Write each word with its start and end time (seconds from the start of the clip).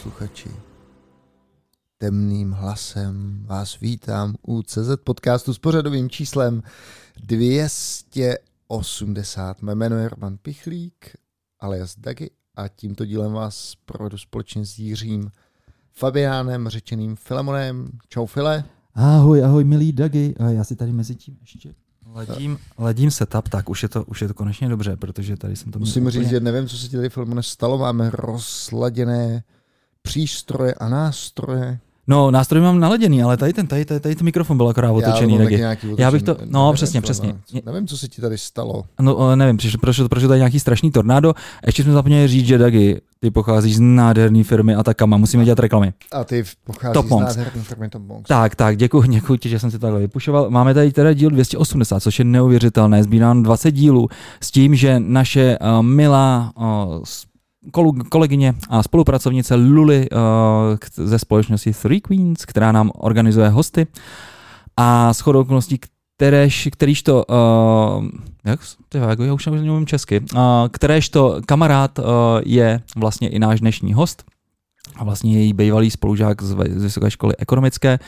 Posluchači, 0.00 0.48
temným 1.98 2.52
hlasem 2.52 3.44
vás 3.46 3.80
vítám 3.80 4.34
u 4.46 4.62
CZ 4.62 4.90
podcastu 5.04 5.54
s 5.54 5.58
pořadovým 5.58 6.10
číslem 6.10 6.62
280. 7.22 9.62
Mé 9.62 9.74
jméno 9.74 9.96
je 9.96 10.08
Roman 10.08 10.36
Pichlík, 10.42 11.16
alias 11.60 11.94
Dagi, 11.98 12.30
a 12.54 12.68
tímto 12.68 13.04
dílem 13.04 13.32
vás 13.32 13.74
provedu 13.84 14.18
společně 14.18 14.66
s 14.66 14.78
Jiřím 14.78 15.30
Fabiánem, 15.92 16.68
řečeným 16.68 17.16
Filemonem. 17.16 17.88
Čau 18.08 18.26
File. 18.26 18.64
Ahoj, 18.94 19.44
ahoj, 19.44 19.64
milý 19.64 19.92
Dagi. 19.92 20.34
A 20.38 20.48
já 20.48 20.64
si 20.64 20.76
tady 20.76 20.92
mezi 20.92 21.14
tím 21.14 21.36
ještě 21.40 21.74
Ledím, 22.06 22.58
ledím 22.78 23.10
setup, 23.10 23.48
tak 23.48 23.68
už 23.68 23.82
je, 23.82 23.88
to, 23.88 24.04
už 24.04 24.22
je 24.22 24.28
to 24.28 24.34
konečně 24.34 24.68
dobře, 24.68 24.96
protože 24.96 25.36
tady 25.36 25.56
jsem 25.56 25.72
to 25.72 25.78
Musím 25.78 26.02
úplně... 26.02 26.20
říct, 26.20 26.30
že 26.30 26.40
nevím, 26.40 26.68
co 26.68 26.78
se 26.78 26.88
ti 26.88 26.96
tady 26.96 27.10
Filemone 27.10 27.42
stalo. 27.42 27.78
Máme 27.78 28.10
rozladěné 28.10 29.42
přístroje 30.02 30.74
a 30.74 30.88
nástroje. 30.88 31.78
No, 32.10 32.30
nástroj 32.30 32.62
mám 32.62 32.80
naladěný, 32.80 33.22
ale 33.22 33.36
tady 33.36 33.52
ten, 33.52 33.66
tady, 33.66 33.84
tady, 33.84 34.00
tady 34.00 34.14
ten 34.14 34.24
mikrofon 34.24 34.56
byl 34.56 34.68
akorát 34.68 34.92
otočený. 34.92 35.34
Já, 35.34 35.40
otočený, 35.40 35.94
Já 35.98 36.10
bych 36.10 36.22
to, 36.22 36.36
no 36.44 36.62
nevím, 36.64 36.74
přesně, 36.74 37.00
přesně. 37.00 37.34
Nevím, 37.66 37.86
co 37.86 37.98
se 37.98 38.08
ti 38.08 38.20
tady 38.20 38.38
stalo. 38.38 38.84
No, 39.00 39.36
nevím, 39.36 39.58
prošlo, 39.80 40.08
prošlo 40.08 40.28
tady 40.28 40.40
nějaký 40.40 40.60
strašný 40.60 40.90
tornádo. 40.90 41.34
Ještě 41.66 41.82
jsme 41.82 41.92
zapomněli 41.92 42.28
říct, 42.28 42.46
že 42.46 42.58
Dagi, 42.58 43.00
ty 43.20 43.30
pocházíš 43.30 43.76
z 43.76 43.80
nádherné 43.80 44.44
firmy 44.44 44.74
Atakama, 44.74 45.16
musíme 45.16 45.44
dělat 45.44 45.58
reklamy. 45.58 45.92
A 46.12 46.24
ty 46.24 46.44
pocházíš 46.64 46.94
Top 46.94 47.06
z 47.06 47.10
nádherné 47.10 47.62
firmy 47.62 47.88
Top 47.88 48.02
Monks. 48.02 48.28
Tak, 48.28 48.54
tak, 48.54 48.76
děkuji, 48.76 49.02
děkuji 49.08 49.36
ti, 49.36 49.48
že 49.48 49.58
jsem 49.58 49.70
si 49.70 49.78
takhle 49.78 50.00
vypušoval. 50.00 50.50
Máme 50.50 50.74
tady 50.74 50.92
teda 50.92 51.12
díl 51.12 51.30
280, 51.30 52.00
což 52.00 52.18
je 52.18 52.24
neuvěřitelné. 52.24 53.02
Zbírám 53.02 53.42
20 53.42 53.70
dílů 53.70 54.08
s 54.40 54.50
tím, 54.50 54.74
že 54.74 55.00
naše 55.00 55.58
uh, 55.58 55.82
milá 55.82 56.52
uh, 56.56 56.64
kolegyně 58.08 58.54
a 58.68 58.82
spolupracovnice 58.82 59.54
Luli 59.54 60.10
uh, 60.10 60.18
ze 60.92 61.18
společnosti 61.18 61.72
Three 61.72 62.00
Queens, 62.00 62.44
která 62.44 62.72
nám 62.72 62.90
organizuje 62.94 63.48
hosty 63.48 63.86
a 64.76 65.14
s 65.14 65.20
chodou 65.20 65.40
okolností, 65.40 65.78
kteréž, 66.16 66.68
kterýž 66.72 67.02
to, 67.02 67.24
uh, 67.24 68.04
jak, 68.44 68.60
tyhle, 68.88 69.16
já 69.26 69.34
už 69.34 69.46
nevím 69.46 69.86
česky, 69.86 70.20
uh, 70.20 70.40
kteréž 70.70 71.08
to 71.08 71.40
kamarád 71.46 71.98
uh, 71.98 72.04
je 72.44 72.80
vlastně 72.96 73.28
i 73.28 73.38
náš 73.38 73.60
dnešní 73.60 73.92
host 73.92 74.24
a 74.96 75.04
vlastně 75.04 75.32
její 75.38 75.52
bývalý 75.52 75.90
spolužák 75.90 76.42
z, 76.42 76.56
z 76.68 76.82
Vysoké 76.82 77.10
školy 77.10 77.34
ekonomické, 77.38 77.98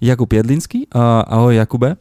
Jakub 0.00 0.32
Jedlinský. 0.32 0.86
Uh, 0.94 1.02
ahoj 1.26 1.56
Jakube. 1.56 1.96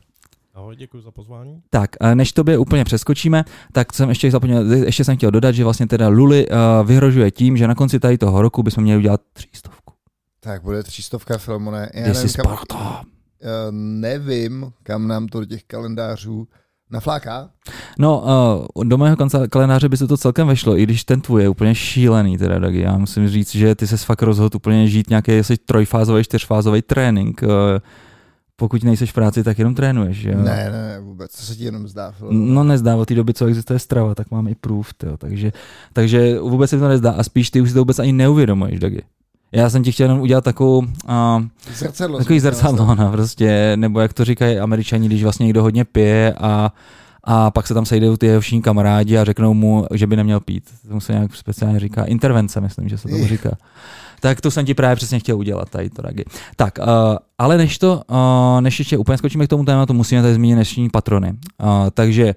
Ahoj, 0.70 0.76
děkuji 0.76 1.02
za 1.02 1.12
pozvání. 1.12 1.62
Tak, 1.70 1.90
než 2.14 2.34
tobě 2.34 2.58
úplně 2.58 2.86
přeskočíme, 2.86 3.44
tak 3.72 3.94
jsem 3.94 4.10
ještě 4.10 4.32
zapomněl, 4.32 4.74
ještě 4.74 5.04
jsem 5.04 5.18
chtěl 5.18 5.32
dodat, 5.32 5.52
že 5.52 5.64
vlastně 5.64 5.88
teda 5.88 6.08
Luli 6.08 6.48
uh, 6.48 6.88
vyhrožuje 6.88 7.32
tím, 7.32 7.58
že 7.58 7.68
na 7.68 7.76
konci 7.76 8.00
tady 8.00 8.18
toho 8.18 8.42
roku 8.42 8.64
bychom 8.64 8.84
měli 8.84 9.00
udělat 9.00 9.22
třístovku. 9.34 9.94
Tak 10.40 10.62
bude 10.64 10.84
třístovka, 10.84 11.38
Filmone. 11.38 11.90
Já 11.94 12.14
nevím, 12.14 12.30
kam, 12.36 12.58
uh, 12.74 12.82
nevím, 13.72 14.72
kam 14.84 15.08
nám 15.08 15.28
to 15.28 15.40
do 15.40 15.46
těch 15.46 15.64
kalendářů 15.64 16.48
nafláká? 16.92 17.50
No, 18.00 18.24
uh, 18.76 18.84
do 18.84 18.98
mého 18.98 19.18
kalendáře 19.50 19.90
by 19.90 19.98
se 19.98 20.08
to 20.08 20.18
celkem 20.18 20.48
vešlo, 20.48 20.78
i 20.78 20.84
když 20.84 21.04
ten 21.04 21.22
tvůj 21.22 21.42
je 21.42 21.50
úplně 21.50 21.76
šílený, 21.76 22.38
teda, 22.38 22.60
Dagi. 22.60 22.80
Já 22.80 22.98
musím 22.98 23.30
říct, 23.30 23.56
že 23.56 23.76
ty 23.76 23.88
se 23.88 23.98
fakt 23.98 24.22
rozhodl 24.22 24.56
úplně 24.56 24.88
žít 24.88 25.10
nějaký 25.10 25.40
asi 25.40 25.58
trojfázový, 25.58 26.24
čtyřfázový 26.24 26.82
trénink. 26.82 27.42
Uh, 27.44 27.50
pokud 28.60 28.84
nejseš 28.84 29.12
v 29.12 29.14
práci, 29.14 29.44
tak 29.44 29.60
jenom 29.60 29.76
trénuješ, 29.76 30.18
že 30.18 30.30
jo? 30.32 30.38
Ne, 30.38 30.70
ne, 30.72 31.00
vůbec, 31.00 31.32
to 31.32 31.42
se 31.44 31.56
ti 31.56 31.64
jenom 31.64 31.88
zdá. 31.88 32.14
No 32.30 32.64
nezdá, 32.64 32.96
od 32.96 33.08
té 33.08 33.16
doby, 33.16 33.34
co 33.34 33.46
existuje 33.46 33.80
strava, 33.80 34.16
tak 34.16 34.32
mám 34.32 34.48
i 34.48 34.56
proof, 34.56 34.94
tyjo, 34.94 35.18
takže, 35.18 35.52
takže 35.94 36.40
vůbec 36.40 36.70
se 36.70 36.80
to 36.80 36.88
nezdá 36.88 37.12
a 37.12 37.24
spíš 37.24 37.50
ty 37.52 37.62
už 37.62 37.70
si 37.70 37.74
to 37.74 37.80
vůbec 37.80 38.00
ani 38.00 38.14
neuvědomuješ, 38.14 38.80
Dagi. 38.80 39.02
Já 39.52 39.70
jsem 39.70 39.84
ti 39.84 39.92
chtěl 39.92 40.06
jenom 40.06 40.22
udělat 40.22 40.44
takovou, 40.44 40.78
uh, 40.78 40.86
zrcadlo, 41.74 42.18
takový 42.18 42.40
zrcadlo, 42.40 42.96
no, 42.96 43.12
prostě, 43.12 43.74
nebo 43.76 44.00
jak 44.00 44.14
to 44.14 44.26
říkají 44.26 44.60
američani, 44.60 45.08
když 45.08 45.24
vlastně 45.24 45.46
někdo 45.46 45.62
hodně 45.62 45.86
pije 45.86 46.34
a 46.38 46.74
a 47.24 47.52
pak 47.52 47.68
se 47.68 47.74
tam 47.74 47.86
sejdou 47.86 48.18
ty 48.18 48.26
jeho 48.26 48.42
všichni 48.42 48.62
kamarádi 48.62 49.18
a 49.18 49.24
řeknou 49.24 49.54
mu, 49.54 49.86
že 49.94 50.08
by 50.08 50.16
neměl 50.16 50.40
pít. 50.40 50.64
To 50.90 51.00
se 51.00 51.14
nějak 51.14 51.36
speciálně 51.36 51.80
říká. 51.80 52.04
Intervence, 52.04 52.62
myslím, 52.62 52.90
že 52.90 52.98
se 52.98 53.08
tomu 53.08 53.28
říká. 53.28 53.50
Tak 54.20 54.42
to 54.42 54.52
jsem 54.52 54.66
ti 54.66 54.74
právě 54.74 54.96
přesně 54.96 55.20
chtěl 55.20 55.38
udělat 55.38 55.70
tady 55.70 55.90
to, 55.90 56.02
Ragi. 56.02 56.26
Tak, 56.56 56.80
uh, 56.80 56.86
ale 57.38 57.58
než 57.58 57.78
to, 57.78 58.02
uh, 58.10 58.62
než 58.62 58.80
ještě 58.80 58.98
úplně 58.98 59.18
skočíme 59.18 59.46
k 59.46 59.50
tomu 59.50 59.66
tématu, 59.66 59.94
musíme 59.94 60.22
tady 60.22 60.34
zmínit 60.34 60.56
dnešní 60.56 60.90
patrony. 60.90 61.30
Uh, 61.30 61.68
takže 61.94 62.36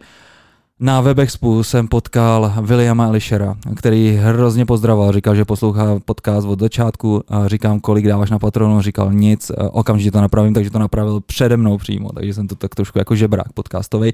na 0.81 1.01
Webexpu 1.01 1.63
jsem 1.63 1.89
potkal 1.89 2.53
Williama 2.61 3.07
Elishera, 3.07 3.57
který 3.77 4.19
hrozně 4.23 4.67
pozdravoval, 4.67 5.13
říkal, 5.13 5.35
že 5.35 5.45
poslouchá 5.45 5.99
podcast 6.05 6.47
od 6.47 6.61
začátku, 6.61 7.23
a 7.29 7.49
říkám, 7.49 7.81
kolik 7.81 8.07
dáváš 8.07 8.31
na 8.31 8.39
patronu, 8.39 8.81
říkal 8.81 9.13
nic, 9.13 9.53
okamžitě 9.71 10.11
to 10.11 10.21
napravím, 10.21 10.55
takže 10.55 10.71
to 10.71 10.79
napravil 10.79 11.21
přede 11.21 11.57
mnou 11.57 11.79
přímo, 11.79 12.09
takže 12.13 12.35
jsem 12.35 12.49
to 12.49 12.55
tak 12.55 12.75
trošku 12.75 12.99
jako 12.99 13.15
žebrák 13.15 13.53
podcastový. 13.53 14.13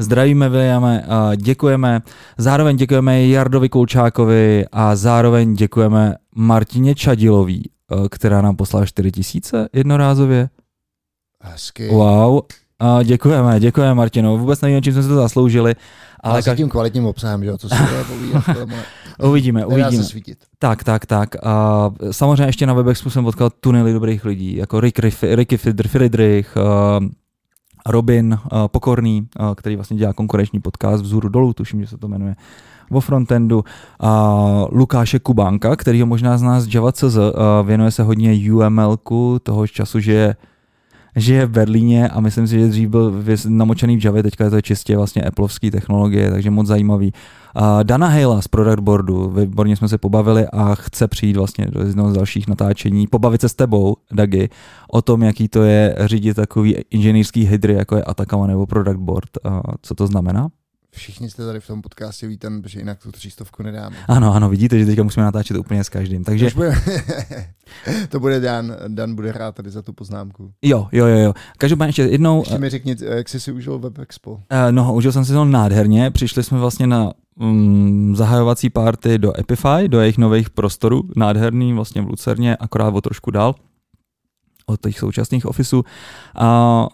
Zdravíme 0.00 0.48
Williame, 0.48 1.04
děkujeme, 1.36 2.00
zároveň 2.38 2.76
děkujeme 2.76 3.26
Jardovi 3.26 3.68
Kulčákovi 3.68 4.64
a 4.72 4.96
zároveň 4.96 5.54
děkujeme 5.54 6.14
Martině 6.34 6.94
Čadilový, 6.94 7.70
která 8.10 8.42
nám 8.42 8.56
poslala 8.56 8.86
4000 8.86 9.68
jednorázově. 9.72 10.48
Hezky. 11.40 11.88
Wow, 11.88 12.40
a 12.78 13.02
děkujeme, 13.02 13.60
děkujeme 13.60 13.94
Martino. 13.94 14.36
Vůbec 14.38 14.60
nevím, 14.60 14.82
čím 14.82 14.92
jsme 14.92 15.02
se 15.02 15.08
to 15.08 15.14
zasloužili. 15.14 15.74
Ale, 16.20 16.32
ale 16.32 16.42
s 16.42 16.56
tím 16.56 16.68
kvalitním 16.68 17.06
obsahem, 17.06 17.44
že 17.44 17.50
jo, 17.50 17.58
co 17.58 17.68
se 17.68 17.76
povídat. 18.08 18.44
uvidíme, 19.22 19.66
uvidíme. 19.66 20.04
Tak, 20.58 20.84
tak, 20.84 21.06
tak. 21.06 21.28
A 21.42 21.90
samozřejmě 22.10 22.44
ještě 22.44 22.66
na 22.66 22.74
Webexpu 22.74 23.10
jsem 23.10 23.24
potkal 23.24 23.50
tunely 23.50 23.92
dobrých 23.92 24.24
lidí, 24.24 24.56
jako 24.56 24.80
Rick, 24.80 24.98
Riff, 24.98 25.22
Ricky 25.22 25.56
Friedrich, 25.56 26.56
uh, 26.56 27.06
Robin 27.86 28.38
uh, 28.52 28.68
Pokorný, 28.68 29.26
uh, 29.40 29.54
který 29.54 29.76
vlastně 29.76 29.96
dělá 29.96 30.12
konkurenční 30.12 30.60
podcast 30.60 31.02
Vzhůru 31.02 31.28
dolů, 31.28 31.52
tuším, 31.52 31.80
že 31.80 31.86
se 31.86 31.98
to 31.98 32.08
jmenuje 32.08 32.36
vo 32.90 33.00
frontendu, 33.00 33.64
a 34.00 34.34
Lukáše 34.72 35.18
Kubánka, 35.18 35.76
který 35.76 36.00
ho 36.00 36.06
možná 36.06 36.38
zná 36.38 36.60
z 36.60 36.74
Java.cz, 36.74 37.16
uh, 37.16 37.22
věnuje 37.64 37.90
se 37.90 38.02
hodně 38.02 38.52
UML 38.52 38.98
toho 39.42 39.66
času, 39.66 40.00
že 40.00 40.12
je 40.12 40.36
žije 41.16 41.46
v 41.46 41.50
Berlíně 41.50 42.08
a 42.08 42.20
myslím 42.20 42.46
si, 42.46 42.60
že 42.60 42.68
dřív 42.68 42.88
byl 42.88 43.24
namočený 43.48 43.96
v 43.96 44.04
Javě, 44.04 44.22
teďka 44.22 44.44
je 44.44 44.50
to 44.50 44.60
čistě 44.60 44.96
vlastně 44.96 45.22
Appleovský 45.22 45.70
technologie, 45.70 46.30
takže 46.30 46.50
moc 46.50 46.66
zajímavý. 46.66 47.12
Dana 47.82 48.08
Hejla 48.08 48.42
z 48.42 48.48
Product 48.48 48.80
Boardu, 48.80 49.30
výborně 49.30 49.76
jsme 49.76 49.88
se 49.88 49.98
pobavili 49.98 50.46
a 50.52 50.74
chce 50.74 51.08
přijít 51.08 51.36
vlastně 51.36 51.66
do 51.70 51.80
jednoho 51.80 52.10
z 52.10 52.14
dalších 52.14 52.48
natáčení, 52.48 53.06
pobavit 53.06 53.40
se 53.40 53.48
s 53.48 53.54
tebou, 53.54 53.96
Dagi, 54.12 54.48
o 54.90 55.02
tom, 55.02 55.22
jaký 55.22 55.48
to 55.48 55.62
je 55.62 55.96
řídit 56.04 56.34
takový 56.34 56.76
inženýrský 56.90 57.44
hydry, 57.44 57.74
jako 57.74 57.96
je 57.96 58.04
Atacama 58.04 58.46
nebo 58.46 58.66
Product 58.66 59.00
Board, 59.00 59.30
co 59.82 59.94
to 59.94 60.06
znamená? 60.06 60.48
Všichni 60.92 61.30
jste 61.30 61.46
tady 61.46 61.60
v 61.60 61.66
tom 61.66 61.82
podcastě 61.82 62.26
víten, 62.26 62.62
že 62.66 62.78
jinak 62.78 62.98
tu 63.02 63.12
třístovku 63.12 63.62
nedáme. 63.62 63.96
Ano, 64.08 64.34
ano, 64.34 64.48
vidíte, 64.48 64.78
že 64.78 64.86
teďka 64.86 65.02
musíme 65.02 65.24
natáčet 65.24 65.56
úplně 65.56 65.84
s 65.84 65.88
každým. 65.88 66.24
Takže... 66.24 66.50
To 66.50 66.56
bude, 66.56 66.74
to 68.08 68.20
bude 68.20 68.40
Dan, 68.40 68.76
Dan 68.88 69.14
bude 69.14 69.30
hrát 69.30 69.54
tady 69.54 69.70
za 69.70 69.82
tu 69.82 69.92
poznámku. 69.92 70.52
Jo, 70.62 70.88
jo, 70.92 71.06
jo. 71.06 71.18
jo. 71.18 71.34
Každopádně 71.58 71.88
ještě 71.88 72.02
jednou... 72.02 72.40
Ještě 72.40 72.58
mi 72.58 72.70
řekni, 72.70 72.96
jak 73.00 73.28
jsi 73.28 73.40
si 73.40 73.52
užil 73.52 73.78
Web 73.78 73.98
Expo. 73.98 74.32
Uh, 74.32 74.40
no, 74.70 74.94
užil 74.94 75.12
jsem 75.12 75.24
si 75.24 75.32
to 75.32 75.44
nádherně. 75.44 76.10
Přišli 76.10 76.42
jsme 76.42 76.58
vlastně 76.58 76.86
na 76.86 77.12
um, 77.40 78.16
zahajovací 78.16 78.70
party 78.70 79.18
do 79.18 79.40
Epify, 79.40 79.88
do 79.88 80.00
jejich 80.00 80.18
nových 80.18 80.50
prostorů. 80.50 81.02
Nádherný, 81.16 81.72
vlastně 81.72 82.02
v 82.02 82.08
Lucerně, 82.08 82.56
akorát 82.56 82.94
o 82.94 83.00
trošku 83.00 83.30
dál 83.30 83.54
od 84.66 84.80
těch 84.80 84.98
současných 84.98 85.46
ofisů. 85.46 85.84
A 86.34 86.86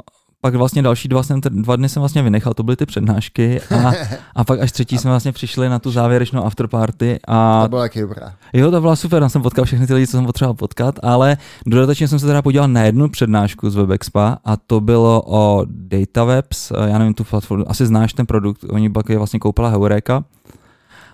pak 0.46 0.54
vlastně 0.54 0.82
další 0.82 1.08
dva, 1.08 1.22
jsem, 1.22 1.40
dva 1.40 1.76
dny 1.76 1.88
jsem 1.88 2.00
vlastně 2.00 2.22
vynechal, 2.22 2.54
to 2.54 2.62
byly 2.62 2.76
ty 2.76 2.86
přednášky 2.86 3.60
a, 3.60 3.92
a 4.34 4.44
pak 4.44 4.60
až 4.60 4.72
třetí 4.72 4.98
jsme 4.98 5.10
vlastně 5.10 5.32
přišli 5.32 5.68
na 5.68 5.78
tu 5.78 5.90
závěrečnou 5.90 6.44
afterparty. 6.44 7.18
A, 7.28 7.62
to 7.62 7.68
byla 7.68 7.82
taky 7.82 8.00
dobrá. 8.00 8.32
Jo, 8.52 8.70
to 8.70 8.80
byla 8.80 8.96
super, 8.96 9.20
tam 9.20 9.28
jsem 9.28 9.42
potkal 9.42 9.64
všechny 9.64 9.86
ty 9.86 9.94
lidi, 9.94 10.06
co 10.06 10.16
jsem 10.16 10.26
potřeboval 10.26 10.54
potkat, 10.54 10.98
ale 11.02 11.36
dodatečně 11.66 12.08
jsem 12.08 12.18
se 12.18 12.26
teda 12.26 12.42
podíval 12.42 12.68
na 12.68 12.82
jednu 12.82 13.08
přednášku 13.08 13.70
z 13.70 13.74
WebExpa 13.74 14.38
a 14.44 14.56
to 14.56 14.80
bylo 14.80 15.22
o 15.26 15.64
DataWebs, 15.68 16.72
já 16.86 16.98
nevím 16.98 17.14
tu 17.14 17.24
platformu, 17.24 17.70
asi 17.70 17.86
znáš 17.86 18.12
ten 18.12 18.26
produkt, 18.26 18.64
oni 18.70 18.90
pak 18.90 19.08
je 19.08 19.18
vlastně 19.18 19.38
koupila 19.38 19.68
Heureka, 19.68 20.24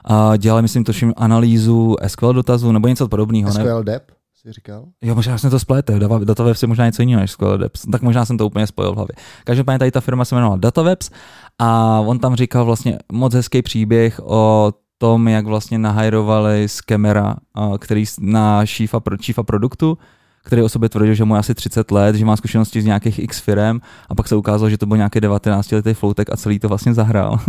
a 0.05 0.37
dělali, 0.37 0.63
myslím, 0.63 0.85
toším 0.85 1.13
analýzu 1.17 1.97
SQL 2.07 2.33
dotazů 2.33 2.73
nebo 2.73 2.89
něco 2.89 3.09
podobného. 3.09 3.53
SQL 3.53 3.79
ne? 3.79 3.85
Dep? 3.85 4.03
Jsi 4.47 4.53
říkal? 4.53 4.85
Jo, 5.03 5.15
možná 5.15 5.39
jsem 5.39 5.51
to 5.51 5.59
spletl, 5.59 6.25
Datawebs 6.25 6.63
je 6.63 6.69
možná 6.69 6.87
něco 6.87 7.03
jiného 7.03 7.21
než 7.21 7.37
Depth, 7.57 7.81
tak 7.93 8.03
možná 8.03 8.25
jsem 8.25 8.39
to 8.39 8.47
úplně 8.47 8.67
spojil 8.67 8.93
v 8.93 8.95
hlavě. 8.95 9.15
Každopádně 9.45 9.79
tady 9.79 9.91
ta 9.91 10.01
firma 10.01 10.25
se 10.25 10.35
jmenovala 10.35 10.59
Datawebs 10.59 11.11
a 11.59 12.01
on 12.01 12.19
tam 12.19 12.35
říkal 12.35 12.65
vlastně 12.65 12.99
moc 13.13 13.35
hezký 13.35 13.63
příběh 13.63 14.21
o 14.25 14.73
tom, 14.99 15.29
jak 15.29 15.47
vlastně 15.47 15.79
nahajrovali 15.79 16.69
z 16.69 16.81
Kemera, 16.81 17.37
který 17.79 18.05
na 18.21 18.67
šífa, 18.67 19.01
šífa 19.21 19.43
produktu, 19.43 19.99
který 20.43 20.63
o 20.63 20.69
sobě 20.69 20.89
tvrdil, 20.89 21.15
že 21.15 21.25
mu 21.25 21.35
je 21.35 21.39
asi 21.39 21.55
30 21.55 21.91
let, 21.91 22.17
že 22.17 22.25
má 22.25 22.37
zkušenosti 22.37 22.83
z 22.83 22.85
nějakých 22.85 23.19
X 23.19 23.41
firm 23.41 23.81
a 24.09 24.15
pak 24.15 24.29
se 24.29 24.37
ukázalo, 24.37 24.71
že 24.71 24.79
to 24.79 24.87
byl 24.87 24.97
nějaký 24.97 25.21
19 25.21 25.73
letý 25.73 25.95
floutek 25.95 26.33
a 26.33 26.37
celý 26.37 26.59
to 26.59 26.69
vlastně 26.69 26.95
zahrál. 26.95 27.41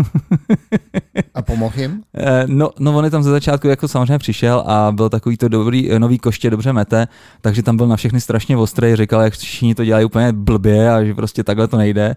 a 1.36 1.42
Pomohl 1.42 1.80
jim? 1.80 2.01
Eh, 2.16 2.44
No, 2.48 2.69
no, 2.80 2.98
on 2.98 3.06
je 3.06 3.12
tam 3.12 3.24
ze 3.24 3.31
začátku 3.31 3.68
jako 3.68 3.88
samozřejmě 3.88 4.18
přišel 4.18 4.63
a 4.68 4.92
byl 4.92 5.10
takový 5.10 5.38
to 5.38 5.48
dobrý, 5.48 5.92
eh, 5.92 6.00
nový 6.00 6.19
koště, 6.19 6.50
dobře 6.50 6.74
mete, 6.74 7.07
takže 7.42 7.63
tam 7.63 7.78
byl 7.78 7.88
na 7.88 7.95
všechny 7.95 8.22
strašně 8.22 8.57
ostrý, 8.57 8.96
říkal, 8.96 9.22
jak 9.22 9.34
všichni 9.34 9.75
to 9.75 9.86
dělají 9.86 10.06
úplně 10.06 10.34
blbě 10.34 10.92
a 10.92 11.04
že 11.04 11.13
prostě 11.13 11.44
takhle 11.44 11.68
to 11.68 11.78
nejde. 11.78 12.16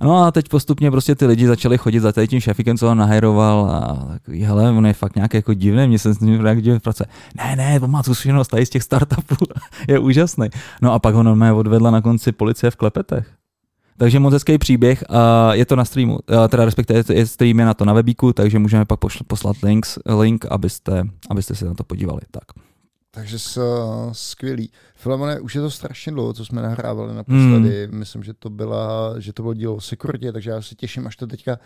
No 0.00 0.24
a 0.24 0.30
teď 0.30 0.48
postupně 0.48 0.90
prostě 0.90 1.14
ty 1.14 1.26
lidi 1.26 1.46
začali 1.46 1.78
chodit 1.78 2.00
za 2.00 2.12
tím 2.26 2.40
šefikem, 2.40 2.78
co 2.78 2.86
ho 2.88 2.94
nahajroval 2.94 3.70
a 3.70 4.08
takový, 4.12 4.42
hele, 4.42 4.70
on 4.70 4.86
je 4.86 4.92
fakt 4.92 5.16
nějak 5.16 5.34
jako 5.34 5.54
divný, 5.54 5.88
mě 5.88 5.98
se 5.98 6.14
s 6.14 6.20
ním 6.20 6.46
jak 6.46 6.62
divně 6.62 6.80
pracuje. 6.80 7.06
Ne, 7.36 7.56
ne, 7.56 7.80
on 7.80 7.90
má 7.90 8.02
tu 8.02 8.14
zkušenost 8.14 8.48
tady 8.48 8.66
z 8.66 8.70
těch 8.70 8.82
startupů, 8.82 9.36
je 9.88 9.98
úžasný. 9.98 10.48
No 10.82 10.92
a 10.92 10.98
pak 10.98 11.14
ho 11.14 11.22
normálně 11.22 11.52
odvedla 11.52 11.90
na 11.90 12.00
konci 12.00 12.32
policie 12.32 12.70
v 12.70 12.76
Klepetech. 12.76 13.26
Takže 13.98 14.18
moc 14.18 14.32
hezký 14.32 14.58
příběh 14.58 15.04
a 15.08 15.54
je 15.54 15.66
to 15.66 15.76
na 15.76 15.84
streamu, 15.84 16.18
teda 16.48 16.64
respektive 16.64 17.02
je 17.12 17.26
stream 17.26 17.58
je 17.58 17.66
na 17.66 17.74
to 17.74 17.84
na 17.84 17.92
webíku, 17.92 18.32
takže 18.32 18.58
můžeme 18.58 18.84
pak 18.84 19.00
poslat 19.26 19.56
links, 19.62 19.98
link, 20.06 20.46
abyste, 20.50 21.02
abyste 21.30 21.54
se 21.54 21.64
na 21.64 21.74
to 21.74 21.84
podívali. 21.84 22.20
Tak. 22.30 22.44
Takže 23.16 23.38
s, 23.38 23.60
skvělý. 24.12 24.70
Filemone, 24.94 25.40
už 25.40 25.54
je 25.54 25.60
to 25.60 25.70
strašně 25.70 26.12
dlouho, 26.12 26.32
co 26.32 26.44
jsme 26.44 26.62
nahrávali 26.62 27.14
naposledy. 27.14 27.88
Mm. 27.90 27.98
Myslím, 27.98 28.22
že 28.22 28.34
to, 28.34 28.50
byla, 28.50 29.14
že 29.20 29.32
to 29.32 29.42
bylo 29.42 29.54
dílo 29.54 29.74
o 29.74 29.80
sekuritě, 29.80 30.32
takže 30.32 30.50
já 30.50 30.62
se 30.62 30.74
těším, 30.74 31.06
až 31.06 31.16
to 31.16 31.26
teďka 31.26 31.58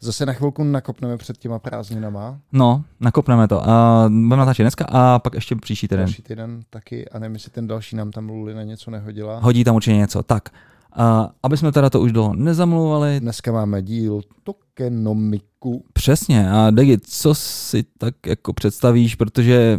zase 0.00 0.26
na 0.26 0.32
chvilku 0.32 0.64
nakopneme 0.64 1.16
před 1.16 1.38
těma 1.38 1.58
prázdninama. 1.58 2.38
No, 2.52 2.84
nakopneme 3.00 3.48
to. 3.48 3.68
A 3.70 4.02
budeme 4.08 4.36
natáčet 4.36 4.64
dneska 4.64 4.84
a 4.88 5.18
pak 5.18 5.34
ještě 5.34 5.56
příští 5.56 5.88
týden. 5.88 6.04
Další 6.04 6.22
týden 6.22 6.62
taky, 6.70 7.08
a 7.08 7.18
nevím, 7.18 7.34
jestli 7.34 7.50
ten 7.50 7.66
další 7.66 7.96
nám 7.96 8.10
tam 8.10 8.28
Lulina 8.28 8.62
něco 8.62 8.90
nehodila. 8.90 9.38
Hodí 9.38 9.64
tam 9.64 9.76
určitě 9.76 9.96
něco. 9.96 10.22
Tak, 10.22 10.48
a 10.92 11.30
aby 11.42 11.56
jsme 11.56 11.72
teda 11.72 11.90
to 11.90 12.00
už 12.00 12.12
do 12.12 12.32
nezamluvali, 12.34 13.20
Dneska 13.20 13.52
máme 13.52 13.82
díl 13.82 14.20
tokenomiku. 14.42 15.84
přesně. 15.92 16.50
A 16.50 16.70
Degi, 16.70 16.98
co 16.98 17.34
si 17.34 17.84
tak 17.98 18.14
jako 18.26 18.52
představíš, 18.52 19.14
protože 19.14 19.78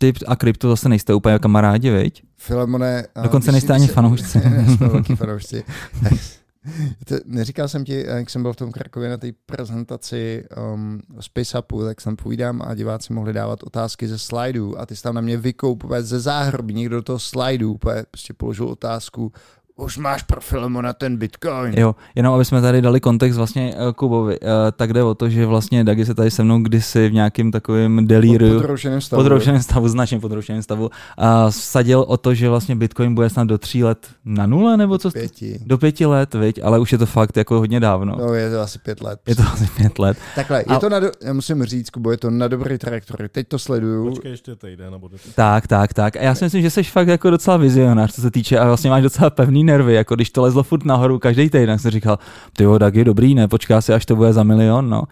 ty 0.00 0.12
a 0.26 0.36
krypto 0.36 0.68
zase 0.68 0.88
nejste 0.88 1.14
úplně 1.14 1.38
kamarádi, 1.38 1.90
viď? 1.90 2.22
Filemone... 2.36 3.06
Dokonce 3.22 3.52
nejste 3.52 3.72
ani 3.72 3.86
si- 3.86 3.92
fanoušci. 3.92 4.40
Ne, 4.50 4.76
jsme 4.76 4.88
velký 4.88 5.16
fanoušci. 5.16 5.64
Neříkal 7.24 7.68
jsem 7.68 7.84
ti, 7.84 8.04
jak 8.06 8.30
jsem 8.30 8.42
byl 8.42 8.52
v 8.52 8.56
tom 8.56 8.72
Krakově 8.72 9.08
na 9.10 9.16
té 9.16 9.32
prezentaci 9.46 10.44
um, 10.74 11.00
SpaceUpu, 11.20 11.84
tak 11.84 12.00
jsem 12.00 12.16
povídám 12.16 12.62
a 12.64 12.74
diváci 12.74 13.12
mohli 13.12 13.32
dávat 13.32 13.62
otázky 13.62 14.08
ze 14.08 14.18
slajdů 14.18 14.80
a 14.80 14.86
ty 14.86 14.96
jsi 14.96 15.02
tam 15.02 15.14
na 15.14 15.20
mě 15.20 15.36
vykoup 15.36 15.84
úplně 15.84 16.02
ze 16.02 16.20
záhrobí, 16.20 16.74
někdo 16.74 16.96
do 16.96 17.02
toho 17.02 17.18
slajdu 17.18 17.72
úplně 17.72 18.04
prostě 18.10 18.32
položil 18.34 18.66
otázku, 18.68 19.32
už 19.78 19.98
máš 19.98 20.22
pro 20.22 20.68
na 20.68 20.92
ten 20.92 21.16
Bitcoin. 21.16 21.74
Jo, 21.76 21.94
jenom 22.14 22.34
aby 22.34 22.44
jsme 22.44 22.60
tady 22.60 22.82
dali 22.82 23.00
kontext 23.00 23.36
vlastně 23.36 23.74
eh, 23.74 23.92
Kubovi, 23.92 24.38
eh, 24.42 24.46
tak 24.72 24.92
jde 24.92 25.02
o 25.02 25.14
to, 25.14 25.28
že 25.28 25.46
vlastně 25.46 25.84
Dagi 25.84 26.06
se 26.06 26.14
tady 26.14 26.30
se 26.30 26.44
mnou 26.44 26.58
kdysi 26.58 27.08
v 27.08 27.12
nějakým 27.12 27.52
takovým 27.52 28.06
delíriu, 28.06 28.54
Podroušeném 28.54 29.00
stavu. 29.00 29.22
podroušeném 29.22 29.62
stavu, 29.62 29.88
značně 29.88 30.20
podroušeném 30.20 30.62
stavu, 30.62 30.90
a 31.18 31.50
vsadil 31.50 32.00
o 32.08 32.16
to, 32.16 32.34
že 32.34 32.48
vlastně 32.48 32.76
Bitcoin 32.76 33.14
bude 33.14 33.30
snad 33.30 33.44
do 33.44 33.58
tří 33.58 33.84
let 33.84 34.08
na 34.24 34.46
nule, 34.46 34.76
nebo 34.76 34.98
co? 34.98 35.10
Pěti. 35.10 35.60
Do 35.66 35.78
pěti 35.78 36.06
let, 36.06 36.34
viď? 36.34 36.60
ale 36.62 36.78
už 36.78 36.92
je 36.92 36.98
to 36.98 37.06
fakt 37.06 37.36
jako 37.36 37.58
hodně 37.58 37.80
dávno. 37.80 38.16
No, 38.18 38.34
je 38.34 38.50
to 38.50 38.60
asi 38.60 38.78
pět 38.78 39.00
let. 39.00 39.20
Je 39.26 39.36
to 39.36 39.42
asi 39.52 39.66
pět 39.76 39.98
let. 39.98 40.18
Takhle, 40.34 40.58
je 40.58 40.64
A- 40.64 40.78
to 40.78 40.88
na, 40.88 41.00
do, 41.00 41.10
já 41.24 41.32
musím 41.32 41.64
říct, 41.64 41.90
Kubo, 41.90 42.10
je 42.10 42.16
to 42.16 42.30
na 42.30 42.48
dobrý 42.48 42.78
trajektory. 42.78 43.28
Teď 43.28 43.48
to 43.48 43.58
sleduju. 43.58 44.08
Počkej 44.08 44.30
ještě 44.30 44.56
týden 44.56 44.92
nebo. 44.92 45.10
Tak, 45.34 45.66
tak, 45.66 45.94
tak. 45.94 46.16
A 46.16 46.22
já 46.22 46.34
si 46.34 46.44
myslím, 46.44 46.62
že 46.62 46.70
jsi 46.70 46.82
fakt 46.82 47.08
jako 47.08 47.30
docela 47.30 47.56
vizionář, 47.56 48.14
co 48.14 48.20
se 48.20 48.30
týče, 48.30 48.58
a 48.58 48.66
vlastně 48.66 48.90
máš 48.90 49.02
docela 49.02 49.30
pevný 49.30 49.67
nervy, 49.68 49.94
jako 49.94 50.14
když 50.14 50.30
to 50.30 50.42
lezlo 50.42 50.62
furt 50.62 50.84
nahoru 50.84 51.18
každý 51.18 51.50
týden, 51.50 51.78
jsem 51.78 51.90
říkal, 51.90 52.18
ty 52.56 52.64
jo, 52.64 52.78
tak 52.78 52.94
je 52.94 53.04
dobrý, 53.04 53.34
ne, 53.34 53.48
počká 53.48 53.80
si, 53.80 53.92
až 53.92 54.06
to 54.06 54.16
bude 54.16 54.32
za 54.32 54.42
milion, 54.42 54.88
no. 54.90 55.02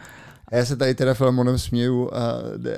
A 0.53 0.57
Já 0.57 0.65
se 0.65 0.77
tady 0.77 0.95
teda 0.95 1.15
Filemonem 1.15 1.59
směju 1.59 2.11
a 2.15 2.19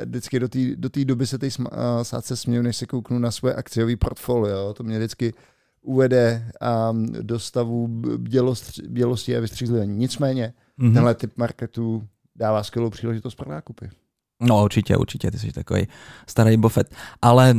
vždycky 0.04 0.40
do 0.40 0.48
té 0.48 0.58
do 0.76 0.88
té 0.88 1.04
doby 1.04 1.26
se 1.26 1.38
a 1.72 2.04
sádce 2.04 2.36
směju, 2.36 2.62
než 2.62 2.76
se 2.76 2.86
kouknu 2.86 3.18
na 3.18 3.30
svoje 3.30 3.54
akciový 3.54 3.96
portfolio. 3.96 4.74
To 4.74 4.82
mě 4.84 4.96
vždycky 4.98 5.34
uvede 5.82 6.44
a, 6.60 6.92
do 7.20 7.38
stavu 7.38 7.88
bělost, 8.16 8.80
bělosti 8.88 9.36
a 9.36 9.40
vystřízlivání. 9.40 9.96
Nicméně, 9.96 10.52
Mhm. 10.78 10.94
tenhle 10.94 11.14
typ 11.14 11.32
marketu 11.36 12.02
dává 12.36 12.62
skvělou 12.62 12.90
příležitost 12.90 13.34
pro 13.34 13.50
nákupy. 13.50 13.88
No 14.40 14.64
určitě, 14.64 14.96
určitě, 14.96 15.30
ty 15.30 15.38
jsi 15.38 15.52
takový 15.52 15.88
starý 16.26 16.56
bofet. 16.56 16.94
Ale 17.22 17.54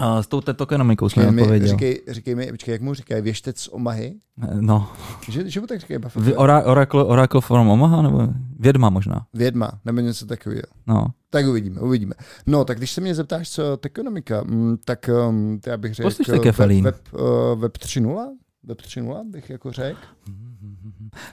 uh, 0.00 0.18
s 0.20 0.26
tou 0.26 0.40
tokenomikou 0.40 1.08
jsme 1.08 1.22
Říkej 1.22 1.34
mi, 1.34 1.42
odpověděl. 1.42 1.68
říkej, 1.68 2.00
říkej 2.08 2.34
mi, 2.34 2.50
počkej, 2.50 2.72
jak 2.72 2.82
mu 2.82 2.94
říkají, 2.94 3.22
věštec 3.22 3.60
z 3.60 3.68
Omahy? 3.68 4.14
No, 4.60 4.90
Že, 5.28 5.50
že 5.50 5.60
mu 5.60 5.66
tak 5.66 5.80
říkají 5.80 5.98
Buffett? 5.98 6.36
Ora- 6.36 6.64
Oracle, 6.66 7.04
Oracle 7.04 7.40
from 7.40 7.68
Omaha, 7.68 8.02
nebo 8.02 8.28
vědma 8.58 8.90
možná. 8.90 9.26
Vědma, 9.34 9.70
nebo 9.84 10.00
něco 10.00 10.26
takového. 10.26 10.62
No. 10.86 11.06
Tak 11.30 11.46
uvidíme, 11.46 11.80
uvidíme. 11.80 12.14
No, 12.46 12.64
tak 12.64 12.78
když 12.78 12.90
se 12.90 13.00
mě 13.00 13.14
zeptáš, 13.14 13.50
co 13.50 13.78
ekonomika, 13.82 14.42
mm, 14.42 14.76
tak 14.84 15.10
um, 15.28 15.60
já 15.66 15.76
bych 15.76 15.94
řekl 15.94 16.08
web, 16.28 16.56
web, 16.82 16.96
uh, 17.12 17.60
web 17.60 17.76
3.0, 17.78 18.26
web 18.64 18.78
3.0 18.80 19.30
bych 19.30 19.50
jako 19.50 19.72
řekl. 19.72 19.98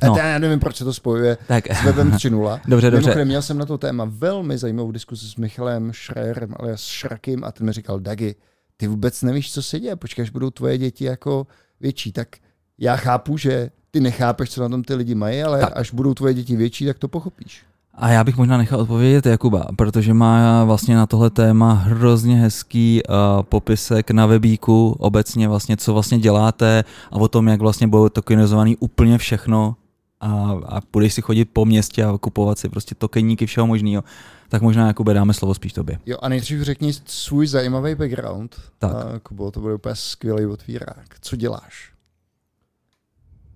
No. 0.04 0.10
No. 0.10 0.16
Já 0.18 0.40
nevím, 0.40 0.60
proč 0.60 0.76
se 0.76 0.84
to 0.84 0.94
spojuje 0.94 1.38
Tak, 1.48 1.72
s 1.72 1.84
webem 1.84 2.12
3.0. 2.12 2.60
dobře, 2.68 2.92
dobře. 2.92 3.06
Mimochodem, 3.06 3.28
měl 3.28 3.42
jsem 3.42 3.58
na 3.58 3.66
to 3.66 3.78
téma 3.78 4.06
velmi 4.10 4.58
zajímavou 4.58 4.92
diskusi 4.92 5.26
s 5.26 5.36
Michalem 5.36 5.92
Schreierem, 5.94 6.54
ale 6.60 6.78
s 6.78 6.82
Šrakim 6.84 7.44
a 7.44 7.52
ten 7.52 7.66
mi 7.66 7.72
říkal, 7.74 8.00
Dagi, 8.00 8.36
ty 8.78 8.88
vůbec 8.88 9.22
nevíš, 9.22 9.54
co 9.54 9.64
se 9.64 9.80
děje, 9.80 9.96
počkej, 9.96 10.24
až 10.24 10.30
budou 10.30 10.50
tvoje 10.50 10.78
děti 10.78 11.06
jako 11.06 11.48
větší, 11.80 12.12
tak 12.12 12.28
já 12.78 12.96
chápu, 12.96 13.38
že 13.38 13.70
ty 13.92 14.00
nechápeš, 14.00 14.50
co 14.50 14.62
na 14.62 14.70
tom 14.70 14.84
ty 14.84 14.96
lidi 14.96 15.16
mají, 15.16 15.44
ale 15.44 15.60
tak. 15.60 15.72
až 15.76 15.92
budou 15.92 16.14
tvoje 16.14 16.34
děti 16.34 16.56
větší, 16.56 16.86
tak 16.86 17.00
to 17.00 17.08
pochopíš. 17.08 17.64
A 17.96 18.10
já 18.10 18.24
bych 18.24 18.38
možná 18.38 18.58
nechal 18.58 18.80
odpovědět 18.80 19.26
Jakuba, 19.26 19.68
protože 19.76 20.14
má 20.14 20.64
vlastně 20.64 20.96
na 20.96 21.06
tohle 21.06 21.30
téma 21.30 21.74
hrozně 21.74 22.36
hezký 22.36 23.02
uh, 23.10 23.44
popisek 23.44 24.12
na 24.12 24.26
webíku, 24.26 24.96
obecně 25.00 25.48
vlastně, 25.48 25.78
co 25.78 25.94
vlastně 25.94 26.20
děláte 26.20 26.84
a 27.12 27.16
o 27.16 27.28
tom, 27.28 27.48
jak 27.48 27.62
vlastně 27.62 27.88
bylo 27.88 28.10
tokenizovaný 28.10 28.78
úplně 28.78 29.18
všechno 29.18 29.76
a, 30.20 30.52
a 30.66 30.82
budeš 30.92 31.14
si 31.14 31.22
chodit 31.22 31.46
po 31.46 31.66
městě 31.66 32.04
a 32.04 32.18
kupovat 32.18 32.60
si 32.60 32.70
prostě 32.70 32.96
tokeníky 32.96 33.46
všeho 33.46 33.68
možného, 33.68 34.04
tak 34.50 34.62
možná 34.62 34.88
Jakube 34.88 35.14
dáme 35.14 35.34
slovo 35.34 35.54
spíš 35.54 35.74
tobě. 35.74 36.00
Jo, 36.06 36.18
a 36.22 36.30
nejdřív 36.30 36.62
řekni 36.62 36.94
svůj 36.94 37.48
zajímavý 37.48 37.96
background. 37.96 38.56
Tak. 38.78 38.92
A, 38.92 39.20
Kubo, 39.20 39.52
to 39.52 39.60
bude 39.60 39.74
úplně 39.74 39.96
skvělý 39.96 40.46
otvírák. 40.46 41.20
Co 41.22 41.36
děláš? 41.36 41.94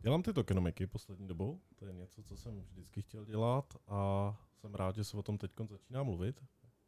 Dělám 0.01 0.23
ty 0.23 0.33
tokenomiky 0.33 0.87
poslední 0.87 1.27
dobou. 1.27 1.59
To 1.79 1.85
je 1.85 1.93
něco, 1.93 2.23
co 2.23 2.37
jsem 2.37 2.61
vždycky 2.71 3.01
chtěl 3.01 3.25
dělat 3.25 3.65
a 3.87 4.33
jsem 4.61 4.75
rád, 4.75 4.95
že 4.95 5.03
se 5.03 5.17
o 5.17 5.23
tom 5.23 5.37
teď 5.37 5.51
začíná 5.69 6.03
mluvit. 6.03 6.35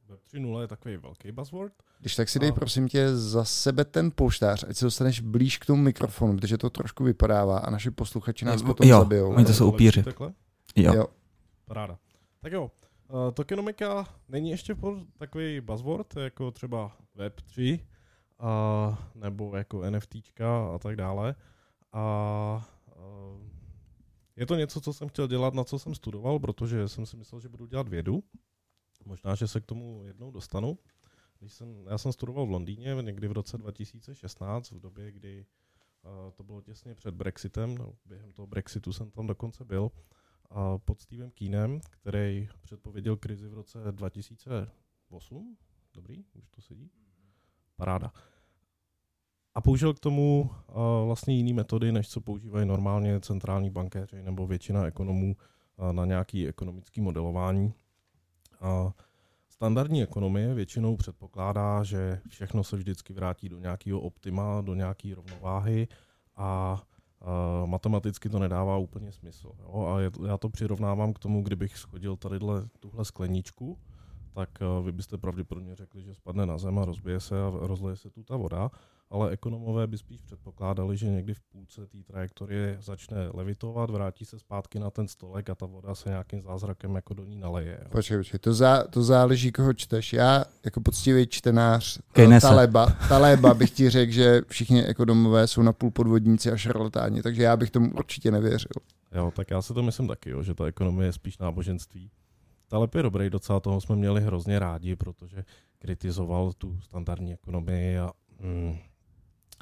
Web 0.10 0.20
3.0 0.34 0.62
je 0.62 0.68
takový 0.68 0.98
velký 0.98 1.32
buzzword. 1.32 1.74
Když 2.00 2.16
tak 2.16 2.30
si 2.30 2.40
dej 2.40 2.50
A- 2.50 2.54
prosím 2.54 2.88
tě 2.88 3.16
za 3.18 3.46
sebe 3.46 3.86
ten 3.86 4.12
polštář, 4.16 4.66
ať 4.70 4.78
se 4.78 4.86
dostaneš 4.86 5.20
blíž 5.20 5.58
k 5.58 5.66
tomu 5.66 5.84
mikrofonu, 5.84 6.36
protože 6.38 6.58
to 6.58 6.70
trošku 6.70 7.04
vypadává 7.04 7.58
a 7.60 7.70
naši 7.70 7.92
posluchači 7.92 8.46
nás 8.46 8.62
Jo, 8.62 8.68
potom 8.68 8.88
jo, 8.88 9.00
zabijou. 9.00 9.34
oni 9.36 9.46
to 9.46 9.54
jsou 9.54 9.72
upíři. 9.72 10.04
Takhle? 10.04 10.34
Jo. 10.76 10.94
Jo. 10.94 11.06
Paráda. 11.66 12.00
Tak 12.42 12.52
jo, 12.52 12.72
uh, 13.08 13.32
tokenomika 13.34 14.08
není 14.30 14.50
ještě 14.50 14.76
takový 15.18 15.62
buzzword, 15.62 16.16
jako 16.16 16.52
třeba 16.52 16.92
Web3, 17.18 17.80
uh, 18.42 18.96
nebo 19.16 19.56
jako 19.58 19.82
NFTčka 19.90 20.68
a 20.76 20.78
tak 20.80 20.96
dále. 20.96 21.36
A 21.94 22.68
uh, 22.98 23.42
je 24.36 24.46
to 24.46 24.56
něco, 24.56 24.82
co 24.82 24.94
jsem 24.94 25.10
chtěl 25.10 25.28
dělat, 25.28 25.54
na 25.54 25.64
co 25.64 25.80
jsem 25.80 25.96
studoval, 25.96 26.40
protože 26.40 26.88
jsem 26.88 27.06
si 27.06 27.18
myslel, 27.18 27.42
že 27.42 27.50
budu 27.50 27.66
dělat 27.66 27.88
vědu. 27.88 28.24
Možná, 29.10 29.36
že 29.36 29.48
se 29.48 29.62
k 29.62 29.66
tomu 29.66 30.04
jednou 30.04 30.32
dostanu. 30.32 30.78
Když 31.40 31.54
jsem, 31.54 31.88
já 31.90 31.98
jsem 31.98 32.12
studoval 32.12 32.46
v 32.46 32.50
Londýně 32.50 32.96
někdy 33.02 33.28
v 33.28 33.32
roce 33.32 33.58
2016, 33.58 34.72
v 34.72 34.80
době, 34.80 35.12
kdy 35.12 35.46
uh, 36.04 36.32
to 36.32 36.44
bylo 36.44 36.62
těsně 36.62 36.96
před 36.96 37.16
Brexitem, 37.16 37.78
no, 37.78 37.94
během 38.06 38.32
toho 38.32 38.48
Brexitu 38.48 38.94
jsem 38.94 39.12
tam 39.12 39.28
dokonce 39.28 39.66
byl, 39.66 39.92
a 40.50 40.78
pod 40.78 41.02
Stevem 41.02 41.32
Keenem, 41.32 41.80
který 41.90 42.50
předpověděl 42.62 43.18
krizi 43.18 43.48
v 43.48 43.54
roce 43.54 43.80
2008. 43.92 45.58
Dobrý, 45.94 46.26
už 46.34 46.50
to 46.50 46.62
sedí. 46.62 46.92
Paráda. 47.76 48.12
A 49.56 49.62
použil 49.62 49.94
k 49.94 50.00
tomu 50.00 50.42
uh, 50.42 50.76
vlastně 51.06 51.36
jiné 51.36 51.54
metody, 51.54 51.92
než 51.92 52.10
co 52.10 52.22
používají 52.22 52.66
normálně 52.66 53.20
centrální 53.20 53.70
bankéři 53.70 54.24
nebo 54.24 54.48
většina 54.48 54.86
ekonomů 54.86 55.36
uh, 55.78 55.94
na 55.94 56.06
nějaký 56.06 56.48
ekonomický 56.48 57.02
modelování. 57.02 57.74
Uh, 58.62 58.92
standardní 59.50 60.04
ekonomie 60.04 60.54
většinou 60.54 60.98
předpokládá, 60.98 61.84
že 61.84 62.22
všechno 62.30 62.64
se 62.64 62.78
vždycky 62.78 63.14
vrátí 63.14 63.50
do 63.50 63.60
nějakého 63.60 64.00
optima, 64.00 64.62
do 64.62 64.76
nějaké 64.76 65.16
rovnováhy 65.16 65.88
a 66.36 66.82
Uh, 67.62 67.70
matematicky 67.70 68.30
to 68.30 68.40
nedává 68.40 68.78
úplně 68.78 69.12
smysl. 69.12 69.52
Jo? 69.60 69.86
A 69.88 70.00
já 70.28 70.38
to 70.38 70.50
přirovnávám 70.50 71.14
k 71.14 71.20
tomu, 71.20 71.44
kdybych 71.44 71.78
schodil 71.78 72.16
tadyhle 72.16 72.70
tuhle 72.80 73.06
skleničku, 73.06 73.80
tak 74.34 74.50
uh, 74.62 74.86
vy 74.86 74.92
byste 74.92 75.18
pravděpodobně 75.18 75.76
řekli, 75.76 76.02
že 76.02 76.16
spadne 76.16 76.46
na 76.46 76.58
zem 76.58 76.80
a 76.80 76.86
rozbije 76.86 77.20
se 77.20 77.44
a 77.44 77.52
rozleje 77.52 77.96
se 77.96 78.10
tu 78.10 78.24
ta 78.24 78.38
voda. 78.38 78.72
Ale 79.12 79.32
ekonomové 79.32 79.88
by 79.88 79.98
spíš 79.98 80.22
předpokládali, 80.22 80.98
že 80.98 81.06
někdy 81.08 81.34
v 81.34 81.42
půlce 81.42 81.88
té 81.88 81.98
trajektorie 82.04 82.78
začne 82.82 83.30
levitovat, 83.34 83.90
vrátí 83.90 84.26
se 84.26 84.40
zpátky 84.40 84.80
na 84.80 84.90
ten 84.90 85.08
stolek 85.08 85.50
a 85.50 85.56
ta 85.56 85.66
voda 85.66 85.96
se 85.96 86.10
nějakým 86.10 86.42
zázrakem 86.42 86.96
jako 86.96 87.14
do 87.14 87.26
ní 87.26 87.38
naleje. 87.38 87.80
Jo. 87.82 87.90
Počkej, 87.92 88.18
počkej, 88.18 88.40
to, 88.40 88.54
zá, 88.54 88.84
to 88.84 89.04
záleží, 89.04 89.52
koho 89.52 89.74
čteš. 89.74 90.14
Já 90.14 90.46
jako 90.66 90.82
poctivý 90.82 91.28
čtenář 91.28 92.00
Keynese. 92.12 92.48
Taleba, 92.48 92.86
Taleba 93.10 93.54
bych 93.54 93.72
ti 93.72 93.90
řekl, 93.90 94.12
že 94.12 94.42
všichni 94.48 94.86
ekonomové 94.86 95.48
jsou 95.48 95.62
na 95.62 95.74
půl 95.74 95.92
podvodníci 95.92 96.52
a 96.52 96.58
šarlatáni, 96.58 97.22
takže 97.22 97.44
já 97.44 97.58
bych 97.58 97.72
tomu 97.72 97.92
určitě 97.92 98.32
nevěřil. 98.32 98.72
Jo, 99.16 99.32
tak 99.36 99.52
já 99.52 99.62
si 99.62 99.74
to 99.74 99.84
myslím 99.84 100.08
taky, 100.08 100.30
jo, 100.30 100.44
že 100.44 100.54
ta 100.54 100.66
ekonomie 100.66 101.08
je 101.08 101.14
spíš 101.14 101.38
náboženství. 101.38 102.12
Taleb 102.68 102.96
je 102.96 103.04
dobrý, 103.04 103.30
docela 103.30 103.60
toho 103.60 103.82
jsme 103.82 103.96
měli 103.96 104.22
hrozně 104.22 104.60
rádi, 104.60 104.96
protože 104.96 105.44
kritizoval 105.80 106.54
tu 106.54 106.80
standardní 106.82 107.34
ekonomii 107.34 108.00
a, 108.00 108.12
mm, 108.40 108.78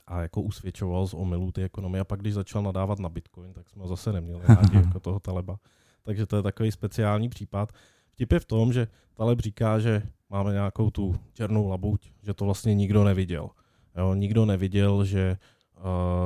a 0.08 0.22
jako 0.22 0.42
usvědčoval 0.42 1.08
z 1.08 1.14
omylů 1.14 1.52
ty 1.52 1.64
ekonomie 1.64 2.02
a 2.02 2.06
pak 2.06 2.20
když 2.20 2.34
začal 2.34 2.62
nadávat 2.62 3.00
na 3.00 3.10
Bitcoin, 3.10 3.54
tak 3.54 3.70
jsme 3.70 3.82
ho 3.82 3.88
zase 3.88 4.14
neměli 4.14 4.42
rádi 4.48 4.78
jako 4.78 5.00
toho 5.00 5.20
Taleba. 5.20 5.60
Takže 6.04 6.26
to 6.26 6.36
je 6.36 6.44
takový 6.44 6.72
speciální 6.72 7.30
případ. 7.30 7.72
Vtip 8.12 8.32
je 8.32 8.40
v 8.40 8.46
tom, 8.46 8.74
že 8.74 8.88
Taleb 9.14 9.40
říká, 9.40 9.80
že 9.80 10.04
máme 10.30 10.52
nějakou 10.52 10.90
tu 10.90 11.16
černou 11.34 11.68
labuť, 11.68 12.12
že 12.24 12.34
to 12.34 12.46
vlastně 12.46 12.76
nikdo 12.76 13.04
neviděl. 13.04 13.50
Jo, 13.98 14.14
nikdo 14.14 14.46
neviděl, 14.46 15.06
že 15.06 15.38
uh, 15.78 15.84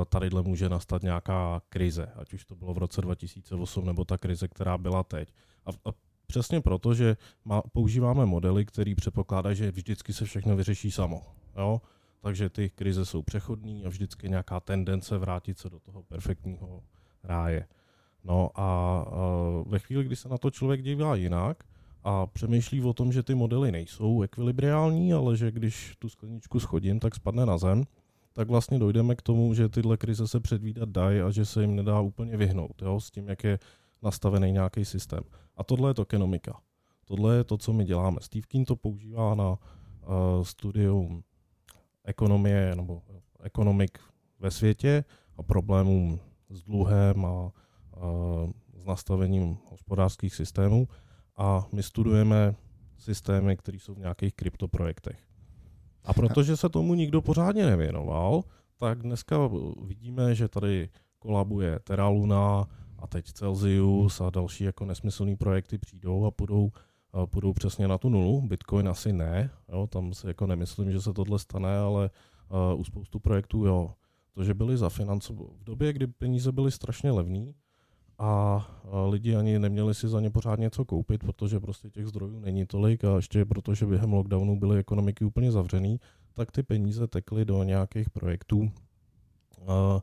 tadyhle 0.08 0.42
může 0.42 0.68
nastat 0.68 1.02
nějaká 1.02 1.62
krize, 1.68 2.06
ať 2.16 2.32
už 2.32 2.44
to 2.44 2.56
bylo 2.56 2.74
v 2.74 2.78
roce 2.78 3.00
2008 3.00 3.86
nebo 3.86 4.04
ta 4.04 4.18
krize, 4.18 4.48
která 4.48 4.78
byla 4.78 5.02
teď. 5.02 5.32
A, 5.66 5.70
a 5.70 5.92
přesně 6.26 6.60
proto, 6.60 6.94
že 6.94 7.16
má, 7.44 7.62
používáme 7.72 8.26
modely, 8.26 8.64
které 8.64 8.94
předpokládají, 8.96 9.56
že 9.56 9.70
vždycky 9.70 10.12
se 10.12 10.24
všechno 10.24 10.56
vyřeší 10.56 10.90
samo. 10.90 11.22
Jo? 11.56 11.80
Takže 12.22 12.50
ty 12.50 12.70
krize 12.70 13.04
jsou 13.04 13.22
přechodní 13.22 13.84
a 13.84 13.88
vždycky 13.88 14.28
nějaká 14.28 14.60
tendence 14.60 15.18
vrátit 15.18 15.58
se 15.58 15.70
do 15.70 15.80
toho 15.80 16.02
perfektního 16.02 16.82
ráje. 17.22 17.66
No 18.24 18.50
a 18.54 19.04
ve 19.66 19.78
chvíli, 19.78 20.04
kdy 20.04 20.16
se 20.16 20.28
na 20.28 20.38
to 20.38 20.50
člověk 20.50 20.82
dívá 20.82 21.14
jinak 21.14 21.64
a 22.04 22.26
přemýšlí 22.26 22.82
o 22.82 22.92
tom, 22.92 23.12
že 23.12 23.22
ty 23.22 23.34
modely 23.34 23.72
nejsou 23.72 24.22
ekvilibriální, 24.22 25.12
ale 25.12 25.36
že 25.36 25.50
když 25.50 25.96
tu 25.98 26.08
skleničku 26.08 26.60
schodím, 26.60 27.00
tak 27.00 27.14
spadne 27.14 27.46
na 27.46 27.58
zem, 27.58 27.84
tak 28.32 28.48
vlastně 28.48 28.78
dojdeme 28.78 29.14
k 29.14 29.22
tomu, 29.22 29.54
že 29.54 29.68
tyhle 29.68 29.96
krize 29.96 30.28
se 30.28 30.40
předvídat 30.40 30.88
dají 30.88 31.20
a 31.20 31.30
že 31.30 31.44
se 31.44 31.60
jim 31.60 31.76
nedá 31.76 32.00
úplně 32.00 32.36
vyhnout, 32.36 32.82
jo, 32.82 33.00
s 33.00 33.10
tím, 33.10 33.28
jak 33.28 33.44
je 33.44 33.58
nastavený 34.02 34.52
nějaký 34.52 34.84
systém. 34.84 35.22
A 35.56 35.64
tohle 35.64 35.90
je 35.90 35.94
tokenomika. 35.94 36.60
Tohle 37.04 37.36
je 37.36 37.44
to, 37.44 37.56
co 37.58 37.72
my 37.72 37.84
děláme. 37.84 38.16
Steve 38.20 38.46
Keen 38.48 38.64
to 38.64 38.76
používá 38.76 39.34
na 39.34 39.50
uh, 39.50 39.56
studium 40.42 41.22
ekonomie 42.04 42.76
nebo 42.76 43.02
ekonomik 43.42 43.98
ve 44.40 44.50
světě 44.50 45.04
a 45.36 45.42
problémům 45.42 46.20
s 46.50 46.62
dluhem 46.62 47.24
a 47.24 47.42
uh, 47.42 47.52
s 48.74 48.84
nastavením 48.84 49.58
hospodářských 49.70 50.34
systémů. 50.34 50.88
A 51.36 51.66
my 51.72 51.82
studujeme 51.82 52.54
systémy, 52.98 53.56
které 53.56 53.78
jsou 53.78 53.94
v 53.94 53.98
nějakých 53.98 54.34
kryptoprojektech. 54.34 55.18
A 56.04 56.12
protože 56.12 56.56
se 56.56 56.68
tomu 56.68 56.94
nikdo 56.94 57.22
pořádně 57.22 57.66
nevěnoval, 57.66 58.42
tak 58.76 59.02
dneska 59.02 59.36
vidíme, 59.82 60.34
že 60.34 60.48
tady 60.48 60.88
kolabuje 61.18 61.78
Terra 61.78 62.08
Luna 62.08 62.68
a 62.98 63.06
teď 63.06 63.32
Celsius 63.32 64.20
a 64.20 64.30
další 64.30 64.64
jako 64.64 64.84
nesmyslné 64.84 65.36
projekty 65.36 65.78
přijdou 65.78 66.24
a 66.24 66.30
půjdou, 66.30 66.70
a 66.74 66.91
půjdou 67.26 67.52
přesně 67.52 67.88
na 67.88 67.98
tu 67.98 68.08
nulu. 68.08 68.40
Bitcoin 68.40 68.88
asi 68.88 69.12
ne, 69.12 69.50
jo, 69.72 69.86
tam 69.86 70.14
si 70.14 70.26
jako 70.26 70.46
nemyslím, 70.46 70.92
že 70.92 71.00
se 71.00 71.12
tohle 71.12 71.38
stane, 71.38 71.78
ale 71.78 72.10
uh, 72.72 72.80
u 72.80 72.84
spoustu 72.84 73.18
projektů 73.18 73.66
jo. 73.66 73.94
To, 74.34 74.44
že 74.44 74.54
byly 74.54 74.76
zafinancovány 74.76 75.50
v 75.60 75.64
době, 75.64 75.92
kdy 75.92 76.06
peníze 76.06 76.52
byly 76.52 76.70
strašně 76.70 77.10
levný 77.10 77.54
a, 78.18 78.66
a 78.92 79.06
lidi 79.06 79.36
ani 79.36 79.58
neměli 79.58 79.94
si 79.94 80.08
za 80.08 80.20
ně 80.20 80.30
pořád 80.30 80.58
něco 80.58 80.84
koupit, 80.84 81.20
protože 81.20 81.60
prostě 81.60 81.90
těch 81.90 82.06
zdrojů 82.06 82.40
není 82.40 82.66
tolik 82.66 83.04
a 83.04 83.16
ještě 83.16 83.44
protože 83.44 83.86
během 83.86 84.12
lockdownu 84.12 84.58
byly 84.58 84.78
ekonomiky 84.78 85.24
úplně 85.24 85.52
zavřený, 85.52 86.00
tak 86.34 86.52
ty 86.52 86.62
peníze 86.62 87.06
tekly 87.06 87.44
do 87.44 87.62
nějakých 87.62 88.10
projektů, 88.10 88.58
uh, 88.58 90.00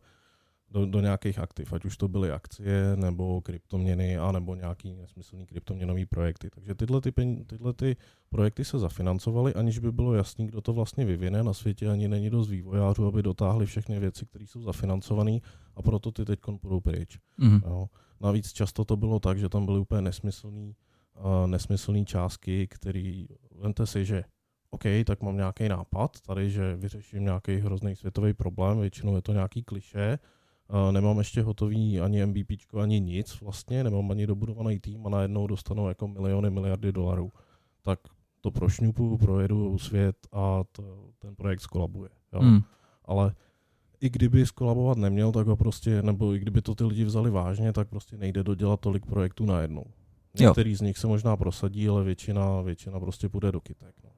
do, 0.72 0.86
do 0.86 1.02
nějakých 1.02 1.40
aktiv, 1.40 1.74
ať 1.74 1.86
už 1.86 1.98
to 1.98 2.08
byly 2.08 2.32
akcie, 2.32 2.96
nebo 2.96 3.42
kryptoměny, 3.42 4.18
a 4.18 4.32
nebo 4.32 4.56
nějaký 4.56 4.94
nesmyslný 4.94 5.46
kryptoměnový 5.46 6.06
projekty. 6.06 6.50
Takže 6.50 6.76
tyhle, 6.76 7.02
ty, 7.02 7.12
tyhle 7.48 7.74
ty 7.74 7.96
projekty 8.30 8.66
se 8.66 8.80
zafinancovaly, 8.80 9.54
aniž 9.54 9.80
by 9.80 9.92
bylo 9.92 10.14
jasný, 10.14 10.48
kdo 10.48 10.62
to 10.62 10.74
vlastně 10.74 11.06
vyvine. 11.06 11.44
Na 11.44 11.54
světě 11.54 11.90
ani 11.90 12.08
není 12.08 12.30
dost 12.30 12.50
vývojářů, 12.50 13.08
aby 13.08 13.24
dotáhli 13.24 13.66
všechny 13.66 14.00
věci, 14.00 14.26
které 14.26 14.48
jsou 14.48 14.62
zafinancované 14.62 15.40
a 15.76 15.82
proto 15.82 16.12
ty 16.12 16.26
teď 16.26 16.40
půjdou 16.62 16.80
pryč. 16.80 17.20
Mhm. 17.38 17.62
Jo. 17.66 17.90
Navíc 18.22 18.54
často 18.54 18.86
to 18.86 18.98
bylo 18.98 19.20
tak, 19.20 19.38
že 19.38 19.50
tam 19.50 19.66
byly 19.66 19.80
úplně 19.80 20.02
nesmyslný, 20.02 20.76
uh, 21.18 21.48
nesmyslný 21.48 22.06
částky, 22.06 22.68
který, 22.68 23.28
vemte 23.62 23.88
si, 23.88 24.06
že 24.06 24.24
OK, 24.72 24.84
tak 25.06 25.22
mám 25.22 25.38
nějaký 25.38 25.70
nápad 25.70 26.22
tady, 26.22 26.50
že 26.50 26.76
vyřeším 26.76 27.24
nějaký 27.24 27.58
hrozný 27.58 27.96
světový 27.96 28.34
problém, 28.34 28.80
většinou 28.80 29.16
je 29.16 29.22
to 29.22 29.34
nějaký 29.34 29.64
kliše, 29.64 30.20
nemám 30.92 31.18
ještě 31.18 31.42
hotový 31.42 32.00
ani 32.00 32.26
MVP, 32.26 32.52
ani 32.82 33.00
nic 33.00 33.42
vlastně, 33.42 33.84
nemám 33.84 34.12
ani 34.12 34.28
dobudovaný 34.28 34.80
tým 34.80 35.08
a 35.08 35.10
najednou 35.10 35.48
dostanu 35.48 35.88
jako 35.88 36.08
miliony, 36.08 36.50
miliardy 36.50 36.92
dolarů. 36.92 37.32
Tak 37.82 38.00
to 38.42 38.52
prošňupu, 38.52 39.18
projedu 39.18 39.78
svět 39.78 40.16
a 40.32 40.64
to, 40.72 41.10
ten 41.20 41.36
projekt 41.36 41.60
skolabuje. 41.60 42.10
Jo. 42.34 42.42
Mm. 42.42 42.60
Ale 43.06 43.36
i 44.02 44.10
kdyby 44.10 44.46
skolabovat 44.46 44.98
neměl, 44.98 45.32
tak 45.32 45.48
ho 45.48 45.56
prostě, 45.56 46.02
nebo 46.02 46.34
i 46.34 46.40
kdyby 46.40 46.62
to 46.62 46.76
ty 46.76 46.84
lidi 46.84 47.04
vzali 47.04 47.32
vážně, 47.32 47.74
tak 47.74 47.90
prostě 47.90 48.18
nejde 48.18 48.44
dodělat 48.44 48.80
tolik 48.80 49.06
projektů 49.06 49.46
najednou. 49.46 49.86
Některý 50.40 50.76
z 50.76 50.82
nich 50.82 50.98
se 50.98 51.08
možná 51.08 51.38
prosadí, 51.38 51.90
ale 51.90 52.04
většina, 52.04 52.62
většina 52.62 53.00
prostě 53.00 53.30
půjde 53.30 53.52
do 53.52 53.62
kytek. 53.62 53.96
No. 54.04 54.09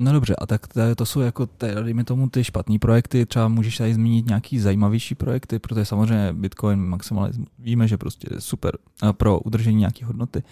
No 0.00 0.12
dobře, 0.12 0.36
a 0.36 0.46
tak 0.46 0.68
to, 0.68 0.94
to 0.96 1.06
jsou 1.06 1.20
jako, 1.20 1.48
dejme 1.82 2.04
tomu, 2.04 2.28
ty 2.28 2.44
špatné 2.44 2.78
projekty, 2.78 3.26
třeba 3.26 3.48
můžeš 3.48 3.76
tady 3.76 3.94
zmínit 3.94 4.26
nějaký 4.26 4.58
zajímavější 4.58 5.14
projekty, 5.14 5.58
protože 5.58 5.84
samozřejmě 5.84 6.32
Bitcoin 6.32 6.78
maximalismus 6.80 7.48
víme, 7.58 7.88
že 7.88 7.96
prostě 7.98 8.28
je 8.34 8.40
super 8.40 8.78
eh, 9.08 9.12
pro 9.12 9.40
udržení 9.40 9.76
nějaké 9.78 10.04
hodnoty. 10.06 10.42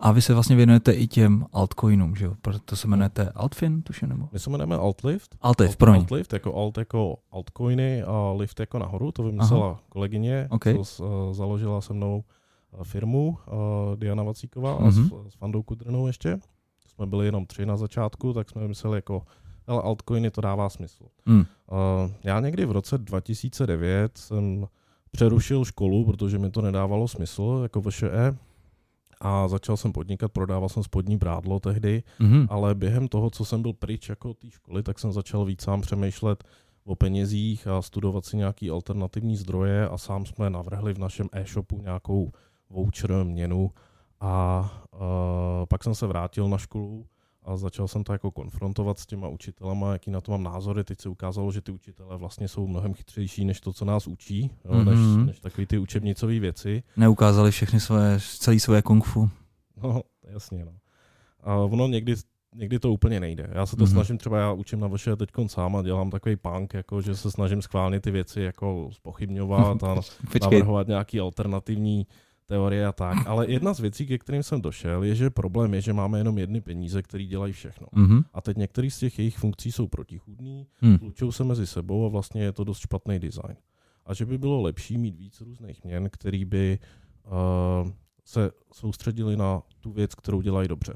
A 0.00 0.12
vy 0.12 0.22
se 0.22 0.34
vlastně 0.34 0.56
věnujete 0.56 0.92
i 0.92 1.06
těm 1.06 1.46
altcoinům, 1.52 2.16
že 2.16 2.24
jo? 2.24 2.34
Proto 2.42 2.76
se 2.76 2.86
jmenujete 2.86 3.28
Altfin, 3.34 3.82
tuším, 3.82 4.08
nebo? 4.08 4.28
My 4.32 4.38
se 4.38 4.50
jmenujeme 4.50 4.76
Altlift. 4.76 5.36
Altlift, 5.42 5.78
promiň. 5.78 6.00
Altlift, 6.00 6.32
jako 6.32 6.54
alt 6.56 6.78
jako 6.78 7.16
altcoiny 7.32 8.02
a 8.02 8.32
lift 8.36 8.60
jako 8.60 8.78
nahoru, 8.78 9.12
to 9.12 9.22
vymyslela 9.22 9.66
Aha. 9.66 9.80
kolegyně, 9.88 10.46
Okay. 10.50 10.74
co 10.76 10.84
s, 10.84 11.00
uh, 11.00 11.06
založila 11.32 11.80
se 11.80 11.92
mnou 11.92 12.24
uh, 12.78 12.84
firmu 12.84 13.28
uh, 13.28 13.96
Diana 13.96 14.22
Vacíková 14.22 14.78
Mhm. 14.78 14.88
a 14.88 14.90
s, 14.92 15.32
s 15.32 15.34
Fandou 15.38 15.62
Kudrnou 15.62 16.06
ještě. 16.06 16.38
Jsme 16.94 17.06
byli 17.06 17.26
jenom 17.26 17.46
tři 17.46 17.66
na 17.66 17.76
začátku, 17.76 18.32
tak 18.32 18.50
jsme 18.50 18.68
mysleli 18.68 18.98
jako, 18.98 19.22
ale 19.66 19.82
altcoiny 19.82 20.30
to 20.30 20.40
dává 20.40 20.68
smysl. 20.68 21.04
Mm. 21.26 21.38
Uh, 21.38 21.46
já 22.24 22.40
někdy 22.40 22.64
v 22.66 22.70
roce 22.72 22.98
2009 22.98 24.18
jsem 24.18 24.66
přerušil 25.10 25.64
školu, 25.64 26.04
protože 26.04 26.38
mi 26.38 26.50
to 26.50 26.62
nedávalo 26.62 27.08
smysl 27.08 27.60
jako 27.62 27.80
VŠE 27.80 28.36
a 29.20 29.48
začal 29.48 29.76
jsem 29.76 29.92
podnikat, 29.92 30.32
prodával 30.32 30.68
jsem 30.68 30.82
spodní 30.82 31.16
brádlo 31.16 31.60
tehdy, 31.60 32.02
Mhm. 32.18 32.46
ale 32.50 32.74
během 32.74 33.08
toho, 33.08 33.30
co 33.30 33.44
jsem 33.44 33.62
byl 33.62 33.72
pryč 33.72 34.08
jako 34.08 34.34
té 34.34 34.50
školy, 34.50 34.82
tak 34.82 34.98
jsem 34.98 35.12
začal 35.12 35.44
víc 35.44 35.62
sám 35.62 35.80
přemýšlet 35.80 36.44
o 36.84 36.94
penězích 36.94 37.66
a 37.66 37.82
studovat 37.82 38.24
si 38.24 38.36
nějaký 38.36 38.70
alternativní 38.70 39.36
zdroje 39.36 39.88
a 39.88 39.98
sám 39.98 40.26
jsme 40.26 40.50
navrhli 40.50 40.94
v 40.94 40.98
našem 40.98 41.28
e-shopu 41.32 41.80
nějakou 41.82 42.32
voucher 42.70 43.24
měnu 43.24 43.70
a 44.24 44.70
uh, 44.92 45.00
pak 45.68 45.84
jsem 45.84 45.94
se 45.94 46.06
vrátil 46.06 46.48
na 46.48 46.58
školu 46.58 47.06
a 47.42 47.56
začal 47.56 47.88
jsem 47.88 48.04
to 48.04 48.12
jako 48.12 48.30
konfrontovat 48.30 48.98
s 48.98 49.06
těma 49.06 49.28
učitelama, 49.28 49.92
jaký 49.92 50.10
na 50.10 50.20
to 50.20 50.32
mám 50.32 50.42
názory. 50.42 50.84
Teď 50.84 51.00
se 51.00 51.08
ukázalo, 51.08 51.52
že 51.52 51.60
ty 51.60 51.72
učitelé 51.72 52.16
vlastně 52.16 52.48
jsou 52.48 52.66
mnohem 52.66 52.94
chytřejší 52.94 53.44
než 53.44 53.60
to, 53.60 53.72
co 53.72 53.84
nás 53.84 54.06
učí, 54.06 54.50
jo, 54.64 54.74
Mhm. 54.74 54.84
než, 54.84 55.26
než 55.26 55.40
takové 55.40 55.66
ty 55.66 55.78
učebnicové 55.78 56.38
věci. 56.40 56.82
Neukázali 56.96 57.50
všechny 57.50 57.80
svoje, 57.80 58.18
celý 58.38 58.60
svoje 58.60 58.82
kung 58.82 59.04
fu. 59.04 59.30
No, 59.82 60.02
jasně, 60.30 60.64
no. 60.64 60.72
A 61.42 61.56
ono 61.56 61.86
někdy, 61.88 62.14
někdy 62.54 62.78
to 62.78 62.92
úplně 62.92 63.20
nejde. 63.20 63.50
Já 63.52 63.66
se 63.66 63.76
to 63.76 63.82
Mhm. 63.84 63.90
mm-hmm. 63.90 63.94
snažím, 63.94 64.18
třeba 64.18 64.38
já 64.38 64.52
učím 64.52 64.80
na 64.80 64.86
vaše 64.88 65.16
teď 65.16 65.28
sám 65.46 65.76
a 65.76 65.82
dělám 65.82 66.10
takový 66.10 66.36
punk, 66.36 66.74
jako 66.74 67.00
že 67.02 67.16
se 67.16 67.30
snažím 67.30 67.62
schválně 67.62 68.00
ty 68.00 68.10
věci 68.10 68.40
jako 68.40 68.88
spochybňovat 68.92 69.82
a 69.84 69.94
navrhovat 70.42 70.88
nějaký 70.88 71.20
alternativní 71.20 72.06
teorie 72.46 72.86
a 72.86 72.92
tak. 72.92 73.26
Ale 73.26 73.50
jedna 73.50 73.74
z 73.74 73.80
věcí, 73.80 74.06
ke 74.06 74.18
kterým 74.18 74.42
jsem 74.42 74.60
došel, 74.60 75.02
je, 75.02 75.14
že 75.14 75.30
problém 75.30 75.74
je, 75.74 75.80
že 75.80 75.92
máme 75.92 76.18
jenom 76.18 76.38
jedny 76.38 76.60
peníze, 76.60 77.02
které 77.02 77.24
dělají 77.24 77.52
všechno. 77.52 77.86
mhm. 77.92 78.22
A 78.34 78.40
teď 78.40 78.56
některé 78.56 78.90
z 78.90 78.98
těch 78.98 79.18
jejich 79.18 79.38
funkcí 79.38 79.72
jsou 79.72 79.86
protichůdný, 79.88 80.66
Hm. 80.82 80.98
tlučou 80.98 81.32
se 81.32 81.44
mezi 81.44 81.66
sebou 81.66 82.06
a 82.06 82.08
vlastně 82.08 82.42
je 82.42 82.52
to 82.52 82.64
dost 82.64 82.78
špatný 82.78 83.18
design. 83.18 83.56
A 84.06 84.14
že 84.14 84.26
by 84.26 84.38
bylo 84.38 84.62
lepší 84.62 84.98
mít 84.98 85.16
víc 85.16 85.40
různých 85.40 85.84
měn, 85.84 86.08
který 86.12 86.44
by 86.44 86.78
uh, 87.84 87.90
se 88.24 88.50
soustředili 88.74 89.36
na 89.36 89.62
tu 89.80 89.92
věc, 89.92 90.14
kterou 90.14 90.40
dělají 90.40 90.68
dobře. 90.68 90.94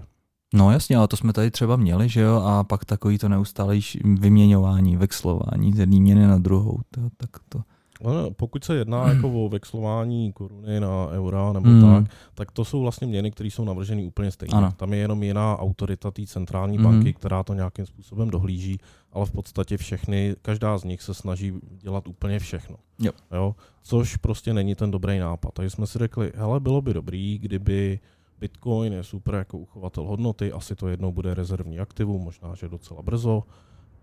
No 0.55 0.71
jasně, 0.71 0.97
ale 0.97 1.09
to 1.09 1.17
jsme 1.17 1.33
tady 1.33 1.50
třeba 1.50 1.76
měli, 1.76 2.09
že 2.09 2.21
jo, 2.21 2.35
a 2.37 2.64
pak 2.64 2.85
takový 2.85 3.19
to 3.19 3.28
neustále 3.28 3.78
vyměňování, 4.05 4.97
vexlování 4.97 5.73
z 5.73 5.78
jedné 5.78 6.00
měny 6.00 6.26
na 6.26 6.38
druhou, 6.38 6.81
to, 6.90 7.00
tak 7.17 7.31
to... 7.49 7.62
No, 8.05 8.31
pokud 8.31 8.64
se 8.64 8.75
jedná 8.76 9.09
jako 9.12 9.31
o 9.45 9.49
vexlování 9.49 10.33
koruny 10.33 10.81
na 10.81 11.09
eura 11.11 11.52
nebo 11.52 11.69
Hmm. 11.69 11.83
tak, 12.05 12.12
tak 12.35 12.52
to 12.52 12.64
jsou 12.64 12.81
vlastně 12.83 13.07
měny, 13.07 13.31
které 13.31 13.47
jsou 13.50 13.64
navrženy 13.64 14.05
úplně 14.05 14.31
stejně. 14.31 14.55
Ano. 14.55 14.73
Tam 14.76 14.93
je 14.93 14.99
jenom 14.99 15.23
jiná 15.23 15.59
autorita 15.59 16.11
té 16.11 16.26
centrální 16.26 16.78
Mhm. 16.78 16.85
banky, 16.87 17.12
která 17.12 17.43
to 17.43 17.55
nějakým 17.55 17.87
způsobem 17.87 18.31
dohlíží, 18.31 18.78
ale 19.12 19.26
v 19.26 19.31
podstatě 19.33 19.76
všechny, 19.76 20.37
každá 20.43 20.78
z 20.78 20.85
nich 20.85 21.02
se 21.02 21.14
snaží 21.14 21.52
dělat 21.78 22.09
úplně 22.09 22.38
všechno. 22.38 22.76
Jo. 22.99 23.12
Jo? 23.33 23.55
Což 23.83 24.17
prostě 24.17 24.55
není 24.55 24.75
ten 24.75 24.90
dobrý 24.90 25.19
nápad. 25.19 25.50
Takže 25.55 25.71
jsme 25.71 25.87
si 25.87 25.99
řekli, 25.99 26.33
hele, 26.37 26.61
bylo 26.61 26.83
by 26.83 26.95
dobrý, 26.95 27.38
kdyby 27.38 28.00
Bitcoin 28.40 28.93
je 28.93 29.02
super 29.05 29.35
jako 29.35 29.59
uchovatel 29.59 30.05
hodnoty, 30.05 30.52
asi 30.52 30.76
to 30.76 30.88
jednou 30.88 31.12
bude 31.12 31.35
rezervní 31.35 31.78
aktivum, 31.81 32.23
možná, 32.23 32.55
že 32.55 32.69
docela 32.69 33.02
brzo, 33.02 33.43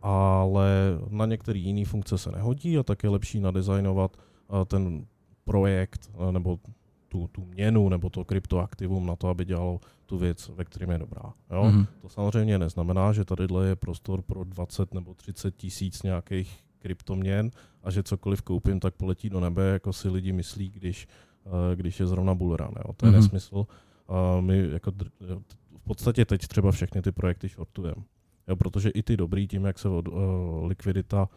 ale 0.06 0.70
na 1.10 1.26
některé 1.26 1.60
jiné 1.60 1.86
funkce 1.86 2.18
se 2.18 2.32
nehodí 2.32 2.78
a 2.78 2.84
tak 2.84 3.04
je 3.04 3.10
lepší 3.10 3.40
nadizajnovat 3.40 4.18
eh, 4.18 4.66
ten 4.66 5.06
projekt 5.44 6.12
eh, 6.14 6.32
nebo 6.32 6.60
tu, 7.08 7.28
tu 7.28 7.46
měnu 7.46 7.90
nebo 7.90 8.10
to 8.10 8.26
kryptoaktivum 8.26 9.06
na 9.06 9.16
to, 9.16 9.28
aby 9.28 9.46
dělalo 9.46 9.80
tu 10.06 10.18
věc, 10.18 10.52
ve 10.56 10.66
kterém 10.66 10.90
je 10.90 10.98
dobrá. 10.98 11.34
Jo? 11.52 11.64
Mhm. 11.64 11.86
To 12.02 12.10
samozřejmě 12.10 12.60
neznamená, 12.60 13.14
že 13.14 13.26
tadyhle 13.26 13.68
je 13.68 13.76
prostor 13.76 14.22
pro 14.22 14.44
20 14.44 14.94
nebo 14.94 15.14
30 15.14 15.56
tisíc 15.56 16.04
nějakých 16.04 16.60
kryptoměn 16.80 17.52
a 17.84 17.92
že 17.92 18.04
cokoliv 18.04 18.42
koupím, 18.42 18.80
tak 18.80 18.96
poletí 18.96 19.30
do 19.30 19.40
nebe, 19.40 19.64
jako 19.64 19.94
si 19.94 20.10
lidi 20.10 20.32
myslí, 20.32 20.70
když, 20.70 21.08
eh, 21.46 21.76
když 21.76 22.00
je 22.00 22.08
zrovna 22.08 22.36
bullrun. 22.36 22.74
Jo? 22.88 22.94
To 22.98 23.06
je 23.06 23.12
Mhm. 23.12 23.22
nesmysl. 23.22 23.66
A 24.08 24.42
my 24.42 24.70
jako 24.72 24.92
v 25.78 25.84
podstatě 25.84 26.26
teď 26.26 26.48
třeba 26.48 26.72
všechny 26.72 27.02
ty 27.02 27.12
projekty 27.12 27.48
shortujeme. 27.48 28.04
Jo, 28.48 28.56
protože 28.56 28.90
i 28.90 29.04
ty 29.04 29.18
dobrý, 29.18 29.48
tím 29.48 29.66
jak 29.66 29.80
se 29.80 29.90
od, 29.90 30.08
uh, 30.08 30.16
likvidita 30.66 31.30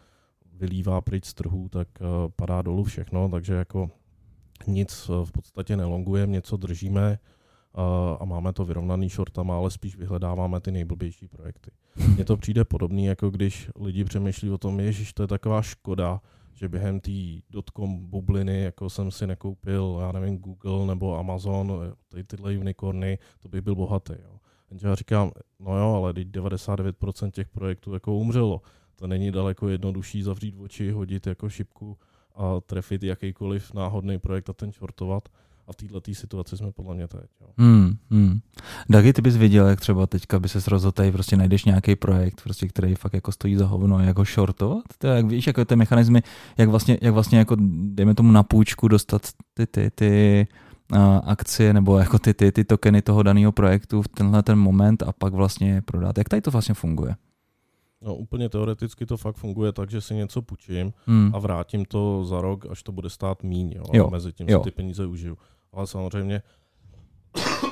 vylívá 0.53 1.00
pryč 1.00 1.25
z 1.25 1.35
trhu, 1.35 1.69
tak 1.69 1.88
uh, 2.00 2.07
padá 2.37 2.62
dolů 2.62 2.85
všechno, 2.85 3.29
takže 3.29 3.55
jako 3.55 3.91
nic 4.67 5.09
uh, 5.09 5.25
v 5.25 5.33
podstatě 5.33 5.77
nelongujeme, 5.77 6.33
něco 6.33 6.57
držíme 6.57 7.19
uh, 7.77 7.83
a 8.21 8.25
máme 8.25 8.53
to 8.53 8.65
vyrovnaný 8.65 9.09
shortama, 9.09 9.57
ale 9.57 9.71
spíš 9.71 9.97
vyhledáváme 9.97 10.61
ty 10.61 10.73
nejblbější 10.73 11.29
projekty. 11.29 11.71
Mně 12.15 12.25
to 12.25 12.37
přijde 12.37 12.65
podobný, 12.65 13.05
jako 13.05 13.31
když 13.31 13.71
lidi 13.81 14.05
přemýšlí 14.05 14.50
o 14.50 14.59
tom, 14.59 14.81
ježiš, 14.81 15.12
to 15.12 15.23
je 15.23 15.27
taková 15.27 15.62
škoda, 15.62 16.21
že 16.55 16.69
během 16.69 17.00
té 17.00 17.11
dotcom 17.50 18.07
bubliny, 18.07 18.62
jako 18.62 18.91
jsem 18.91 19.11
si 19.11 19.27
nekoupil, 19.27 19.99
já 20.00 20.12
nevím, 20.12 20.38
Google 20.38 20.87
nebo 20.87 21.19
Amazon, 21.19 21.73
ty, 22.09 22.25
tyhle 22.25 22.59
unicorny, 22.59 23.19
to 23.43 23.49
bych 23.49 23.61
byl 23.61 23.75
bohatý. 23.75 24.12
Jo. 24.23 24.38
Jenže 24.70 24.88
já 24.88 24.94
říkám, 24.94 25.30
no 25.60 25.78
jo, 25.78 25.94
ale 25.94 26.14
teď 26.14 26.28
99% 26.28 27.30
těch 27.30 27.48
projektů 27.48 27.94
jako 27.94 28.14
umřelo. 28.14 28.62
To 28.96 29.06
není 29.06 29.30
daleko 29.30 29.68
jednodušší 29.68 30.22
zavřít 30.22 30.54
oči, 30.58 30.90
hodit 30.90 31.26
jako 31.26 31.48
šipku 31.48 31.98
a 32.37 32.60
trefit 32.60 33.02
jakýkoliv 33.02 33.75
náhodný 33.75 34.18
projekt 34.18 34.50
a 34.50 34.52
ten 34.52 34.72
shortovat. 34.72 35.28
A 35.66 35.72
v 35.72 35.76
této 35.76 36.00
situaci 36.12 36.56
jsme 36.56 36.72
podle 36.72 36.94
mě 36.94 37.08
teď. 37.08 37.30
Jo. 37.40 37.48
Hmm, 37.58 37.96
hmm. 38.10 38.38
Dagi, 38.90 39.12
ty 39.12 39.22
bys 39.22 39.37
viděl, 39.37 39.66
jak 39.66 39.80
třeba 39.80 40.06
teďka 40.06 40.38
by 40.38 40.48
se 40.48 40.70
rozhodl, 40.70 40.92
tady 40.92 41.12
prostě 41.12 41.37
najdeš 41.37 41.64
nějaký 41.64 41.96
projekt, 41.96 42.42
prostě, 42.42 42.68
který 42.68 42.94
fakt 42.94 43.14
jako 43.14 43.32
stojí 43.32 43.56
za 43.56 43.66
hovno, 43.66 44.00
jak 44.00 44.18
ho 44.18 44.25
shortovat? 44.25 44.82
To 44.98 45.06
jak 45.06 45.26
víš, 45.26 45.46
jako 45.46 45.64
ty 45.64 45.76
mechanismy, 45.76 46.22
jak 46.58 46.68
vlastně, 46.68 46.98
jak 47.02 47.14
vlastně 47.14 47.38
jako, 47.38 47.56
dejme 47.82 48.14
tomu 48.14 48.32
na 48.32 48.42
půjčku 48.42 48.88
dostat 48.88 49.22
ty, 49.54 49.66
ty, 49.66 49.90
ty 49.90 50.46
uh, 50.50 50.67
akcie 51.25 51.73
nebo 51.73 51.99
jako 51.99 52.18
ty, 52.18 52.35
ty, 52.35 52.52
ty 52.52 52.64
tokeny 52.64 53.02
toho 53.02 53.23
daného 53.23 53.52
projektu 53.52 54.02
v 54.02 54.09
tenhle 54.09 54.42
ten 54.42 54.59
moment 54.59 55.02
a 55.02 55.12
pak 55.12 55.33
vlastně 55.35 55.71
je 55.71 55.83
prodat. 55.83 56.18
Jak 56.18 56.29
tady 56.29 56.42
to 56.42 56.51
vlastně 56.51 56.74
funguje? 56.74 57.16
No 58.03 58.14
úplně 58.14 58.48
teoreticky 58.48 59.07
to 59.07 59.16
fakt 59.16 59.37
funguje 59.37 59.72
tak, 59.72 59.90
že 59.90 60.01
si 60.01 60.14
něco 60.14 60.42
půjčím 60.42 60.92
Hmm. 61.07 61.31
a 61.35 61.38
vrátím 61.38 61.85
to 61.85 62.24
za 62.24 62.40
rok, 62.40 62.66
až 62.70 62.83
to 62.83 62.92
bude 62.92 63.11
stát 63.11 63.42
míň. 63.42 63.72
Jo, 63.77 63.83
Jo, 63.92 64.07
a 64.07 64.11
mezi 64.11 64.33
tím 64.33 64.48
jo. 64.48 64.59
si 64.59 64.64
ty 64.64 64.70
peníze 64.70 65.07
užiju. 65.07 65.38
Ale 65.72 65.87
samozřejmě 65.87 66.42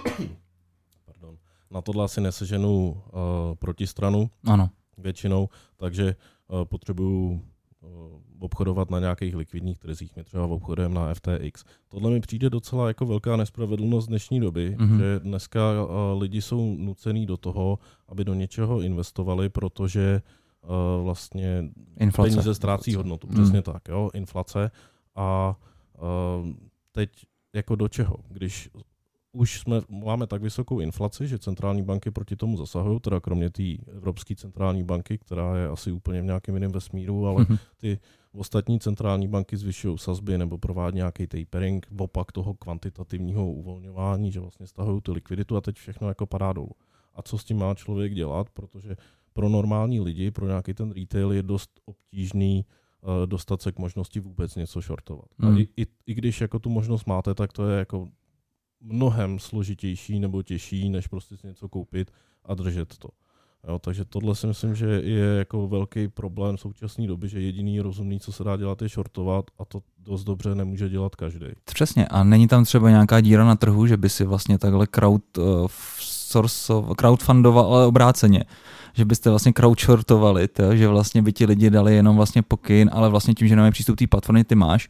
pardon, 1.04 1.36
na 1.70 1.80
tohle 1.82 2.04
asi 2.04 2.20
neseženu 2.20 2.90
uh, 2.90 3.20
protistranu 3.54 4.30
Ano. 4.46 4.70
většinou, 4.98 5.48
takže 5.76 6.16
uh, 6.48 6.64
potřebuju 6.64 7.42
obchodovat 8.38 8.90
na 8.90 9.00
nějakých 9.00 9.36
likvidních 9.36 9.78
trzích, 9.78 10.16
my 10.16 10.24
třeba 10.24 10.46
obchodujeme 10.46 10.94
na 10.94 11.14
FTX. 11.14 11.64
Tohle 11.88 12.10
mi 12.10 12.20
přijde 12.20 12.50
docela 12.50 12.88
jako 12.88 13.06
velká 13.06 13.36
nespravedlnost 13.36 14.08
dnešní 14.08 14.40
doby, 14.40 14.76
Mhm. 14.78 14.88
mm-hmm. 14.94 14.98
že 14.98 15.20
dneska 15.22 15.60
uh, 15.84 16.20
lidi 16.22 16.42
jsou 16.42 16.76
nucený 16.76 17.26
do 17.26 17.36
toho, 17.36 17.78
aby 18.08 18.24
do 18.24 18.34
něčeho 18.34 18.80
investovali, 18.80 19.48
protože 19.48 20.22
uh, 20.62 21.04
vlastně 21.04 21.64
Inflace. 22.00 22.30
peníze 22.30 22.54
ztrácí 22.54 22.94
hodnotu. 22.94 23.26
Mm. 23.26 23.34
Přesně 23.34 23.62
tak, 23.62 23.88
jo, 23.88 24.10
inflace. 24.14 24.70
A 25.16 25.56
teď 26.92 27.10
jako 27.54 27.74
do 27.76 27.88
čeho? 27.88 28.16
Když 28.28 28.68
už 29.36 29.60
jsme, 29.60 29.80
máme 29.88 30.26
tak 30.26 30.42
vysokou 30.42 30.80
inflaci, 30.80 31.28
že 31.28 31.38
centrální 31.38 31.82
banky 31.82 32.10
proti 32.10 32.36
tomu 32.36 32.56
zasahují, 32.56 33.00
teda 33.00 33.20
kromě 33.20 33.50
té 33.50 33.62
Evropské 33.96 34.34
centrální 34.36 34.82
banky, 34.84 35.18
která 35.18 35.56
je 35.56 35.68
asi 35.68 35.92
úplně 35.92 36.22
v 36.22 36.24
nějakém 36.24 36.54
jiném 36.54 36.72
vesmíru, 36.72 37.26
ale 37.26 37.46
Mhm. 37.48 37.56
ostatní 38.32 38.80
centrální 38.80 39.28
banky 39.28 39.56
zvyšují 39.56 39.98
sazby 39.98 40.38
nebo 40.38 40.58
provádí 40.58 40.96
nějaký 40.96 41.26
tapering, 41.26 41.86
opak 41.98 42.32
toho 42.32 42.54
kvantitativního 42.54 43.52
uvolňování, 43.52 44.32
že 44.32 44.40
vlastně 44.40 44.66
stahují 44.66 45.00
tu 45.00 45.12
likviditu 45.12 45.56
a 45.56 45.60
teď 45.60 45.76
všechno 45.76 46.08
jako 46.08 46.26
padá 46.26 46.52
dolů. 46.52 46.70
A 47.14 47.22
co 47.22 47.38
s 47.38 47.44
tím 47.44 47.58
má 47.58 47.74
člověk 47.74 48.14
dělat, 48.14 48.50
protože 48.50 48.96
pro 49.32 49.48
normální 49.48 50.00
lidi, 50.00 50.30
pro 50.30 50.46
nějaký 50.46 50.74
ten 50.74 50.92
retail 50.92 51.32
je 51.32 51.42
dost 51.42 51.70
obtížný 51.84 52.64
uh, 53.02 53.26
dostat 53.26 53.62
se 53.62 53.72
k 53.72 53.78
možnosti 53.78 54.20
vůbec 54.20 54.56
něco 54.56 54.80
shortovat. 54.80 55.26
Hmm. 55.38 55.54
A 55.54 55.58
i, 55.58 55.68
i, 55.76 55.86
i 56.06 56.14
když 56.14 56.40
jako 56.40 56.58
tu 56.58 56.70
možnost 56.70 57.06
máte, 57.06 57.34
tak 57.34 57.52
to 57.52 57.68
je 57.68 57.78
jako 57.78 58.08
mnohem 58.86 59.38
složitější 59.38 60.20
nebo 60.20 60.42
těžší, 60.42 60.88
než 60.88 61.06
prostě 61.06 61.36
si 61.36 61.46
něco 61.46 61.68
koupit 61.68 62.10
a 62.44 62.54
držet 62.54 62.98
to. 62.98 63.08
Jo, 63.68 63.78
takže 63.78 64.04
tohle 64.04 64.34
si 64.34 64.46
myslím, 64.46 64.74
že 64.74 64.86
je 64.86 65.24
jako 65.38 65.68
velký 65.68 66.08
problém 66.08 66.58
současné 66.58 67.06
doby, 67.06 67.28
že 67.28 67.40
jediný 67.40 67.80
rozumný, 67.80 68.20
co 68.20 68.32
se 68.32 68.44
dá 68.44 68.56
dělat, 68.56 68.82
je 68.82 68.88
shortovat 68.88 69.44
a 69.58 69.64
to 69.64 69.82
dost 69.98 70.24
dobře 70.24 70.54
nemůže 70.54 70.88
dělat 70.88 71.16
každý. 71.16 71.46
Přesně. 71.64 72.06
A 72.06 72.24
není 72.24 72.48
tam 72.48 72.64
třeba 72.64 72.90
nějaká 72.90 73.20
díra 73.20 73.44
na 73.44 73.56
trhu, 73.56 73.86
že 73.86 73.96
by 73.96 74.08
si 74.08 74.24
vlastně 74.24 74.58
takhle 74.58 74.86
crowd, 74.86 75.38
uh, 75.38 75.44
source, 76.00 76.72
crowdfundoval, 76.96 77.74
ale 77.74 77.86
obráceně. 77.86 78.44
Že 78.92 79.04
byste 79.04 79.30
vlastně 79.30 79.52
crowdshortovali, 79.52 80.48
to, 80.48 80.76
že 80.76 80.88
vlastně 80.88 81.22
by 81.22 81.32
ti 81.32 81.46
lidi 81.46 81.70
dali 81.70 81.94
jenom 81.94 82.16
vlastně 82.16 82.42
pokyn, 82.42 82.90
ale 82.92 83.08
vlastně 83.08 83.34
tím, 83.34 83.48
že 83.48 83.56
nemají 83.56 83.72
přístup 83.72 83.98
té 83.98 84.06
platformy, 84.06 84.44
ty 84.44 84.54
máš, 84.54 84.88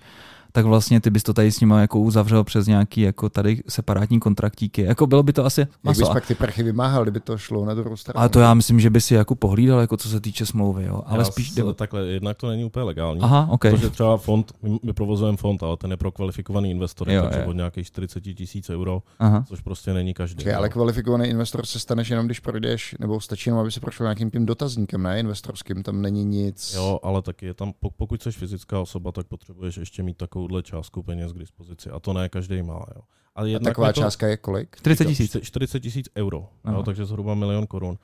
tak 0.52 0.64
vlastně 0.66 1.00
ty 1.00 1.10
bys 1.10 1.22
to 1.22 1.32
tady 1.34 1.52
s 1.52 1.60
nimi 1.60 1.74
jako 1.78 1.98
uzavřel 2.00 2.44
přes 2.44 2.66
nějaký 2.66 3.00
jako 3.00 3.28
tady 3.28 3.62
separátní 3.68 4.20
kontraktíky. 4.20 4.82
Jako 4.82 5.06
bylo 5.06 5.22
by 5.22 5.32
to 5.32 5.44
asi 5.44 5.60
Jak 5.60 5.70
maso. 5.84 6.00
bys 6.00 6.08
pak 6.08 6.26
ty 6.26 6.34
prachy 6.34 6.62
vymáhal, 6.62 7.02
kdyby 7.02 7.20
to 7.20 7.38
šlo 7.38 7.64
na 7.64 7.74
druhou 7.74 7.96
stranu? 7.96 8.20
Ale 8.20 8.28
to 8.28 8.40
já 8.40 8.54
myslím, 8.54 8.80
že 8.80 8.90
by 8.90 9.00
si 9.00 9.14
jako 9.14 9.34
pohlídal, 9.34 9.80
jako 9.80 9.96
co 9.96 10.08
se 10.08 10.20
týče 10.20 10.46
smlouvy, 10.46 10.84
jo. 10.84 11.02
Ale 11.06 11.18
Já 11.18 11.24
spíš 11.24 11.50
s- 11.50 11.54
jde 11.54 11.64
o... 11.64 11.74
takhle, 11.74 12.06
jednak 12.06 12.36
to 12.36 12.48
není 12.48 12.64
úplně 12.64 12.82
legální. 12.84 13.20
Aha, 13.20 13.48
ok. 13.50 13.60
Protože 13.70 13.90
třeba 13.90 14.16
fond, 14.16 14.52
my, 14.62 14.78
my 14.82 14.92
provozujeme 14.92 15.36
fond, 15.38 15.62
ale 15.62 15.76
ten 15.76 15.90
je 15.90 15.96
pro 15.96 16.10
kvalifikovaný 16.12 16.70
investory, 16.70 17.14
Jo, 17.14 17.22
takže 17.22 17.40
jo. 17.40 17.46
od 17.50 17.52
nějakých 17.56 17.86
40 17.86 18.20
tisíc 18.20 18.70
euro, 18.70 19.02
Aha. 19.18 19.44
což 19.48 19.60
prostě 19.60 19.92
není 19.94 20.14
každý. 20.14 20.38
Čekaj, 20.38 20.54
ale 20.54 20.68
kvalifikovaný 20.68 21.28
investor 21.28 21.66
se 21.66 21.78
staneš 21.78 22.08
jenom, 22.10 22.26
když 22.26 22.40
projdeš, 22.40 22.94
nebo 23.00 23.20
stačí 23.20 23.48
jenom, 23.50 23.60
aby 23.60 23.70
se 23.72 23.80
prošel 23.80 24.04
nějakým 24.04 24.30
tím 24.30 24.46
dotazníkem, 24.46 25.02
ne 25.02 25.20
investorským, 25.20 25.82
tam 25.82 26.02
není 26.02 26.24
nic. 26.24 26.74
Jo, 26.76 27.00
ale 27.02 27.22
taky 27.22 27.46
je 27.46 27.54
tam, 27.54 27.72
po- 27.80 27.90
pokud 27.96 28.22
jsi 28.22 28.32
fyzická 28.32 28.80
osoba, 28.80 29.12
tak 29.12 29.26
potřebuješ 29.26 29.76
ještě 29.76 30.02
mít 30.02 30.16
takovouhle 30.46 30.62
částku 30.62 31.02
peněz 31.02 31.32
k 31.32 31.38
dispozici. 31.38 31.90
A 31.90 32.00
to 32.00 32.12
ne 32.12 32.28
každý 32.28 32.62
má. 32.62 32.74
Jo. 32.74 33.02
Ale 33.34 33.48
A 33.48 33.50
jednak 33.50 33.70
taková 33.70 33.92
to, 33.92 34.00
částka 34.00 34.26
je 34.26 34.36
kolik? 34.36 34.76
40 34.76 35.04
tisíc. 35.04 35.36
40 35.42 35.80
tisíc 35.80 36.08
euro, 36.16 36.48
Aha. 36.64 36.76
jo, 36.76 36.82
takže 36.82 37.04
zhruba 37.04 37.34
milion 37.34 37.66
korun. 37.66 37.98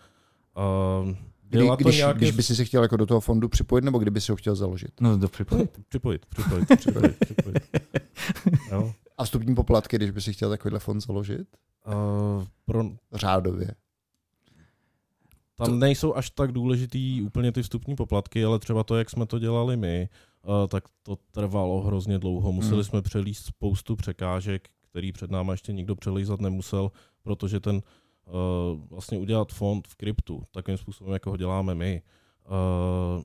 Uh, 1.05 1.15
Kdy, 1.49 1.69
když, 1.79 1.97
nějaký... 1.97 2.19
když 2.19 2.31
by 2.31 2.43
si 2.43 2.57
se 2.57 2.65
chtěl 2.65 2.83
jako 2.83 2.97
do 2.97 3.07
toho 3.07 3.21
fondu 3.21 3.49
připojit, 3.49 3.85
nebo 3.85 3.99
kdyby 3.99 4.21
si 4.21 4.33
ho 4.33 4.37
chtěl 4.37 4.55
založit? 4.55 5.01
No 5.01 5.19
to 5.19 5.29
připojit. 5.29 5.81
Připojit, 5.89 6.27
připojit, 6.27 6.69
připojit, 6.77 7.17
připojit. 7.19 7.63
Jo. 8.71 8.93
A 9.19 9.25
vstupní 9.25 9.55
poplatky, 9.55 9.97
když 9.97 10.11
by 10.11 10.21
si 10.21 10.33
chtěl 10.33 10.51
takovýhle 10.51 10.81
fond 10.81 11.01
založit? 11.01 11.47
Uh, 11.87 12.45
pro, 12.65 12.85
Řádově. 13.13 13.75
Tam 15.57 15.67
To- 15.67 15.75
nejsou 15.75 16.15
až 16.15 16.31
tak 16.31 16.53
důležitý 16.53 17.23
úplně 17.23 17.53
ty 17.53 17.63
vstupní 17.63 17.97
poplatky, 17.97 18.45
ale 18.45 18.59
třeba 18.59 18.85
to, 18.85 18.97
jak 18.97 19.11
jsme 19.11 19.27
to 19.27 19.39
dělali 19.39 19.77
my, 19.77 20.09
uh, 20.11 20.32
tak 20.69 20.85
to 21.03 21.17
trvalo 21.31 21.81
hrozně 21.81 22.19
dlouho. 22.19 22.53
Museli 22.53 22.75
Hmm. 22.75 22.85
jsme 22.85 23.03
přelíst 23.03 23.47
spoustu 23.47 23.97
překážek, 23.97 24.69
který 24.91 25.13
před 25.13 25.31
náma 25.31 25.53
ještě 25.53 25.73
nikdo 25.73 25.97
přelízat 25.97 26.41
nemusel, 26.41 26.91
protože 27.23 27.61
ten 27.61 27.77
uh, 27.77 27.83
vlastně 28.91 29.19
udělat 29.19 29.53
fond 29.53 29.89
v 29.89 29.95
kryptu, 29.95 30.43
takovým 30.51 30.79
způsobem, 30.79 31.13
jako 31.13 31.31
ho 31.31 31.37
děláme 31.37 31.75
my, 31.75 32.03
uh, 33.17 33.23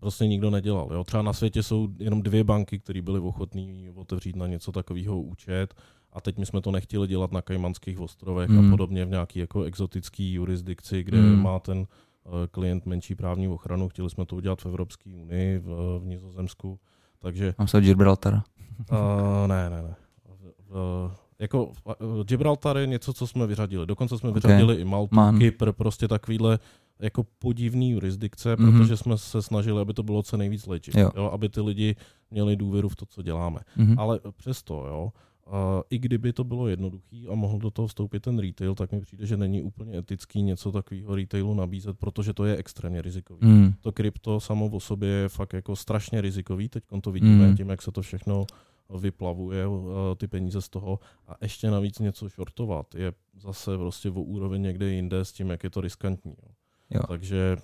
prostě 0.00 0.26
nikdo 0.26 0.50
nedělal. 0.50 0.88
Jo? 0.92 1.04
Třeba 1.04 1.22
na 1.22 1.32
světě 1.32 1.62
jsou 1.62 1.88
jenom 1.98 2.22
dvě 2.22 2.44
banky, 2.44 2.78
které 2.78 3.02
byly 3.02 3.20
ochotné 3.20 3.90
otevřít 3.94 4.36
na 4.36 4.46
něco 4.46 4.72
takového 4.72 5.20
účet 5.20 5.74
A 6.12 6.20
teď 6.20 6.38
my 6.38 6.46
jsme 6.46 6.60
to 6.60 6.70
nechtěli 6.70 7.08
dělat 7.08 7.32
na 7.32 7.42
Kajmanských 7.42 8.00
ostrovech 8.00 8.50
Hmm. 8.50 8.68
a 8.68 8.70
podobně 8.70 9.04
v 9.04 9.10
nějaký 9.10 9.38
jako 9.38 9.62
exotický 9.62 10.32
jurisdikci, 10.32 11.02
kde 11.02 11.18
Hmm. 11.20 11.42
má 11.42 11.58
ten 11.58 11.78
eh, 11.80 12.13
klient 12.50 12.86
menší 12.86 13.14
právní 13.14 13.48
ochranu. 13.48 13.88
Chtěli 13.88 14.10
jsme 14.10 14.26
to 14.26 14.36
udělat 14.36 14.60
v 14.62 14.66
Evropské 14.66 15.10
unii, 15.10 15.58
v, 15.58 15.98
v 15.98 16.06
Nizozemsku. 16.06 16.78
Takže 17.18 17.54
Mám 17.58 17.68
se 17.68 17.76
od 17.76 17.80
Gibraltara. 17.84 18.44
Uh, 18.92 18.98
ne, 19.46 19.70
ne, 19.70 19.82
ne. 19.82 19.94
V, 20.28 20.52
v, 20.68 21.10
jako 21.38 21.64
uh, 21.64 22.22
Gibraltar 22.24 22.76
je 22.76 22.86
něco, 22.86 23.12
co 23.12 23.26
jsme 23.26 23.46
vyřadili. 23.46 23.86
Dokonce 23.86 24.18
jsme 24.18 24.28
Ok. 24.28 24.34
vyřadili 24.34 24.74
i 24.76 24.84
Maltu, 24.84 25.14
Man. 25.16 25.38
Kypr, 25.38 25.72
prostě 25.72 26.08
takovýhle 26.08 26.58
jako 26.98 27.24
podivný 27.38 27.90
jurisdikce, 27.90 28.56
Mhm. 28.56 28.72
protože 28.72 28.96
jsme 28.96 29.18
se 29.18 29.42
snažili, 29.42 29.80
aby 29.80 29.94
to 29.94 30.02
bylo 30.02 30.22
co 30.22 30.36
nejvíc 30.36 30.66
legit, 30.66 30.94
Jo. 30.94 31.10
jo, 31.16 31.30
aby 31.32 31.48
ty 31.48 31.60
lidi 31.60 31.96
měli 32.30 32.56
důvěru 32.56 32.88
v 32.88 32.96
to, 32.96 33.06
co 33.06 33.22
děláme. 33.22 33.60
Mhm. 33.76 33.98
Ale 33.98 34.20
přesto, 34.36 34.86
jo, 34.86 35.02
uh, 35.04 35.10
i 35.90 35.98
kdyby 35.98 36.32
to 36.32 36.44
bylo 36.44 36.68
jednoduchý 36.68 37.28
a 37.28 37.34
mohl 37.34 37.58
do 37.58 37.70
toho 37.70 37.88
vstoupit 37.88 38.20
ten 38.20 38.38
retail, 38.38 38.74
tak 38.74 38.92
mi 38.92 39.00
přijde, 39.00 39.26
že 39.26 39.36
není 39.36 39.62
úplně 39.62 39.98
etický 39.98 40.42
něco 40.42 40.72
takového 40.72 41.14
retailu 41.14 41.54
nabízet, 41.54 41.98
protože 41.98 42.32
to 42.34 42.44
je 42.44 42.56
extrémně 42.56 43.02
rizikový 43.02 43.46
Mm. 43.46 43.72
to 43.80 43.92
krypto 43.92 44.40
samo 44.40 44.66
o 44.66 44.80
sobě 44.80 45.08
je 45.08 45.28
fakt 45.28 45.52
jako 45.52 45.76
strašně 45.76 46.20
rizikový. 46.20 46.68
Teď 46.68 46.84
to 47.00 47.10
vidíme 47.12 47.48
Mm. 47.48 47.56
tím, 47.56 47.68
jak 47.68 47.82
se 47.82 47.92
to 47.92 48.02
všechno 48.02 48.46
vyplavuje, 49.00 49.64
eh, 49.64 50.16
ty 50.16 50.28
peníze 50.28 50.62
z 50.62 50.68
toho. 50.68 50.98
A 51.28 51.34
ještě 51.42 51.70
navíc 51.70 51.98
něco 51.98 52.28
shortovat 52.28 52.94
je 52.94 53.12
zase 53.40 53.78
prostě 53.78 54.10
o 54.10 54.22
úroveň 54.22 54.62
někde 54.62 54.90
jinde 54.90 55.20
s 55.24 55.32
tím, 55.32 55.50
jak 55.50 55.64
je 55.64 55.70
to 55.70 55.80
riskantní. 55.80 56.34
Jo. 56.42 56.48
Jo. 56.90 57.00
Takže 57.08 57.56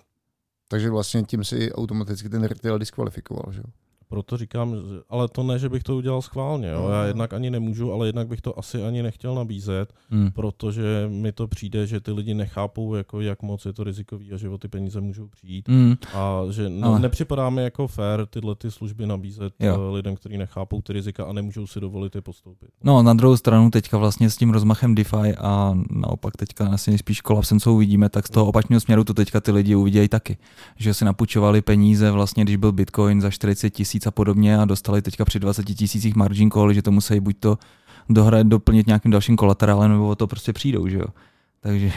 Takže 0.69 0.91
vlastně 0.91 1.23
tím 1.23 1.45
si 1.45 1.73
automaticky 1.73 2.29
ten 2.29 2.45
retail 2.45 2.79
diskvalifikoval, 2.79 3.53
že 3.53 3.59
jo? 3.59 3.65
Proto 4.11 4.37
říkám, 4.37 4.75
ale 5.11 5.29
to 5.29 5.43
ne, 5.43 5.59
že 5.59 5.69
bych 5.69 5.83
to 5.83 5.97
udělal 5.97 6.23
schválně. 6.23 6.69
Jo. 6.69 6.89
Já 6.89 7.01
No. 7.01 7.07
jednak 7.07 7.33
ani 7.33 7.51
nemůžu, 7.51 7.93
ale 7.93 8.07
jednak 8.07 8.29
bych 8.29 8.41
to 8.41 8.59
asi 8.59 8.83
ani 8.85 9.03
nechtěl 9.03 9.35
nabízet, 9.35 9.93
Mm. 10.11 10.31
protože 10.31 11.07
mi 11.13 11.33
to 11.33 11.49
přijde, 11.49 11.87
že 11.87 12.01
ty 12.01 12.13
lidi 12.13 12.35
nechápou, 12.35 12.95
jako 12.95 13.21
jak 13.21 13.43
moc 13.43 13.67
je 13.67 13.73
to 13.73 13.85
rizikový 13.85 14.33
a 14.33 14.37
že 14.37 14.49
o 14.49 14.59
ty 14.59 14.69
peníze 14.69 15.01
můžou 15.01 15.29
přijít. 15.29 15.69
Mm. 15.69 15.95
A 16.15 16.41
že 16.51 16.69
no, 16.69 16.89
Ale- 16.89 17.01
nepřipadá 17.01 17.51
mi 17.51 17.63
jako 17.63 17.87
fair 17.87 18.27
tyhle 18.27 18.55
ty 18.55 18.71
služby 18.71 19.07
nabízet 19.07 19.55
Jo. 19.61 19.75
jo. 19.75 19.93
lidem, 19.93 20.17
kteří 20.17 20.39
nechápou 20.39 20.83
ty 20.83 20.93
rizika 20.93 21.25
a 21.25 21.33
nemůžou 21.33 21.67
si 21.67 21.81
dovolit 21.81 22.15
je 22.15 22.21
postoupit. 22.23 22.69
No, 22.85 23.03
na 23.03 23.15
druhou 23.15 23.37
stranu 23.37 23.71
teďka 23.71 23.99
vlastně 23.99 24.31
s 24.31 24.37
tím 24.37 24.51
rozmachem 24.51 24.95
DeFi 24.95 25.35
a 25.39 25.75
naopak 25.91 26.37
teďka 26.37 26.67
asi 26.69 26.91
nejspíš 26.91 27.21
kolapsem, 27.21 27.61
co 27.61 27.73
uvidíme, 27.73 28.09
tak 28.09 28.27
z 28.27 28.31
toho 28.31 28.47
opačného 28.47 28.81
směru 28.81 29.05
to 29.05 29.15
teďka 29.15 29.41
ty 29.41 29.51
lidi 29.53 29.75
uvidějí 29.75 30.09
taky. 30.09 30.37
Že 30.77 30.95
si 30.95 31.05
napůjčovali 31.05 31.63
peníze 31.63 32.11
vlastně, 32.11 32.45
když 32.45 32.57
byl 32.57 32.73
Bitcoin 32.73 33.21
za 33.21 33.31
40 33.31 33.71
tisíc 33.71 34.00
a 34.07 34.11
podobně 34.11 34.59
a 34.59 34.65
dostali 34.65 35.03
teďka 35.03 35.25
při 35.25 35.39
20 35.41 35.63
tisících 35.65 36.15
margin 36.17 36.51
call, 36.51 36.73
že 36.73 36.83
to 36.83 36.91
musí 36.91 37.21
buď 37.21 37.37
to 37.41 37.59
dohrát, 38.09 38.47
doplnit 38.47 38.87
nějakým 38.87 39.11
dalším 39.11 39.37
kolaterálem, 39.37 39.91
nebo 39.91 40.09
o 40.09 40.15
to 40.15 40.27
prostě 40.27 40.53
přijdou, 40.53 40.89
že 40.89 40.97
jo. 40.99 41.07
Takže 41.61 41.93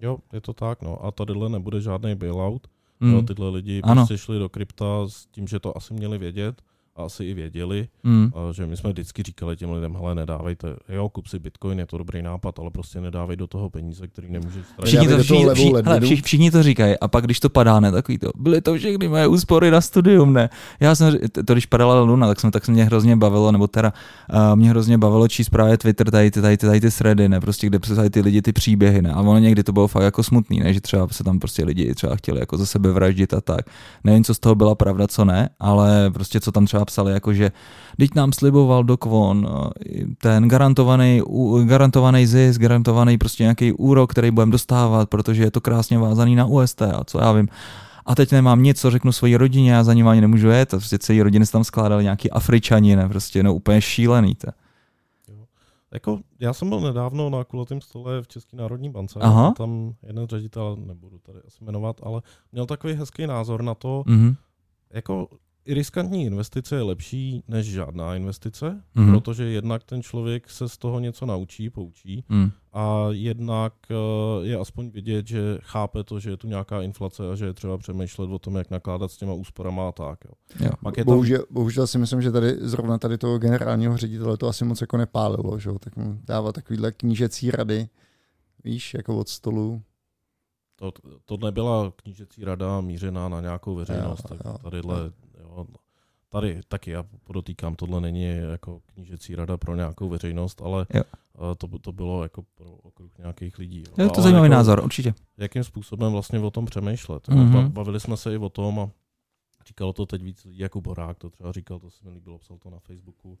Jo, 0.00 0.18
je 0.32 0.40
to 0.40 0.52
tak, 0.52 0.82
no. 0.82 1.04
A 1.04 1.10
tadyhle 1.10 1.48
nebude 1.48 1.80
žádný 1.80 2.14
bailout. 2.14 2.66
mm, 3.00 3.12
Jo, 3.12 3.22
tyhle 3.22 3.48
lidi 3.50 3.80
Ano. 3.82 3.94
prostě 3.94 4.18
šli 4.18 4.38
do 4.38 4.48
krypta 4.48 4.84
s 5.08 5.26
tím, 5.26 5.48
že 5.48 5.60
to 5.60 5.76
asi 5.76 5.94
měli 5.94 6.18
vědět 6.18 6.62
a 6.96 7.02
asi 7.04 7.24
i 7.24 7.34
věděli, 7.34 7.88
mm, 8.02 8.30
že 8.52 8.66
my 8.66 8.76
jsme 8.76 8.90
vždycky 8.92 9.22
říkali 9.22 9.56
těm 9.56 9.70
lidem, 9.70 9.94
hele, 10.00 10.14
nedávejte, 10.14 10.76
jo, 10.88 11.08
kup 11.08 11.26
si 11.26 11.38
Bitcoin, 11.38 11.78
je 11.78 11.86
to 11.86 11.98
dobrý 11.98 12.22
nápad, 12.22 12.58
ale 12.58 12.70
prostě 12.70 13.00
nedávej 13.00 13.36
do 13.36 13.46
toho 13.46 13.70
peníze, 13.70 14.08
který 14.08 14.30
nemůžeš 14.30 14.66
ztratit. 14.66 14.86
Všichni 14.88 15.08
to, 15.08 15.18
všichni, 15.22 15.46
všichni, 15.54 15.72
hele, 15.84 16.00
všichni, 16.00 16.22
všichni 16.22 16.50
to 16.50 16.62
říkají 16.62 16.98
a 16.98 17.08
pak 17.08 17.24
když 17.24 17.40
to 17.40 17.48
padá, 17.50 17.80
ne, 17.80 17.92
takový 17.92 18.18
to, 18.18 18.30
byly 18.36 18.60
to 18.60 18.74
všechny 18.76 19.08
moje 19.08 19.26
úspory 19.26 19.70
na 19.70 19.80
studium, 19.80 20.32
ne. 20.32 20.50
Já 20.80 20.94
jsem, 20.94 21.14
to, 21.46 21.52
když 21.54 21.66
padala 21.66 22.00
Luna, 22.00 22.26
tak, 22.26 22.40
jsem, 22.40 22.50
tak 22.50 22.64
se 22.64 22.72
mě 22.72 22.84
hrozně 22.84 23.16
bavilo, 23.16 23.52
nebo 23.52 23.66
teda 23.66 23.92
uh, 24.34 24.56
mě 24.56 24.70
hrozně 24.70 24.98
bavilo 24.98 25.28
číst 25.28 25.48
právě 25.48 25.78
Twitter, 25.78 26.10
tady, 26.10 26.30
ty- 26.30 26.42
tady, 26.42 26.56
ty- 26.56 26.66
tady 26.66 26.80
ty 26.80 26.90
thready, 26.90 27.28
ne, 27.28 27.40
prostě 27.40 27.66
kde 27.66 27.78
psali 27.78 28.10
ty 28.10 28.20
lidi 28.20 28.42
ty 28.42 28.52
příběhy, 28.52 29.02
ne. 29.02 29.12
A 29.12 29.20
ono 29.20 29.38
někdy 29.38 29.62
to 29.64 29.72
bylo 29.72 29.88
fakt 29.88 30.02
jako 30.02 30.22
smutný, 30.22 30.60
ne, 30.60 30.74
že 30.74 30.80
třeba 30.80 31.08
se 31.10 31.24
tam 31.24 31.38
prostě 31.38 31.64
lidi 31.64 31.94
třeba 31.94 32.16
chtěli 32.16 32.40
jako 32.40 32.56
za 32.56 32.66
sebe 32.66 32.92
vraždit 32.92 33.34
a 33.34 33.40
tak. 33.40 33.60
Nevím, 34.04 34.24
co 34.24 34.34
z 34.34 34.38
toho 34.38 34.54
byla 34.54 34.74
pravda, 34.74 35.06
co 35.08 35.24
ne, 35.24 35.48
ale 35.60 36.10
prostě 36.10 36.40
co 36.40 36.52
tam 36.52 36.66
třeba 36.66 36.81
psali, 36.84 37.12
jako 37.12 37.32
že 37.34 37.52
Teď 37.98 38.14
nám 38.14 38.32
sliboval 38.32 38.84
do 38.84 38.96
Kvon 38.96 39.48
eh, 39.48 40.04
ten 40.18 40.48
garantovaný, 40.48 41.22
garantovaný 41.64 42.26
zisk, 42.26 42.60
garantovaný 42.60 43.18
prostě 43.18 43.42
nějaký 43.42 43.72
úrok, 43.72 44.10
který 44.10 44.30
budeme 44.30 44.52
dostávat, 44.52 45.08
protože 45.08 45.42
je 45.42 45.50
to 45.50 45.60
krásně 45.60 45.98
vázaný 45.98 46.34
na 46.36 46.46
UST 46.46 46.82
a 46.82 47.04
co 47.04 47.18
já 47.18 47.32
vím. 47.32 47.48
A 48.06 48.14
teď 48.14 48.32
nemám 48.32 48.62
nic, 48.62 48.80
co 48.80 48.90
řeknu 48.90 49.12
svojí 49.12 49.36
rodině, 49.36 49.72
já 49.72 49.84
za 49.84 49.94
ním 49.94 50.08
ani 50.08 50.20
nemůžu 50.20 50.48
jet, 50.48 50.68
to 50.68 50.76
prostě 50.76 50.98
celý 50.98 51.22
rodiny 51.22 51.46
se 51.46 51.52
tam 51.52 51.64
skládali 51.64 52.04
nějaký 52.04 52.30
Afričani, 52.30 52.96
ne, 52.96 53.08
prostě 53.08 53.42
no 53.42 53.54
úplně 53.54 53.80
šílený. 53.80 54.34
To. 54.34 54.46
Jako, 55.92 56.18
já 56.40 56.52
jsem 56.52 56.68
byl 56.68 56.80
nedávno 56.80 57.30
na 57.30 57.44
kulatém 57.44 57.80
stole 57.80 58.22
v 58.22 58.28
České 58.28 58.56
národní 58.56 58.90
bance. 58.90 59.18
Aha. 59.22 59.48
a 59.48 59.50
Tam 59.50 59.94
jeden 60.06 60.26
ředitel, 60.28 60.76
nebudu 60.86 61.18
tady 61.18 61.38
asi 61.46 61.64
jmenovat, 61.64 61.96
ale 62.02 62.22
měl 62.52 62.66
takový 62.66 62.92
hezký 62.94 63.26
názor 63.26 63.62
na 63.62 63.74
to, 63.74 64.02
Mhm. 64.06 64.34
jako 64.90 65.28
riskantní 65.66 66.24
investice 66.24 66.76
je 66.76 66.82
lepší 66.82 67.42
než 67.48 67.66
žádná 67.66 68.16
investice, 68.16 68.82
Mhm. 68.94 69.10
protože 69.12 69.44
jednak 69.44 69.84
ten 69.84 70.02
člověk 70.02 70.50
se 70.50 70.68
z 70.68 70.78
toho 70.78 71.00
něco 71.00 71.26
naučí, 71.26 71.70
poučí 71.70 72.24
Mm. 72.28 72.50
a 72.72 73.06
jednak 73.10 73.72
eh, 73.90 73.94
je 74.46 74.56
aspoň 74.58 74.90
vidět, 74.90 75.26
že 75.26 75.58
chápe 75.60 76.04
to, 76.04 76.20
že 76.20 76.30
je 76.30 76.36
tu 76.36 76.48
nějaká 76.48 76.82
inflace 76.82 77.30
a 77.32 77.34
že 77.34 77.44
je 77.46 77.52
třeba 77.52 77.78
přemýšlet 77.78 78.26
o 78.30 78.38
tom, 78.38 78.56
jak 78.56 78.70
nakládat 78.70 79.10
s 79.12 79.16
těma 79.16 79.32
úsporama 79.32 79.88
a 79.88 79.92
tak. 79.92 80.18
Jo. 80.24 80.30
Jo. 80.66 80.70
Pak 80.82 80.96
je 80.96 81.04
tam, 81.04 81.14
Bohužel, 81.14 81.44
bohužel 81.50 81.86
si 81.86 81.98
myslím, 81.98 82.22
že 82.22 82.30
tady 82.32 82.56
zrovna 82.60 82.98
tady 82.98 83.18
toho 83.18 83.38
generálního 83.38 83.96
ředitele 83.96 84.36
to 84.36 84.48
asi 84.48 84.64
moc 84.64 84.80
jako 84.80 84.96
nepálilo, 84.96 85.58
že? 85.58 85.70
tak 85.80 85.96
mu 85.96 86.18
dává 86.24 86.52
takovýhle 86.52 86.92
knížecí 86.92 87.50
rady, 87.50 87.88
víš, 88.64 88.94
jako 88.94 89.18
od 89.18 89.28
stolu. 89.28 89.82
to, 90.76 90.92
to 91.24 91.36
nebyla 91.36 91.92
knížecí 91.96 92.44
rada 92.44 92.80
mířená 92.80 93.28
na 93.28 93.40
nějakou 93.40 93.74
veřejnost, 93.74 94.24
Jo, 94.30 94.36
tak 94.36 94.38
jo. 94.46 94.58
tadyhle, 94.62 95.12
jo, 95.56 95.66
tady 96.28 96.60
taky 96.68 96.90
já 96.90 97.02
podotýkám, 97.24 97.74
tohle 97.74 98.00
není 98.00 98.24
jako 98.50 98.80
knížecí 98.86 99.34
rada 99.34 99.56
pro 99.56 99.76
nějakou 99.76 100.08
veřejnost, 100.08 100.62
ale 100.62 100.86
Jo. 100.94 101.02
eh, 101.34 101.54
to, 101.56 101.78
to 101.78 101.92
bylo 101.92 102.22
jako 102.22 102.42
pro 102.54 102.70
okruh 102.70 103.18
nějakých 103.18 103.58
lidí. 103.58 103.84
Jo. 103.88 104.04
Je 104.04 104.10
to 104.10 104.22
zajímavý 104.22 104.46
jako, 104.46 104.54
názor, 104.54 104.84
určitě. 104.84 105.14
jakým 105.36 105.64
způsobem 105.64 106.12
vlastně 106.12 106.40
o 106.40 106.50
tom 106.50 106.64
přemýšlet. 106.64 107.28
Mhm. 107.28 107.52
Mm-hmm. 107.52 107.68
Bavili 107.68 108.00
jsme 108.00 108.16
se 108.16 108.34
i 108.34 108.36
o 108.38 108.48
tom 108.48 108.80
a 108.80 108.90
říkalo 109.66 109.92
to 109.92 110.06
teď 110.06 110.22
víc 110.22 110.44
lidí, 110.44 110.58
jako 110.58 110.80
Borák 110.80 111.18
to 111.18 111.30
třeba 111.30 111.52
říkal, 111.52 111.78
to 111.78 111.90
se 111.90 112.04
mi 112.04 112.10
líbilo, 112.10 112.38
psal 112.38 112.58
to 112.58 112.70
na 112.70 112.78
Facebooku, 112.78 113.38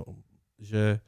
uh, 0.00 0.14
že 0.58 1.00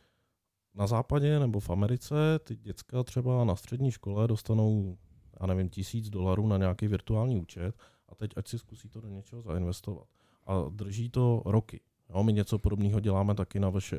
na 0.75 0.87
západě 0.87 1.39
nebo 1.39 1.61
v 1.61 1.71
Americe 1.71 2.15
ty 2.45 2.57
děcka 2.57 3.03
třeba 3.03 3.45
na 3.45 3.57
střední 3.57 3.91
škole 3.91 4.29
dostanou, 4.29 4.99
já 5.41 5.47
nevím, 5.47 5.69
tisíc 5.69 6.11
dolarů 6.11 6.47
na 6.47 6.57
nějaký 6.57 6.89
virtuální 6.89 7.37
účet 7.37 7.75
a 8.09 8.15
teď 8.15 8.31
ať 8.37 8.49
si 8.49 8.59
zkusí 8.59 8.89
to 8.89 9.01
do 9.01 9.09
něčeho 9.09 9.43
zainvestovat. 9.43 10.07
A 10.47 10.55
drží 10.71 11.11
to 11.11 11.43
roky. 11.45 11.81
Jo, 12.11 12.23
my 12.23 12.33
něco 12.33 12.59
podobného 12.59 13.01
děláme 13.01 13.35
taky 13.35 13.61
na 13.61 13.71
VŠE 13.71 13.97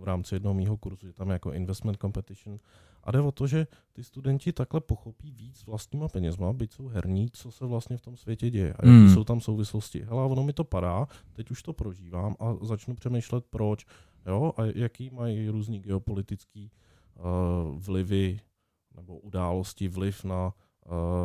v 0.00 0.04
rámci 0.04 0.34
jednoho 0.34 0.54
mýho 0.54 0.76
kurzu, 0.76 1.06
že 1.06 1.12
tam 1.12 1.28
je 1.28 1.32
jako 1.32 1.52
investment 1.52 1.98
competition. 2.00 2.58
A 3.04 3.10
jde 3.10 3.20
o 3.20 3.32
to, 3.32 3.46
že 3.46 3.66
ty 3.92 4.04
studenti 4.04 4.52
takhle 4.52 4.80
pochopí 4.80 5.32
víc 5.32 5.66
vlastníma 5.66 6.08
penězma, 6.08 6.52
byť 6.52 6.72
jsou 6.72 6.88
herní, 6.88 7.30
co 7.30 7.50
se 7.50 7.66
vlastně 7.66 7.96
v 7.96 8.00
tom 8.00 8.16
světě 8.16 8.50
děje 8.50 8.72
a 8.72 8.86
jaký 8.86 8.90
Mm. 8.90 9.14
jsou 9.14 9.24
tam 9.24 9.40
souvislosti. 9.40 10.02
Hele, 10.02 10.24
ono 10.24 10.42
mi 10.42 10.52
to 10.52 10.64
padá, 10.64 11.06
teď 11.32 11.50
už 11.50 11.62
to 11.62 11.72
prožívám 11.72 12.36
a 12.38 12.56
začnu 12.64 12.94
přemýšlet 12.94 13.44
proč, 13.50 13.86
jo, 14.26 14.52
a 14.56 14.62
jaký 14.74 15.10
mají 15.10 15.48
různý 15.48 15.80
geopolitický 15.80 16.70
uh, 17.16 17.24
vlivy 17.78 18.40
nebo 18.96 19.18
události 19.18 19.88
vliv 19.88 20.24
na, 20.24 20.52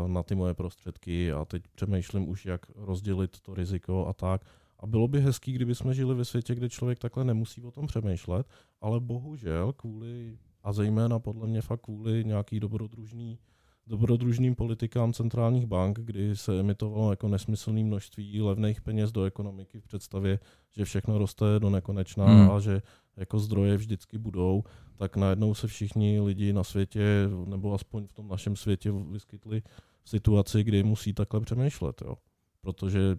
na 0.08 0.24
ty 0.24 0.36
moje 0.36 0.54
prostředky 0.54 1.32
a 1.32 1.46
teď 1.46 1.64
přemýšlím 1.76 2.30
už, 2.30 2.46
jak 2.46 2.62
rozdělit 2.76 3.40
to 3.40 3.54
riziko 3.54 4.08
a 4.08 4.14
tak. 4.14 4.42
A 4.80 4.88
bylo 4.88 5.08
by 5.08 5.22
hezký, 5.22 5.52
kdyby 5.54 5.76
jsme 5.76 5.94
žili 5.94 6.16
ve 6.16 6.26
světě, 6.26 6.56
kde 6.56 6.70
člověk 6.70 7.00
takhle 7.00 7.24
nemusí 7.24 7.62
o 7.62 7.72
tom 7.72 7.88
přemýšlet, 7.88 8.48
ale 8.82 9.00
bohužel 9.00 9.74
kvůli, 9.74 10.38
a 10.64 10.74
zejména 10.74 11.20
podle 11.20 11.48
mě 11.48 11.62
fakt 11.62 11.82
kvůli 11.82 12.26
nějaký 12.26 12.60
dobrodružný, 12.60 13.40
dobrodružným 13.88 14.56
politikám 14.56 15.14
centrálních 15.14 15.66
bank, 15.66 16.00
kdy 16.00 16.36
se 16.36 16.60
emitovalo 16.60 17.10
jako 17.10 17.28
nesmyslné 17.28 17.84
množství 17.84 18.42
levných 18.42 18.82
peněz 18.82 19.12
do 19.12 19.24
ekonomiky 19.24 19.80
v 19.80 19.84
představě, 19.84 20.40
že 20.72 20.86
všechno 20.86 21.18
roste 21.18 21.46
do 21.60 21.70
nekonečna 21.70 22.26
Hmm. 22.26 22.52
a 22.52 22.60
že 22.60 22.82
jako 23.18 23.40
zdroje 23.40 23.78
vždycky 23.78 24.18
budou, 24.18 24.64
tak 24.98 25.18
najednou 25.18 25.54
se 25.54 25.68
všichni 25.68 26.20
lidi 26.22 26.54
na 26.54 26.64
světě, 26.64 27.30
nebo 27.46 27.74
aspoň 27.74 28.08
v 28.08 28.14
tom 28.14 28.28
našem 28.28 28.56
světě 28.56 28.92
vyskytli 28.92 29.62
v 30.04 30.10
situaci, 30.10 30.64
kdy 30.64 30.84
musí 30.84 31.14
takhle 31.14 31.40
přemýšlet, 31.40 32.02
jo. 32.02 32.16
Protože 32.62 33.18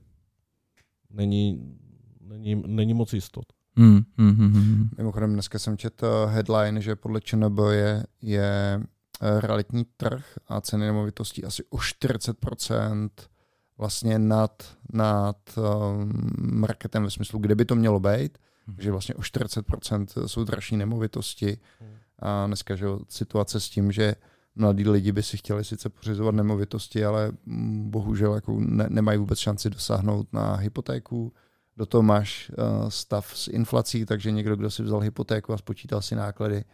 není, 1.11 1.77
není, 2.21 2.63
není 2.67 2.95
moc 2.95 3.13
jistot. 3.13 3.45
Mm, 3.77 4.03
mm, 4.17 4.37
mm, 4.37 4.53
mm. 4.53 4.89
Mimochodem 4.97 5.33
dneska 5.33 5.59
jsem 5.59 5.77
četl 5.77 6.27
headline, 6.27 6.81
že 6.81 6.97
podle 6.97 7.21
ČNB 7.21 7.59
je, 7.71 8.07
je 8.23 8.81
realitní 9.41 9.87
trh 9.97 10.25
a 10.49 10.61
ceny 10.61 10.87
nemovitostí 10.87 11.45
asi 11.45 11.65
o 11.71 11.77
40% 11.77 13.11
vlastně 13.79 14.19
nad, 14.19 14.77
nad 14.93 15.37
um, 15.57 16.13
marketem 16.41 17.05
ve 17.05 17.11
smyslu, 17.11 17.39
kde 17.39 17.55
by 17.55 17.65
to 17.65 17.75
mělo 17.75 18.01
být. 18.01 18.39
Mhm. 18.67 18.77
že 18.81 18.91
vlastně 18.91 19.15
o 19.15 19.21
40% 19.21 20.27
jsou 20.27 20.45
dražší 20.45 20.77
nemovitosti. 20.77 21.59
Hmm. 21.81 21.91
A 22.19 22.47
dneska 22.47 22.77
že 22.77 22.87
situace 23.09 23.61
s 23.61 23.69
tím, 23.69 23.93
že 23.93 24.15
mladí 24.55 24.89
lidi 24.89 25.13
by 25.13 25.23
si 25.23 25.37
chtěli 25.37 25.65
sice 25.65 25.89
pořizovat 25.89 26.35
nemovitosti, 26.35 27.05
ale 27.05 27.33
bohužel 27.83 28.35
jako 28.35 28.57
ne, 28.61 28.87
nemají 28.89 29.19
vůbec 29.19 29.39
šanci 29.39 29.71
dosáhnout 29.71 30.33
na 30.33 30.55
hypotéku. 30.57 31.33
Do 31.77 31.87
toho 31.87 32.03
máš 32.03 32.51
uh, 32.51 32.89
stav 32.89 33.37
s 33.37 33.49
inflací, 33.49 34.07
takže 34.07 34.31
někdo, 34.31 34.57
kdo 34.57 34.71
si 34.71 34.83
vzal 34.83 35.01
hypotéku 35.01 35.53
a 35.53 35.59
spočítal 35.59 36.03
si 36.03 36.15
náklady 36.15 36.65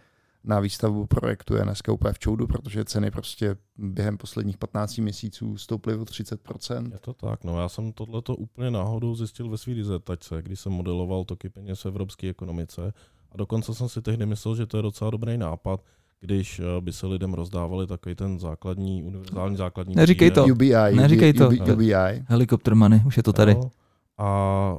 na 0.48 0.61
výstavbu 0.61 1.06
projektu 1.06 1.54
je 1.54 1.62
dneska 1.62 1.92
úplně 1.92 2.12
v 2.12 2.18
čoudu, 2.18 2.46
protože 2.46 2.84
ceny 2.84 3.11
prostě 3.11 3.56
během 3.76 4.18
posledních 4.18 4.58
15 4.58 4.98
měsíců 4.98 5.56
stouply 5.56 5.94
o 5.94 6.02
30%. 6.02 6.92
Je 6.92 6.98
to 6.98 7.12
tak, 7.12 7.44
no 7.44 7.61
já 7.61 7.68
jsem 7.68 7.92
tohleto 7.92 8.37
úplně 8.37 8.70
náhodou 8.70 9.14
zjistil 9.14 9.48
ve 9.48 9.58
své 9.58 9.74
dizertačce, 9.74 10.42
když 10.42 10.61
jsem 10.61 10.72
modeloval 10.72 11.24
toky 11.24 11.48
peněz 11.48 11.84
v 11.84 11.87
evropské 11.87 12.28
ekonomice 12.28 12.92
a 13.32 13.37
dokonce 13.37 13.74
jsem 13.74 13.88
si 13.88 14.02
tehdy 14.02 14.26
myslel, 14.26 14.56
že 14.56 14.66
to 14.66 14.76
je 14.76 14.82
docela 14.82 15.11
dobrý 15.11 15.38
nápad, 15.38 15.80
když 16.20 16.61
eh, 16.61 16.80
by 16.80 16.92
se 16.92 17.06
lidem 17.06 17.34
rozdávali 17.34 17.87
takový 17.87 18.14
ten 18.14 18.40
základní, 18.40 19.02
univerzální 19.02 19.56
základní 19.56 19.94
Neříkej 19.94 20.30
příjem. 20.30 20.46
to. 20.48 20.52
UBI, 20.52 20.96
Neříkej 20.96 21.32
to. 21.32 21.46
UBI, 21.46 21.72
UBI. 21.72 22.24
Helikopter 22.26 22.74
money, 22.74 23.02
už 23.06 23.16
je 23.16 23.22
to 23.22 23.32
tady. 23.32 23.52
Jo. 23.52 23.70
A 24.18 24.78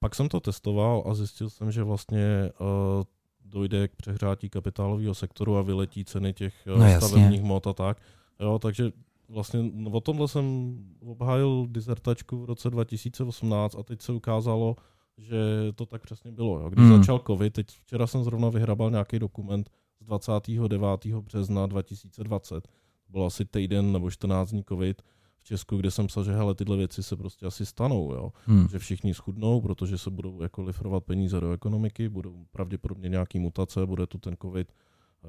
pak 0.00 0.14
jsem 0.14 0.28
to 0.28 0.40
testoval 0.40 1.04
a 1.06 1.14
zjistil 1.14 1.50
jsem, 1.50 1.72
že 1.72 1.82
vlastně 1.82 2.50
uh, 2.60 3.04
dojde 3.48 3.88
k 3.88 3.96
přehrátí 3.96 4.50
kapitálového 4.50 5.14
sektoru 5.14 5.56
a 5.56 5.62
vyletí 5.62 6.04
ceny 6.04 6.32
těch 6.32 6.54
uh, 6.74 6.80
No 6.80 7.00
stavebních 7.00 7.40
hmot 7.40 7.66
a 7.66 7.72
tak. 7.72 7.98
Jo, 8.40 8.58
takže 8.58 8.92
vlastně 9.28 9.70
no, 9.72 9.90
o 9.90 10.00
tomhle 10.00 10.28
jsem 10.28 10.76
obhájil 11.06 11.66
dizertačku 11.70 12.42
v 12.42 12.44
roce 12.44 12.70
2018 12.70 13.76
a 13.78 13.82
teď 13.82 14.02
se 14.02 14.12
ukázalo, 14.12 14.76
že 15.18 15.36
to 15.74 15.86
tak 15.86 16.02
přesně 16.02 16.32
bylo. 16.32 16.60
Jo. 16.60 16.68
Když 16.70 16.84
Hmm. 16.86 16.96
začal 16.98 17.20
covid, 17.26 17.52
teď 17.52 17.66
včera 17.68 18.06
jsem 18.06 18.24
zrovna 18.24 18.48
vyhrabal 18.48 18.90
nějaký 18.90 19.18
dokument 19.18 19.70
z 20.00 20.04
29. 20.04 21.06
března 21.20 21.66
2020. 21.66 22.68
Byl 23.08 23.24
asi 23.24 23.44
týden 23.44 23.92
nebo 23.92 24.10
14 24.10 24.50
dní 24.50 24.64
covid 24.64 25.02
Česku, 25.46 25.76
kde 25.76 25.90
jsem 25.90 26.06
psal, 26.06 26.24
že 26.24 26.32
hele, 26.32 26.54
tyhle 26.54 26.76
věci 26.76 27.02
se 27.02 27.16
prostě 27.16 27.46
asi 27.46 27.66
stanou. 27.66 28.12
Jo 28.12 28.32
Hmm. 28.46 28.68
že 28.68 28.78
všichni 28.78 29.14
schudnou, 29.14 29.60
protože 29.60 29.98
se 29.98 30.10
budou 30.10 30.42
jako 30.42 30.62
lifrovat 30.62 31.04
peníze 31.04 31.40
do 31.40 31.52
ekonomiky, 31.52 32.08
budou 32.08 32.44
pravděpodobně 32.52 33.08
nějaký 33.08 33.38
mutace, 33.38 33.86
bude 33.86 34.06
tu 34.06 34.18
ten 34.18 34.36
covid 34.42 34.72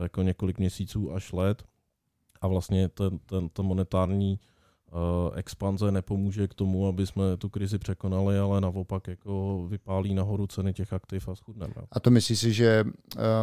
jako 0.02 0.22
několik 0.22 0.60
měsíců 0.60 1.14
až 1.14 1.34
let 1.34 1.64
a 2.42 2.48
vlastně 2.48 2.90
ten, 2.90 3.20
ten, 3.20 3.50
ta 3.50 3.64
monetární 3.64 4.40
uh, 4.92 5.38
expanze 5.38 5.92
nepomůže 5.92 6.48
k 6.48 6.54
tomu, 6.54 6.88
aby 6.88 7.08
jsme 7.08 7.38
tu 7.38 7.50
krizi 7.50 7.78
překonali, 7.80 8.40
ale 8.40 8.62
naopak 8.62 9.08
jako 9.08 9.66
vypálí 9.70 10.14
nahoru 10.14 10.48
ceny 10.48 10.74
těch 10.74 10.94
aktiv 10.94 11.28
a 11.28 11.36
schudneme. 11.36 11.74
jo. 11.78 11.84
A 11.92 12.00
to 12.00 12.10
myslíš 12.12 12.40
si, 12.40 12.54
že 12.54 12.84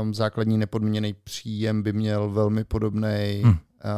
um, 0.03 0.15
základní 0.15 0.59
nepodmíněný 0.59 1.13
příjem 1.13 1.83
by 1.83 1.93
měl 1.93 2.31
velmi 2.31 2.65
podobný 2.65 3.43
Hm. 3.45 3.49
uh, 3.49 3.55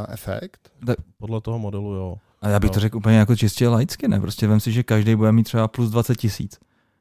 efekt? 0.08 0.72
Podle 1.18 1.40
toho 1.40 1.58
modelu, 1.58 1.92
jo. 1.94 2.16
A 2.46 2.48
já 2.48 2.60
bych 2.60 2.70
to 2.70 2.76
No. 2.76 2.80
řekl 2.80 2.96
úplně 2.96 3.16
jako 3.16 3.36
čistě 3.36 3.68
laicky, 3.68 4.08
ne? 4.08 4.20
Prostě 4.20 4.46
vem 4.46 4.60
si, 4.60 4.72
že 4.72 4.82
každý 4.82 5.16
bude 5.16 5.32
mít 5.32 5.44
třeba 5.44 5.68
plus 5.68 5.90
20 5.90 6.16
tisíc. 6.16 6.58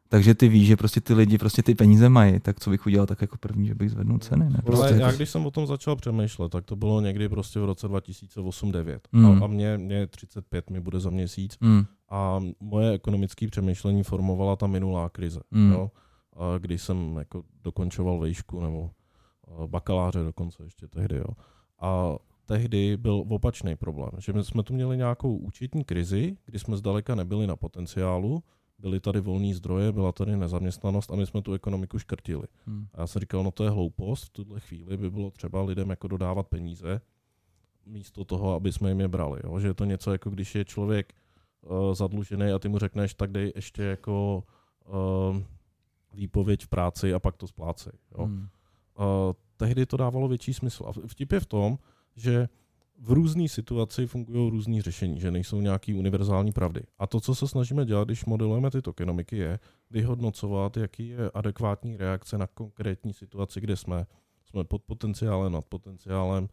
Takže 0.09 0.35
ty 0.35 0.47
víš, 0.49 0.67
že 0.67 0.75
prostě 0.77 1.01
ty 1.01 1.13
lidi 1.13 1.37
prostě 1.37 1.63
ty 1.63 1.75
peníze 1.75 2.09
mají, 2.09 2.39
tak 2.39 2.59
co 2.59 2.69
bych 2.69 2.85
udělal 2.85 3.07
tak 3.07 3.21
jako 3.21 3.37
první, 3.37 3.67
že 3.67 3.75
bych 3.75 3.91
zvednul 3.91 4.19
ceny, 4.19 4.49
ne? 4.49 4.61
Prostě 4.65 4.85
Ale 4.85 4.97
já 5.01 5.11
když 5.11 5.29
jsem 5.29 5.45
o 5.45 5.51
tom 5.51 5.67
začal 5.67 5.95
přemýšlet, 5.95 6.49
tak 6.51 6.65
to 6.65 6.75
bylo 6.75 7.01
někdy 7.01 7.29
prostě 7.29 7.59
v 7.59 7.65
roce 7.65 7.87
2008-2009. 7.87 8.99
Hmm. 9.13 9.25
A, 9.43 9.45
a 9.45 9.47
mě, 9.47 9.77
mě 9.77 10.07
35 10.07 10.69
mi 10.69 10.79
bude 10.79 10.99
za 10.99 11.09
měsíc. 11.09 11.57
Hmm. 11.61 11.85
A 12.09 12.39
moje 12.59 12.91
ekonomické 12.91 13.47
přemýšlení 13.47 14.03
formovala 14.03 14.55
ta 14.55 14.67
minulá 14.67 15.09
krize. 15.09 15.39
Mm. 15.51 15.71
Jo? 15.71 15.91
A 16.37 16.57
když 16.57 16.81
jsem 16.81 17.15
jako 17.17 17.43
dokončoval 17.63 18.19
vejšku 18.19 18.61
nebo 18.61 18.89
bakaláře 19.67 20.19
dokonce 20.23 20.63
ještě 20.63 20.87
tehdy. 20.87 21.17
Jo? 21.17 21.25
A 21.81 22.15
tehdy 22.45 22.97
byl 22.97 23.23
opačný 23.29 23.75
problém, 23.75 24.11
že 24.17 24.33
my 24.33 24.43
jsme 24.43 24.63
tu 24.63 24.73
měli 24.73 24.97
nějakou 24.97 25.37
účetní 25.37 25.83
krizi, 25.83 26.37
kdy 26.45 26.59
jsme 26.59 26.77
zdaleka 26.77 27.15
nebyli 27.15 27.47
na 27.47 27.55
potenciálu, 27.55 28.43
byly 28.79 28.99
tady 28.99 29.19
volné 29.19 29.53
zdroje, 29.53 29.91
byla 29.91 30.11
tady 30.11 30.37
nezaměstnanost 30.37 31.11
a 31.11 31.15
my 31.15 31.25
jsme 31.25 31.41
tu 31.41 31.53
ekonomiku 31.53 31.99
škrtili. 31.99 32.47
Hmm. 32.65 32.87
A 32.93 33.01
já 33.01 33.07
jsem 33.07 33.19
říkal, 33.19 33.43
no 33.43 33.51
to 33.51 33.63
je 33.63 33.69
hloupost, 33.69 34.23
v 34.23 34.29
tuhle 34.29 34.59
chvíli 34.59 34.97
by 34.97 35.11
bylo 35.11 35.31
třeba 35.31 35.61
lidem 35.61 35.89
jako 35.89 36.07
dodávat 36.07 36.47
peníze, 36.47 37.01
místo 37.85 38.25
toho, 38.25 38.53
aby 38.53 38.71
jsme 38.71 38.89
jim 38.89 38.99
je 38.99 39.07
brali. 39.07 39.41
Jo? 39.43 39.59
Že 39.59 39.67
je 39.67 39.73
to 39.73 39.85
něco 39.85 40.11
jako 40.11 40.29
když 40.29 40.55
je 40.55 40.65
člověk 40.65 41.13
uh, 41.61 41.93
zadlužený 41.93 42.51
a 42.51 42.59
ty 42.59 42.69
mu 42.69 42.79
řekneš, 42.79 43.13
tak 43.13 43.31
dej 43.31 43.51
ještě 43.55 43.83
jako 43.83 44.43
uh, 44.85 45.37
výpověď 46.13 46.63
v 46.63 46.67
práci 46.67 47.13
a 47.13 47.19
pak 47.19 47.37
to 47.37 47.47
splácej. 47.47 47.93
Jo? 48.17 48.25
Hmm. 48.25 48.47
Uh, 48.99 49.33
tehdy 49.57 49.85
to 49.85 49.97
dávalo 49.97 50.27
větší 50.27 50.53
smysl. 50.53 50.85
A 50.87 51.07
vtip 51.07 51.31
je 51.31 51.39
v 51.39 51.45
tom, 51.45 51.77
že 52.15 52.47
v 52.99 53.11
různé 53.11 53.47
situaci 53.49 54.07
fungují 54.07 54.49
různý 54.51 54.81
řešení, 54.81 55.19
že 55.19 55.31
nejsou 55.31 55.61
nějaký 55.61 55.93
univerzální 55.93 56.51
pravdy. 56.51 56.81
A 56.99 57.07
to, 57.07 57.19
co 57.19 57.35
se 57.35 57.47
snažíme 57.47 57.85
dělat, 57.85 58.07
když 58.07 58.25
modelujeme 58.25 58.71
ty 58.71 58.81
tokenomiky, 58.81 59.37
je 59.37 59.59
vyhodnocovat, 59.91 60.77
jaký 60.77 61.07
je 61.07 61.31
adekvátní 61.33 61.97
reakce 61.97 62.37
na 62.37 62.47
konkrétní 62.47 63.13
situaci, 63.13 63.61
kde 63.61 63.75
jsme. 63.75 64.05
Jsme 64.45 64.63
pod 64.63 64.83
potenciálem, 64.83 65.51
nad 65.51 65.65
potenciálem, 65.65 66.47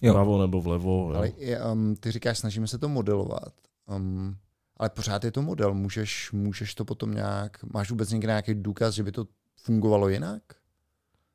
Jo. 0.00 0.12
vpravo 0.12 0.40
nebo 0.40 0.60
vlevo. 0.60 1.10
Jo. 1.10 1.16
Ale 1.16 1.32
um, 1.72 1.96
ty 1.96 2.10
říkáš, 2.10 2.38
snažíme 2.38 2.66
se 2.66 2.78
to 2.78 2.88
modelovat. 2.88 3.52
Um, 3.86 4.36
ale 4.76 4.90
pořád 4.90 5.24
je 5.24 5.32
to 5.32 5.42
model. 5.42 5.74
Můžeš, 5.74 6.32
můžeš 6.32 6.74
to 6.74 6.84
potom 6.84 7.14
nějak, 7.14 7.58
máš 7.72 7.90
vůbec 7.90 8.10
někde 8.10 8.26
nějaký 8.26 8.54
důkaz, 8.54 8.94
že 8.94 9.02
by 9.02 9.12
to 9.12 9.26
fungovalo 9.56 10.08
jinak? 10.08 10.42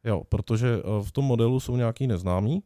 Jo, 0.03 0.23
protože 0.29 0.67
eh, 0.67 1.03
v 1.03 1.11
tom 1.11 1.25
modelu 1.25 1.59
jsou 1.59 1.75
nějaký 1.75 2.07
neznámí, 2.07 2.63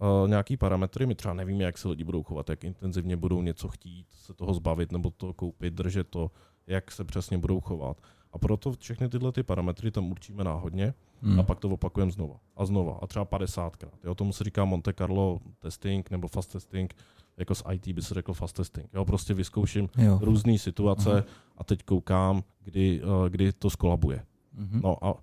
eh, 0.00 0.28
nějaký 0.28 0.56
parametry, 0.56 1.06
my 1.06 1.14
třeba 1.14 1.34
nevíme, 1.34 1.64
jak 1.64 1.78
se 1.78 1.88
lidi 1.88 2.04
budou 2.04 2.22
chovat, 2.22 2.50
jak 2.50 2.64
intenzivně 2.64 3.16
budou 3.16 3.42
něco 3.42 3.68
chtít, 3.68 4.06
se 4.10 4.34
toho 4.34 4.54
zbavit 4.54 4.92
nebo 4.92 5.10
to 5.10 5.32
koupit, 5.32 5.74
držet 5.74 6.08
to, 6.08 6.30
jak 6.66 6.90
se 6.92 7.04
přesně 7.04 7.38
budou 7.38 7.60
chovat. 7.60 8.00
A 8.32 8.38
proto 8.38 8.72
všechny 8.72 9.08
tyhle 9.08 9.32
ty 9.32 9.42
parametry 9.42 9.90
tam 9.90 10.10
určíme 10.10 10.44
náhodně 10.44 10.94
Hmm. 11.22 11.40
a 11.40 11.42
pak 11.42 11.60
to 11.60 11.68
opakujeme 11.68 12.12
znova 12.12 12.36
a 12.56 12.64
znova 12.66 12.98
a 13.02 13.06
třeba 13.06 13.24
50krát. 13.24 13.90
Jo, 14.04 14.14
tomu 14.14 14.32
se 14.32 14.44
říká 14.44 14.64
Monte 14.64 14.92
Carlo 14.92 15.40
testing 15.58 16.10
nebo 16.10 16.28
fast 16.28 16.52
testing, 16.52 16.94
jako 17.36 17.54
z 17.54 17.62
IT 17.72 17.88
by 17.88 18.02
se 18.02 18.14
řekl 18.14 18.32
fast 18.34 18.56
testing. 18.56 18.86
Jo, 18.94 19.04
prostě 19.04 19.34
vyzkouším 19.34 19.88
Jo. 19.98 20.18
různé 20.22 20.58
situace 20.58 21.12
Aha. 21.12 21.22
a 21.56 21.64
teď 21.64 21.82
koukám, 21.82 22.42
kdy, 22.64 23.00
eh, 23.02 23.30
kdy 23.30 23.52
to 23.52 23.70
skolabuje. 23.70 24.24
Mhm. 24.54 24.80
No 24.84 25.04
a 25.04 25.14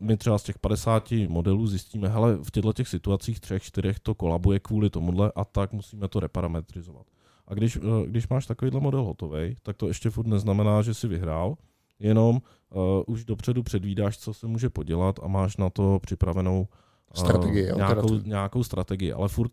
my 0.00 0.16
třeba 0.16 0.38
z 0.38 0.42
těch 0.42 0.58
50 0.58 1.12
modelů 1.28 1.66
zjistíme, 1.66 2.08
hele, 2.08 2.36
v 2.42 2.50
těchto 2.50 2.72
těch 2.72 2.88
situacích 2.88 3.40
třech, 3.40 3.62
čtyřech 3.62 4.00
to 4.00 4.14
kolabuje 4.14 4.60
kvůli 4.60 4.90
tomuhle 4.90 5.32
a 5.36 5.44
tak 5.44 5.72
musíme 5.72 6.08
to 6.08 6.20
reparametrizovat. 6.20 7.06
A 7.48 7.54
když, 7.54 7.76
uh, 7.76 8.02
když 8.06 8.28
máš 8.28 8.46
takovýhle 8.46 8.80
model 8.80 9.02
hotový, 9.02 9.56
tak 9.62 9.76
to 9.76 9.88
ještě 9.88 10.10
furt 10.10 10.26
neznamená, 10.26 10.82
že 10.82 10.94
si 10.94 11.08
vyhrál, 11.08 11.54
jenom 11.98 12.36
uh, 12.36 12.82
už 13.06 13.24
dopředu 13.24 13.62
předvídáš, 13.62 14.18
co 14.18 14.34
se 14.34 14.46
může 14.46 14.70
podělat 14.70 15.20
a 15.22 15.28
máš 15.28 15.56
na 15.56 15.70
to 15.70 15.98
připravenou 16.02 16.60
uh, 16.60 16.66
Strategii, 17.14 17.72
nějakou, 17.76 18.18
nějakou 18.18 18.64
strategii, 18.64 19.12
ale 19.12 19.28
furt 19.28 19.52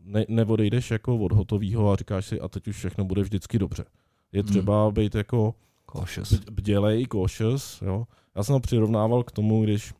ne, 0.00 0.24
neodejdeš 0.28 0.90
jako 0.90 1.16
od 1.16 1.32
hotového 1.32 1.92
a 1.92 1.96
říkáš 1.96 2.26
si, 2.26 2.40
a 2.40 2.48
teď 2.48 2.68
už 2.68 2.76
všechno 2.76 3.04
bude 3.04 3.22
vždycky 3.22 3.58
dobře. 3.58 3.84
Je 4.32 4.42
Hmm. 4.42 4.50
třeba 4.50 4.90
být 4.90 5.14
jako 5.14 5.54
Cautious. 5.92 6.32
bdělej, 6.32 7.06
cautious, 7.06 7.82
jo. 7.82 8.06
Já 8.36 8.44
jsem 8.44 8.52
ho 8.52 8.60
přirovnával 8.60 9.22
k 9.22 9.32
tomu, 9.32 9.64
když 9.64 9.94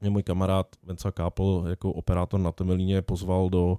mě 0.00 0.10
můj 0.10 0.22
kamarád 0.22 0.66
Venca 0.82 1.10
Kápl 1.10 1.64
jako 1.68 1.92
operátor 1.92 2.40
na 2.40 2.52
Temelíně 2.52 3.02
pozval 3.02 3.50
do, 3.50 3.78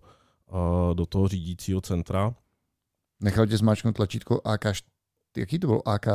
uh, 0.51 0.93
do 0.93 1.05
toho 1.05 1.27
řídícího 1.27 1.81
centra. 1.81 2.35
Nechal 3.19 3.47
tě 3.47 3.57
zmáčknout 3.57 3.95
tlačítko 3.95 4.41
AK, 4.45 4.65
jaký 5.37 5.59
to 5.59 5.67
byl 5.67 5.81
AK 5.85 6.05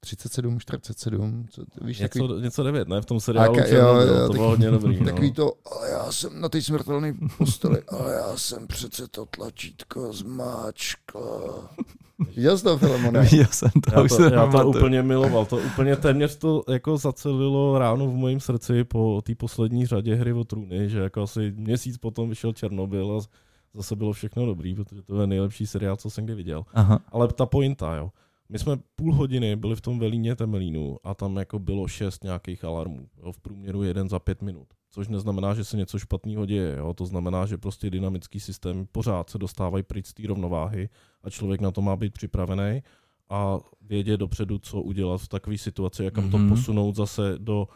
37, 0.00 0.60
47, 0.60 1.46
co, 1.50 1.66
to, 1.66 1.84
víš, 1.84 1.98
Něco, 1.98 2.18
takový, 2.18 2.42
něco 2.42 2.62
devět, 2.62 2.88
ne? 2.88 3.00
V 3.00 3.04
tom 3.06 3.20
seriálu 3.20 3.52
AK, 3.52 3.58
jo, 3.58 3.64
Černobyl, 3.68 4.08
jo, 4.08 4.14
to 4.14 4.28
tak- 4.28 4.36
bylo 4.36 4.48
hodně 4.48 4.70
dobrý. 4.70 4.98
takový 5.04 5.28
no. 5.28 5.34
to, 5.34 5.52
ale 5.72 5.90
já 5.90 6.12
jsem 6.12 6.40
na 6.40 6.48
té 6.48 6.62
smrtelné 6.62 7.14
posteli, 7.38 7.82
ale 7.88 8.14
já 8.14 8.36
jsem 8.36 8.66
přece 8.66 9.08
to 9.08 9.26
tlačítko 9.26 10.12
zmáčkl. 10.12 11.68
Viděl 12.36 12.58
jsi 12.58 12.64
to, 12.64 12.78
Filemone? 12.78 13.20
Viděl 13.30 13.46
jsem 13.50 13.70
to, 13.70 13.90
Já 13.92 14.02
už 14.02 14.08
to, 14.08 14.16
se 14.16 14.34
já 14.34 14.46
to 14.46 14.68
úplně 14.68 15.02
miloval, 15.02 15.46
to 15.46 15.56
úplně 15.56 15.96
téměř 15.96 16.36
to 16.36 16.62
jako 16.68 16.96
zacelilo 16.96 17.78
ráno 17.78 18.06
v 18.06 18.14
mojím 18.14 18.40
srdci 18.40 18.84
po 18.84 19.22
té 19.22 19.34
poslední 19.34 19.86
řadě 19.86 20.14
hry 20.14 20.32
o 20.32 20.44
trůny, 20.44 20.88
že 20.90 20.98
jako 20.98 21.22
asi 21.22 21.52
měsíc 21.56 21.98
potom 21.98 22.28
vyšel 22.28 22.52
Černobyl 22.52 23.18
a 23.18 23.24
zase 23.74 23.96
bylo 23.96 24.12
všechno 24.12 24.46
dobrý, 24.46 24.74
protože 24.74 25.02
to 25.02 25.20
je 25.20 25.26
nejlepší 25.26 25.66
seriál, 25.66 25.96
co 25.96 26.10
jsem 26.10 26.24
kdy 26.24 26.34
viděl. 26.34 26.64
Aha. 26.74 27.00
Ale 27.12 27.28
ta 27.28 27.46
pointa, 27.46 27.96
jo. 27.96 28.10
My 28.48 28.58
jsme 28.58 28.76
půl 28.96 29.14
hodiny 29.14 29.56
byli 29.56 29.76
v 29.76 29.80
tom 29.80 29.98
Velíně 29.98 30.36
Temelínu 30.36 30.96
a 31.04 31.14
tam 31.14 31.36
jako 31.36 31.58
bylo 31.58 31.88
šest 31.88 32.24
nějakých 32.24 32.64
alarmů. 32.64 33.08
Jo, 33.22 33.32
v 33.32 33.40
průměru 33.40 33.82
jeden 33.82 34.08
za 34.08 34.18
pět 34.18 34.42
minut. 34.42 34.66
Což 34.98 35.08
neznamená, 35.08 35.54
že 35.54 35.64
se 35.64 35.76
něco 35.76 35.98
špatného 35.98 36.46
děje. 36.46 36.76
Jo. 36.78 36.94
To 36.94 37.06
znamená, 37.06 37.46
že 37.46 37.58
prostě 37.58 37.90
dynamický 37.90 38.40
systém 38.40 38.86
pořád 38.92 39.30
se 39.30 39.38
dostávají 39.38 39.84
pryč 39.84 40.06
z 40.06 40.14
té 40.14 40.22
rovnováhy 40.26 40.88
a 41.22 41.30
člověk 41.30 41.60
na 41.60 41.70
to 41.70 41.80
má 41.82 41.96
být 41.96 42.12
připravený 42.12 42.82
a 43.30 43.58
vědět 43.80 44.16
dopředu, 44.16 44.58
co 44.58 44.82
udělat 44.82 45.18
v 45.20 45.28
takové 45.28 45.58
situaci, 45.58 46.04
jak 46.04 46.14
mm-hmm. 46.14 46.30
to 46.30 46.38
Mhm. 46.38 46.48
posunout 46.48 46.96
zase 46.96 47.34
do 47.38 47.68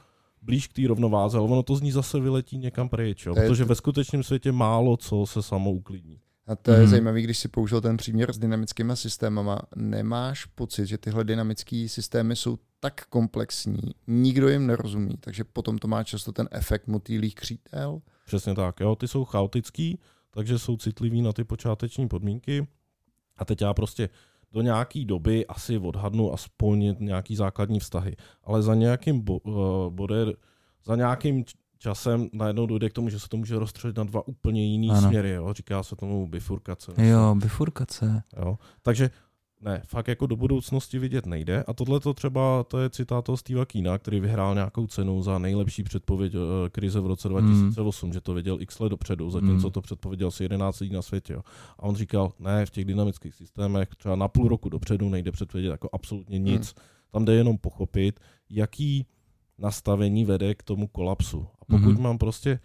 blíž 0.43 0.67
k 0.69 0.73
té 0.73 0.83
rovnováze, 0.89 1.39
ale 1.39 1.47
ono 1.47 1.63
to 1.63 1.77
z 1.77 1.83
ní 1.83 1.93
zase 1.93 2.21
vyletí 2.21 2.59
někam 2.59 2.89
pryč, 2.89 3.27
jo? 3.27 3.35
Protože 3.35 3.65
to- 3.65 3.69
ve 3.69 3.75
skutečném 3.75 4.23
světě 4.23 4.53
málo 4.53 4.97
co 4.97 5.27
se 5.27 5.43
samo 5.43 5.73
uklidní. 5.73 6.21
A 6.47 6.57
to 6.57 6.71
je 6.71 6.79
Mhm. 6.79 6.87
zajímavé, 6.87 7.21
když 7.23 7.39
si 7.39 7.49
použil 7.49 7.81
ten 7.81 7.97
příměr 7.97 8.33
s 8.33 8.39
dynamickými 8.39 8.97
systémama. 8.97 9.63
Nemáš 9.77 10.45
pocit, 10.45 10.87
že 10.87 10.99
tyhle 10.99 11.25
dynamické 11.25 11.87
systémy 11.89 12.37
jsou 12.37 12.59
tak 12.81 13.07
komplexní, 13.07 13.81
nikdo 14.07 14.49
jim 14.49 14.67
nerozumí, 14.67 15.15
takže 15.21 15.45
potom 15.45 15.79
to 15.79 15.89
má 15.89 16.05
často 16.05 16.33
ten 16.33 16.49
efekt 16.51 16.87
motýlých 16.87 17.35
křítel. 17.35 18.01
Přesně 18.27 18.55
tak, 18.55 18.81
jo, 18.81 18.97
ty 18.97 19.09
jsou 19.09 19.25
chaotický, 19.25 19.99
takže 20.31 20.59
jsou 20.59 20.77
citliví 20.77 21.23
na 21.23 21.33
ty 21.33 21.45
počáteční 21.45 22.09
podmínky. 22.09 22.67
A 23.37 23.45
teď 23.45 23.61
já 23.61 23.75
prostě 23.75 24.09
do 24.53 24.63
nějaký 24.63 25.05
doby 25.05 25.47
asi 25.47 25.79
odhadnu 25.79 26.33
aspoň 26.33 26.97
nějaký 26.99 27.37
základní 27.37 27.81
vztahy. 27.81 28.17
Ale 28.45 28.63
za 28.63 28.75
nějakým 28.75 29.21
bo, 29.21 29.39
uh, 29.39 29.55
bode, 29.93 30.27
za 30.85 30.97
nějakým 30.97 31.45
časem 31.83 32.29
najednou 32.33 32.66
dojde 32.66 32.90
k 32.90 32.92
tomu, 32.92 33.09
že 33.09 33.21
se 33.21 33.29
to 33.29 33.37
může 33.37 33.59
rozstřelit 33.59 33.97
na 33.97 34.05
dva 34.05 34.29
úplně 34.29 34.66
jiný 34.66 34.90
Ano. 34.90 35.01
směry. 35.09 35.31
Jo? 35.31 35.53
Říká 35.53 35.83
se 35.83 35.97
tomu 35.97 36.27
bifurkace. 36.27 36.92
Jo, 36.99 37.35
bifurkace. 37.38 38.23
Jo? 38.37 38.59
Takže 38.83 39.11
ne, 39.61 39.83
fakt 39.87 40.09
jako 40.09 40.27
do 40.27 40.37
budoucnosti 40.37 40.99
vidět 40.99 41.27
nejde. 41.27 41.64
A 41.66 41.73
tohle 41.73 42.01
to 42.01 42.14
třeba, 42.14 42.64
to 42.64 42.79
je 42.79 42.90
citát 42.90 43.25
toho 43.25 43.37
Steva 43.37 43.64
Keena, 43.66 43.99
který 43.99 44.21
vyhrál 44.21 44.55
nějakou 44.55 44.87
cenu 44.87 45.23
za 45.23 45.38
nejlepší 45.38 45.83
předpověď 45.83 46.35
eh, 46.35 46.71
krize 46.71 47.01
v 47.01 47.07
roce 47.07 47.29
2008, 47.29 48.12
že 48.12 48.21
to 48.21 48.35
věděl 48.35 48.61
x 48.61 48.81
let 48.81 48.88
dopředu, 48.88 49.31
zatímco 49.31 49.66
Mm. 49.66 49.73
to 49.73 49.81
předpověděl 49.83 50.29
asi 50.29 50.45
11 50.45 50.81
lidí 50.81 50.95
na 50.95 51.03
světě. 51.03 51.33
Jo. 51.33 51.40
A 51.79 51.83
on 51.83 51.95
říkal, 51.95 52.33
ne, 52.38 52.66
v 52.66 52.71
těch 52.71 52.85
dynamických 52.85 53.35
systémech 53.35 53.88
třeba 53.88 54.16
na 54.16 54.29
půl 54.29 54.49
roku 54.49 54.68
dopředu 54.68 55.09
nejde 55.09 55.33
předpovědět 55.33 55.71
jako 55.71 55.88
absolutně 55.92 56.38
nic. 56.38 56.75
Tam 57.12 57.25
jde 57.25 57.35
jenom 57.35 57.59
pochopit, 57.59 58.21
jaký 58.51 59.07
nastavení 59.62 60.25
vede 60.25 60.55
k 60.55 60.62
tomu 60.62 60.87
kolapsu. 60.87 61.46
A 61.61 61.64
pokud 61.64 61.92
Mhm. 61.92 62.03
mám 62.03 62.18
prostě 62.18 62.59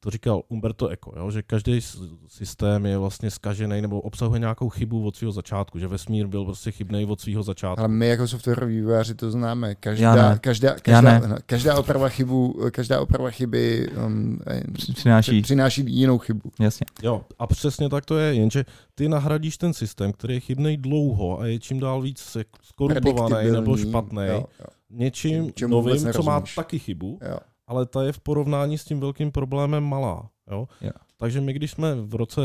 to 0.00 0.10
říkal 0.10 0.42
Umberto 0.48 0.88
Eco, 0.88 1.12
jo, 1.16 1.30
že 1.30 1.42
každý 1.42 1.80
systém 2.28 2.86
je 2.86 2.98
vlastně 2.98 3.30
skažený 3.30 3.80
nebo 3.82 4.00
obsahuje 4.00 4.40
nějakou 4.40 4.68
chybu 4.68 5.06
od 5.06 5.16
svého 5.16 5.32
začátku, 5.32 5.78
že 5.78 5.88
vesmír 5.88 6.26
byl 6.26 6.44
prostě 6.44 6.70
chybný 6.70 7.04
od 7.06 7.20
svého 7.20 7.42
začátku. 7.42 7.78
Ale 7.80 7.88
my 7.88 8.06
jako 8.08 8.28
softwaroví 8.28 8.76
vývojáři 8.76 9.14
to 9.14 9.30
známe. 9.30 9.68
Já 9.68 9.74
Každá, 9.74 10.14
ne. 10.14 10.38
každá, 10.40 10.68
Já 10.68 10.74
každá, 10.74 11.18
ne. 11.20 11.28
no, 11.28 11.36
každá, 11.46 11.78
oprava 11.78 12.08
chybu, 12.08 12.60
každá 12.70 13.00
oprava 13.00 13.30
chyby 13.30 13.88
um, 14.06 14.38
eh, 14.46 14.62
Přináší, 14.94 15.42
přináší 15.42 15.84
jinou 15.86 16.18
chybu. 16.18 16.50
jasně. 16.60 16.86
Jo, 17.02 17.22
a 17.38 17.46
přesně 17.46 17.88
tak 17.88 18.04
to 18.04 18.18
je, 18.18 18.34
jenže 18.34 18.64
ty 18.94 19.08
nahradíš 19.08 19.58
ten 19.58 19.72
systém, 19.72 20.12
který 20.12 20.34
je 20.34 20.40
chybný 20.40 20.76
dlouho 20.76 21.40
a 21.40 21.46
je 21.46 21.58
čím 21.58 21.80
dál 21.80 22.02
víc 22.02 22.36
skorumpovaný 22.62 23.50
nebo 23.50 23.76
špatný, 23.76 24.22
Jo, 24.26 24.34
jo, 24.60 24.66
něčím 24.90 25.52
Čemu 25.52 25.76
vůbec 25.76 26.02
novým, 26.02 26.12
co 26.12 26.22
má 26.22 26.42
taky 26.56 26.78
chybu, 26.78 27.18
jo. 27.30 27.38
ale 27.66 27.86
ta 27.86 28.02
je 28.02 28.12
v 28.12 28.20
porovnání 28.20 28.78
s 28.78 28.84
tím 28.84 29.00
velkým 29.00 29.32
problémem 29.32 29.84
malá. 29.84 30.30
Jo? 30.50 30.68
Jo. 30.80 30.90
Takže 31.16 31.40
my, 31.40 31.52
když 31.52 31.70
jsme 31.70 31.94
v 31.94 32.14
roce 32.14 32.40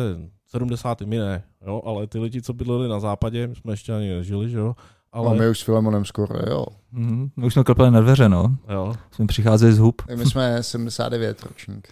70. 0.47 1.01
my 1.01 1.17
ne, 1.17 1.43
jo? 1.67 1.81
ale 1.85 2.07
ty 2.07 2.19
lidi, 2.19 2.41
co 2.41 2.53
bydleli 2.53 2.87
na 2.87 2.99
západě, 2.99 3.47
my 3.47 3.55
jsme 3.55 3.73
ještě 3.73 3.93
ani 3.93 4.09
nežili, 4.09 4.49
že 4.49 4.57
jo? 4.57 4.75
Ale... 5.11 5.27
Ale, 5.27 5.39
my 5.39 5.49
už 5.49 5.59
s 5.59 5.63
Filemonem 5.63 6.05
skoro, 6.05 6.39
jo. 6.49 6.65
Mhm. 6.91 7.29
My 7.35 7.45
už 7.45 7.53
jsme 7.53 7.63
klepali 7.63 7.91
na 7.91 8.01
dveře, 8.01 8.29
no. 8.29 8.57
jo. 8.69 8.93
Jsme 9.11 9.27
přicházeli 9.27 9.73
z 9.73 9.79
hub. 9.79 10.01
My 10.15 10.25
jsme 10.25 10.63
79 10.63 11.43
ročník. 11.43 11.87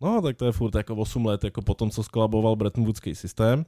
No, 0.00 0.22
tak 0.22 0.36
to 0.36 0.46
je 0.46 0.52
furt 0.52 0.74
jako 0.74 0.96
8 0.96 1.26
let, 1.26 1.44
jako 1.44 1.62
potom, 1.62 1.90
co 1.90 2.02
skolaboval 2.02 2.56
Bretton 2.56 2.84
Woodský 2.84 3.14
systém, 3.14 3.64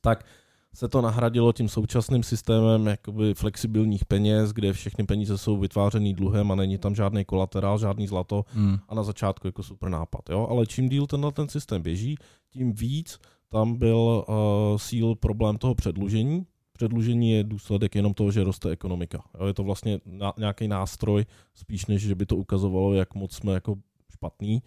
tak 0.00 0.24
se 0.74 0.88
to 0.88 1.00
nahradilo 1.00 1.52
tím 1.52 1.68
současným 1.68 2.22
systémem 2.22 2.86
jakoby 2.86 3.34
flexibilních 3.34 4.04
peněz, 4.04 4.52
kde 4.52 4.72
všechny 4.72 5.04
peníze 5.04 5.38
jsou 5.38 5.56
vytvářený 5.56 6.14
dluhem 6.14 6.52
a 6.52 6.54
není 6.54 6.78
tam 6.78 6.94
žádný 6.94 7.24
kolaterál, 7.24 7.78
žádný 7.78 8.06
zlato 8.06 8.44
Mm. 8.54 8.76
a 8.88 8.94
na 8.94 9.02
začátku 9.02 9.46
jako 9.48 9.62
super 9.62 9.88
nápad. 9.88 10.30
Jo? 10.30 10.46
Ale 10.50 10.66
čím 10.66 10.88
díl 10.88 11.06
tenhle 11.06 11.32
ten 11.32 11.48
systém 11.48 11.82
běží, 11.82 12.16
tím 12.50 12.72
víc 12.72 13.18
tam 13.48 13.74
byl 13.78 14.24
uh, 14.28 14.34
síl 14.76 15.14
problém 15.14 15.58
toho 15.58 15.74
předlužení. 15.74 16.46
Předlužení 16.72 17.30
je 17.30 17.44
důsledek 17.44 17.94
jenom 17.94 18.14
toho, 18.14 18.30
že 18.32 18.44
roste 18.44 18.70
ekonomika. 18.70 19.24
Jo? 19.40 19.46
Je 19.46 19.54
to 19.54 19.62
vlastně 19.64 20.00
na, 20.06 20.32
nějaký 20.38 20.68
nástroj, 20.68 21.24
spíš 21.54 21.86
než 21.86 22.02
že 22.02 22.14
by 22.14 22.26
to 22.26 22.36
ukazovalo, 22.36 22.94
jak 22.94 23.14
moc 23.14 23.34
jsme 23.34 23.52
jako 23.52 23.74
špatný. 24.12 24.62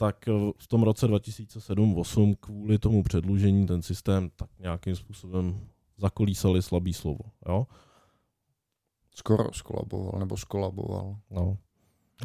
Tak 0.00 0.28
eh, 0.28 0.32
v 0.58 0.66
tom 0.66 0.82
roce 0.82 1.06
2007-2008 1.06 2.36
kvůli 2.40 2.78
tomu 2.78 3.02
předlužení 3.02 3.66
ten 3.66 3.82
systém 3.82 4.30
tak 4.36 4.50
nějakým 4.58 4.96
způsobem 4.96 5.60
zakolísali 5.96 6.62
slabý 6.62 6.94
slovo. 6.94 7.24
Jo? 7.48 7.66
Skoro 9.14 9.52
skolaboval, 9.52 10.20
nebo 10.20 10.36
skolaboval. 10.36 11.16
No. 11.30 11.58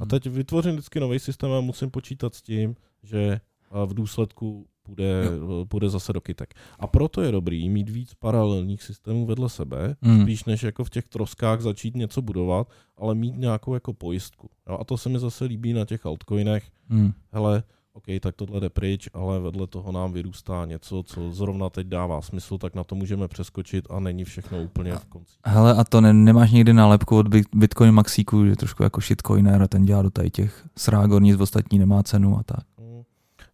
A 0.01 0.05
teď 0.05 0.27
vytvořím 0.27 0.71
vždycky 0.71 0.99
nový 0.99 1.19
systém 1.19 1.51
a 1.51 1.61
musím 1.61 1.91
počítat 1.91 2.35
s 2.35 2.41
tím, 2.41 2.75
že 3.03 3.39
a 3.71 3.85
v 3.85 3.93
důsledku 3.93 4.67
půjde, 4.85 5.23
půjde 5.67 5.89
zase 5.89 6.13
do 6.13 6.21
kytek. 6.21 6.53
A 6.79 6.87
proto 6.87 7.21
je 7.21 7.31
dobrý 7.31 7.69
mít 7.69 7.89
víc 7.89 8.13
paralelních 8.13 8.83
systémů 8.83 9.25
vedle 9.25 9.49
sebe, 9.49 9.95
Mm. 10.01 10.21
spíš 10.21 10.45
než 10.45 10.63
jako 10.63 10.83
v 10.83 10.89
těch 10.89 11.07
troskách 11.07 11.61
začít 11.61 11.95
něco 11.95 12.21
budovat, 12.21 12.67
ale 12.97 13.15
mít 13.15 13.37
nějakou 13.37 13.73
jako 13.73 13.93
pojistku. 13.93 14.49
Jo? 14.69 14.77
A 14.81 14.83
to 14.83 14.97
se 14.97 15.09
mi 15.09 15.19
zase 15.19 15.45
líbí 15.45 15.73
na 15.73 15.85
těch 15.85 16.05
altcoinech. 16.05 16.63
Mm. 16.89 17.11
Hele, 17.31 17.63
OK, 17.93 18.03
tak 18.21 18.35
tohle 18.35 18.59
jde 18.59 18.69
pryč, 18.69 19.09
ale 19.13 19.39
vedle 19.39 19.67
toho 19.67 19.91
nám 19.91 20.13
vyrůstá 20.13 20.65
něco, 20.65 21.03
co 21.05 21.31
zrovna 21.31 21.69
teď 21.69 21.87
dává 21.87 22.21
smysl, 22.21 22.57
tak 22.57 22.75
na 22.75 22.83
to 22.83 22.95
můžeme 22.95 23.27
přeskočit 23.27 23.85
a 23.89 23.99
není 23.99 24.23
všechno 24.23 24.63
úplně 24.63 24.91
v 24.95 25.05
konci. 25.05 25.33
Hele, 25.45 25.73
a 25.73 25.83
to 25.83 26.01
ne, 26.01 26.13
nemáš 26.13 26.51
někdy 26.51 26.73
nálepku 26.73 27.17
od 27.17 27.27
Bit- 27.27 27.47
Bitcoin 27.55 27.91
Maxíku, 27.91 28.45
že 28.45 28.55
trošku 28.55 28.83
jako 28.83 29.01
shitcoiner 29.01 29.61
a 29.61 29.67
ten 29.67 29.85
dělá 29.85 30.01
do 30.01 30.09
tady 30.09 30.29
těch 30.31 30.65
srágor, 30.77 31.21
nic 31.21 31.39
ostatní 31.41 31.79
nemá 31.79 32.03
cenu 32.03 32.37
a 32.37 32.43
tak. 32.43 32.63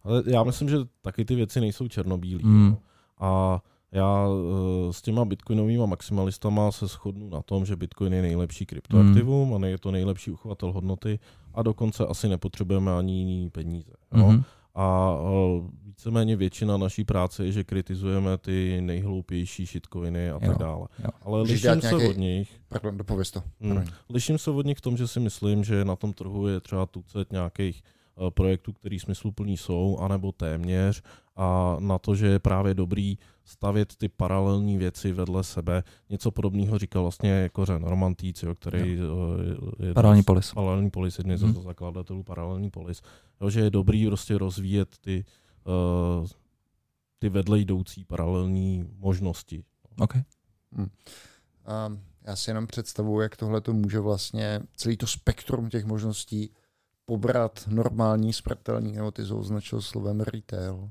Mm. 0.04 0.10
Ale 0.12 0.22
já 0.26 0.44
myslím, 0.44 0.68
že 0.68 0.76
taky 1.02 1.24
ty 1.24 1.34
věci 1.34 1.60
nejsou 1.60 1.88
černobílé. 1.88 2.40
Mm. 2.44 2.62
Mm. 2.64 2.76
A 3.18 3.62
já 3.92 4.26
eh, 4.28 4.92
s 4.92 5.02
těma 5.02 5.24
bitcoinovými 5.24 5.86
maximalistama 5.86 6.72
se 6.72 6.86
shodnu 6.86 7.28
na 7.30 7.42
tom, 7.42 7.64
že 7.64 7.76
bitcoin 7.76 8.12
je 8.12 8.22
nejlepší 8.22 8.66
kryptoaktivum 8.66 9.48
Mm. 9.48 9.64
a 9.64 9.66
je 9.66 9.78
to 9.78 9.90
nejlepší 9.90 10.30
uchovatel 10.30 10.72
hodnoty 10.72 11.18
a 11.54 11.62
dokonce 11.62 12.06
asi 12.06 12.28
nepotřebujeme 12.28 12.92
ani 12.96 13.18
jiný 13.18 13.50
peníze. 13.50 13.92
Jo? 14.16 14.26
Mhm. 14.26 14.42
A 14.74 15.14
eh, 15.20 15.68
víceméně 15.84 16.36
většina 16.36 16.76
naší 16.76 17.04
práce 17.04 17.44
je, 17.46 17.52
že 17.52 17.64
kritizujeme 17.64 18.38
ty 18.38 18.80
nejhloupější 18.80 19.66
shitcoiny 19.66 20.30
a 20.30 20.38
tak 20.38 20.48
Jo, 20.48 20.54
dále. 20.58 20.86
jo. 21.04 21.10
Ale 21.22 21.38
Můžeš 21.38 21.52
liším 21.54 21.68
dát 21.70 21.80
se 21.82 21.88
nějaký- 21.94 22.08
od 22.10 22.16
nich, 22.16 22.60
Pardon, 22.68 22.96
dopověz 22.98 23.30
to. 23.30 23.42
Hmm. 23.60 23.70
Promiň. 23.70 23.88
Liším 24.10 24.38
se 24.38 24.50
od 24.50 24.66
nich 24.66 24.78
v 24.78 24.80
tom, 24.80 24.96
že 24.96 25.08
si 25.08 25.20
myslím, 25.20 25.64
že 25.64 25.84
na 25.84 25.96
tom 25.96 26.12
trhu 26.12 26.46
je 26.46 26.60
třeba 26.60 26.86
tucet 26.86 27.32
nějakých 27.32 27.82
projektů, 28.30 28.72
který 28.72 28.98
smysluplný 29.00 29.56
jsou, 29.56 29.98
anebo 29.98 30.32
téměř, 30.32 31.02
a 31.36 31.76
na 31.80 31.98
to, 31.98 32.14
že 32.14 32.26
je 32.26 32.38
právě 32.38 32.74
dobrý 32.74 33.18
stavět 33.44 33.96
ty 33.96 34.08
paralelní 34.08 34.78
věci 34.78 35.12
vedle 35.12 35.44
sebe. 35.44 35.82
Něco 36.10 36.30
podobného 36.30 36.78
říkal 36.78 37.02
vlastně 37.02 37.50
Kořen 37.52 37.84
Romantíc, 37.84 38.42
jo, 38.42 38.54
který 38.54 38.98
eh, 39.80 39.86
je 39.86 39.94
Paralelní 39.94 40.22
polis. 40.22 40.52
Paralelní 40.52 40.90
polis, 40.90 41.18
jedný 41.18 41.34
Mhm. 41.34 41.54
ze 41.54 41.60
zakladatelů 41.60 42.22
Paralelní 42.22 42.70
polis, 42.70 43.02
jo, 43.40 43.50
že 43.50 43.60
je 43.60 43.70
dobrý 43.70 44.06
prostě 44.06 44.38
rozvíjet 44.38 44.88
ty, 45.00 45.24
uh, 46.20 46.26
ty 47.18 47.28
vedle 47.28 47.58
jdoucí 47.58 48.04
paralelní 48.04 48.84
možnosti. 48.98 49.64
OK. 49.98 50.14
A 51.64 51.88
já 52.24 52.36
si 52.36 52.50
jenom 52.50 52.66
představuji, 52.66 53.20
jak 53.20 53.36
tohle 53.36 53.60
to 53.60 53.72
může 53.72 54.00
vlastně 54.00 54.60
celý 54.76 54.96
to 54.96 55.06
spektrum 55.06 55.68
těch 55.68 55.84
možností 55.84 56.50
pobrat 57.04 57.64
normální 57.68 58.32
smrtelník, 58.32 58.96
nebo 58.96 59.10
ty 59.10 59.24
jsou 59.24 59.38
označil 59.38 59.82
slovem 59.82 60.20
retail. 60.20 60.90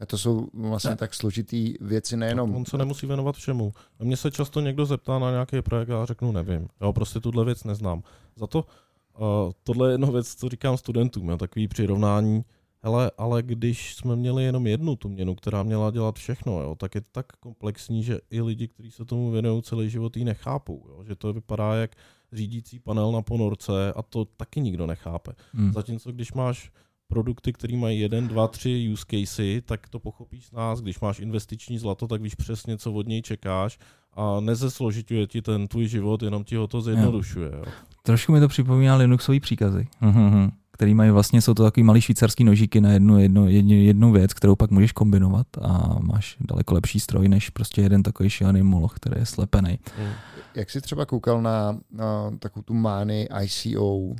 A 0.00 0.06
to 0.06 0.18
jsou 0.18 0.48
vlastně 0.54 0.90
Ne. 0.90 0.96
tak 0.96 1.14
složitý 1.14 1.74
věci 1.80 2.16
nejenom... 2.16 2.56
On 2.56 2.64
se 2.64 2.78
nemusí 2.78 3.06
věnovat 3.06 3.36
všemu. 3.36 3.72
A 4.00 4.04
mně 4.04 4.16
se 4.16 4.30
často 4.30 4.60
někdo 4.60 4.86
zeptá 4.86 5.18
na 5.18 5.30
nějaký 5.30 5.62
projekt 5.62 5.90
a 5.90 5.98
já 5.98 6.04
řeknu 6.04 6.32
nevím. 6.32 6.68
Jo, 6.80 6.92
prostě 6.92 7.20
tuhle 7.20 7.44
věc 7.44 7.64
neznám. 7.64 8.02
Za 8.36 8.46
to 8.46 8.58
uh, 8.58 9.24
tohle 9.62 9.88
je 9.88 9.92
jedna 9.94 10.10
věc, 10.10 10.34
co 10.34 10.48
říkám 10.48 10.76
studentům, 10.76 11.28
jo, 11.28 11.36
takový 11.36 11.68
přirovnání. 11.68 12.44
Hele, 12.82 13.10
ale 13.18 13.42
když 13.42 13.94
jsme 13.94 14.16
měli 14.16 14.44
jenom 14.44 14.66
jednu 14.66 14.96
tu 14.96 15.08
měnu, 15.08 15.34
která 15.34 15.62
měla 15.62 15.90
dělat 15.90 16.16
všechno, 16.16 16.60
jo, 16.60 16.74
tak 16.74 16.94
je 16.94 17.00
to 17.00 17.08
tak 17.12 17.26
komplexní, 17.40 18.02
že 18.02 18.18
i 18.30 18.40
lidi, 18.40 18.68
kteří 18.68 18.90
se 18.90 19.04
tomu 19.04 19.30
věnují 19.30 19.62
celý 19.62 19.90
život, 19.90 20.16
ji 20.16 20.24
nechápou. 20.24 20.84
Jo, 20.88 21.04
že 21.04 21.16
to 21.16 21.32
vypadá 21.32 21.74
jak 21.74 21.90
řídící 22.32 22.78
panel 22.78 23.12
na 23.12 23.22
ponorce 23.22 23.92
a 23.92 24.02
to 24.02 24.24
taky 24.24 24.60
nikdo 24.60 24.86
nechápe. 24.86 25.32
Mm. 25.52 25.72
Zatímco 25.72 26.12
když 26.12 26.32
máš 26.32 26.70
produkty, 27.08 27.52
které 27.52 27.76
mají 27.76 28.00
jeden, 28.00 28.28
dva, 28.28 28.48
tři 28.48 28.88
use 28.92 29.04
casey, 29.10 29.60
tak 29.60 29.88
to 29.88 29.98
pochopíš 29.98 30.46
z 30.46 30.52
nás. 30.52 30.80
Když 30.80 31.00
máš 31.00 31.20
investiční 31.20 31.78
zlato, 31.78 32.06
tak 32.06 32.22
víš 32.22 32.34
přesně, 32.34 32.78
co 32.78 32.92
od 32.92 33.06
něj 33.06 33.22
čekáš 33.22 33.78
a 34.14 34.40
nezesložituje 34.40 35.26
ti 35.26 35.42
ten 35.42 35.68
tvůj 35.68 35.86
život, 35.86 36.22
jenom 36.22 36.44
ti 36.44 36.56
ho 36.56 36.66
to 36.66 36.80
zjednodušuje. 36.80 37.50
Jo. 37.56 37.64
Trošku 38.02 38.32
mi 38.32 38.40
to 38.40 38.48
připomíná 38.48 38.96
Linuxový 38.96 39.40
příkazy. 39.40 39.88
Mhm. 40.00 40.50
Který 40.76 40.94
mají 40.94 41.10
vlastně, 41.10 41.42
jsou 41.42 41.54
to 41.54 41.62
takový 41.62 41.84
malý 41.84 42.00
švýcarský 42.00 42.44
nožíky 42.44 42.80
na 42.80 42.92
jednu, 42.92 43.18
jednu, 43.18 43.48
jednu, 43.48 43.74
jednu 43.74 44.12
věc, 44.12 44.34
kterou 44.34 44.56
pak 44.56 44.70
můžeš 44.70 44.92
kombinovat 44.92 45.46
a 45.62 45.96
máš 46.00 46.36
daleko 46.40 46.74
lepší 46.74 47.00
stroj, 47.00 47.28
než 47.28 47.50
prostě 47.50 47.82
jeden 47.82 48.02
takový 48.02 48.30
šílený 48.30 48.62
moloch, 48.62 48.94
který 48.94 49.20
je 49.20 49.26
slepený. 49.26 49.78
Mm. 49.98 50.08
Jak 50.54 50.70
jsi 50.70 50.80
třeba 50.80 51.06
koukal 51.06 51.42
na, 51.42 51.78
na 51.90 52.30
takovou 52.38 52.62
tu 52.62 52.74
mány 52.74 53.28
ICO, 53.42 53.96
uh, 53.96 54.14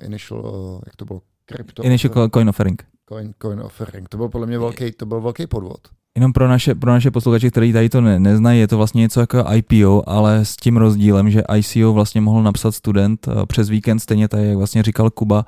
Initial, 0.00 0.40
uh, 0.40 0.80
jak 0.86 0.96
to 0.96 1.04
bylo? 1.04 1.20
Crypto 1.46 1.82
Initial 1.82 2.28
coin 2.34 2.48
offering. 2.48 2.82
coin, 3.08 3.34
coin 3.42 3.60
offering. 3.60 4.08
To 4.08 4.16
byl 4.16 4.28
podle 4.28 4.46
mě 4.46 4.58
velký, 4.58 4.92
to 4.92 5.06
byl 5.06 5.20
velký 5.20 5.46
podvod. 5.46 5.88
Jenom 6.18 6.32
pro 6.32 6.48
naše, 6.48 6.74
pro 6.74 6.90
naše 6.90 7.10
posluchače, 7.10 7.50
kteří 7.50 7.72
tady 7.72 7.88
to 7.88 8.00
ne, 8.00 8.20
neznají, 8.20 8.60
je 8.60 8.68
to 8.68 8.76
vlastně 8.76 9.00
něco 9.00 9.20
jako 9.20 9.44
IPO, 9.54 10.02
ale 10.06 10.44
s 10.44 10.56
tím 10.56 10.76
rozdílem, 10.76 11.30
že 11.30 11.42
ICO 11.56 11.92
vlastně 11.92 12.20
mohl 12.20 12.42
napsat 12.42 12.72
student 12.72 13.28
eh, 13.28 13.46
přes 13.46 13.68
víkend, 13.68 13.98
stejně 13.98 14.28
tak, 14.28 14.40
jak 14.40 14.56
vlastně 14.56 14.82
říkal 14.82 15.10
Kuba, 15.10 15.46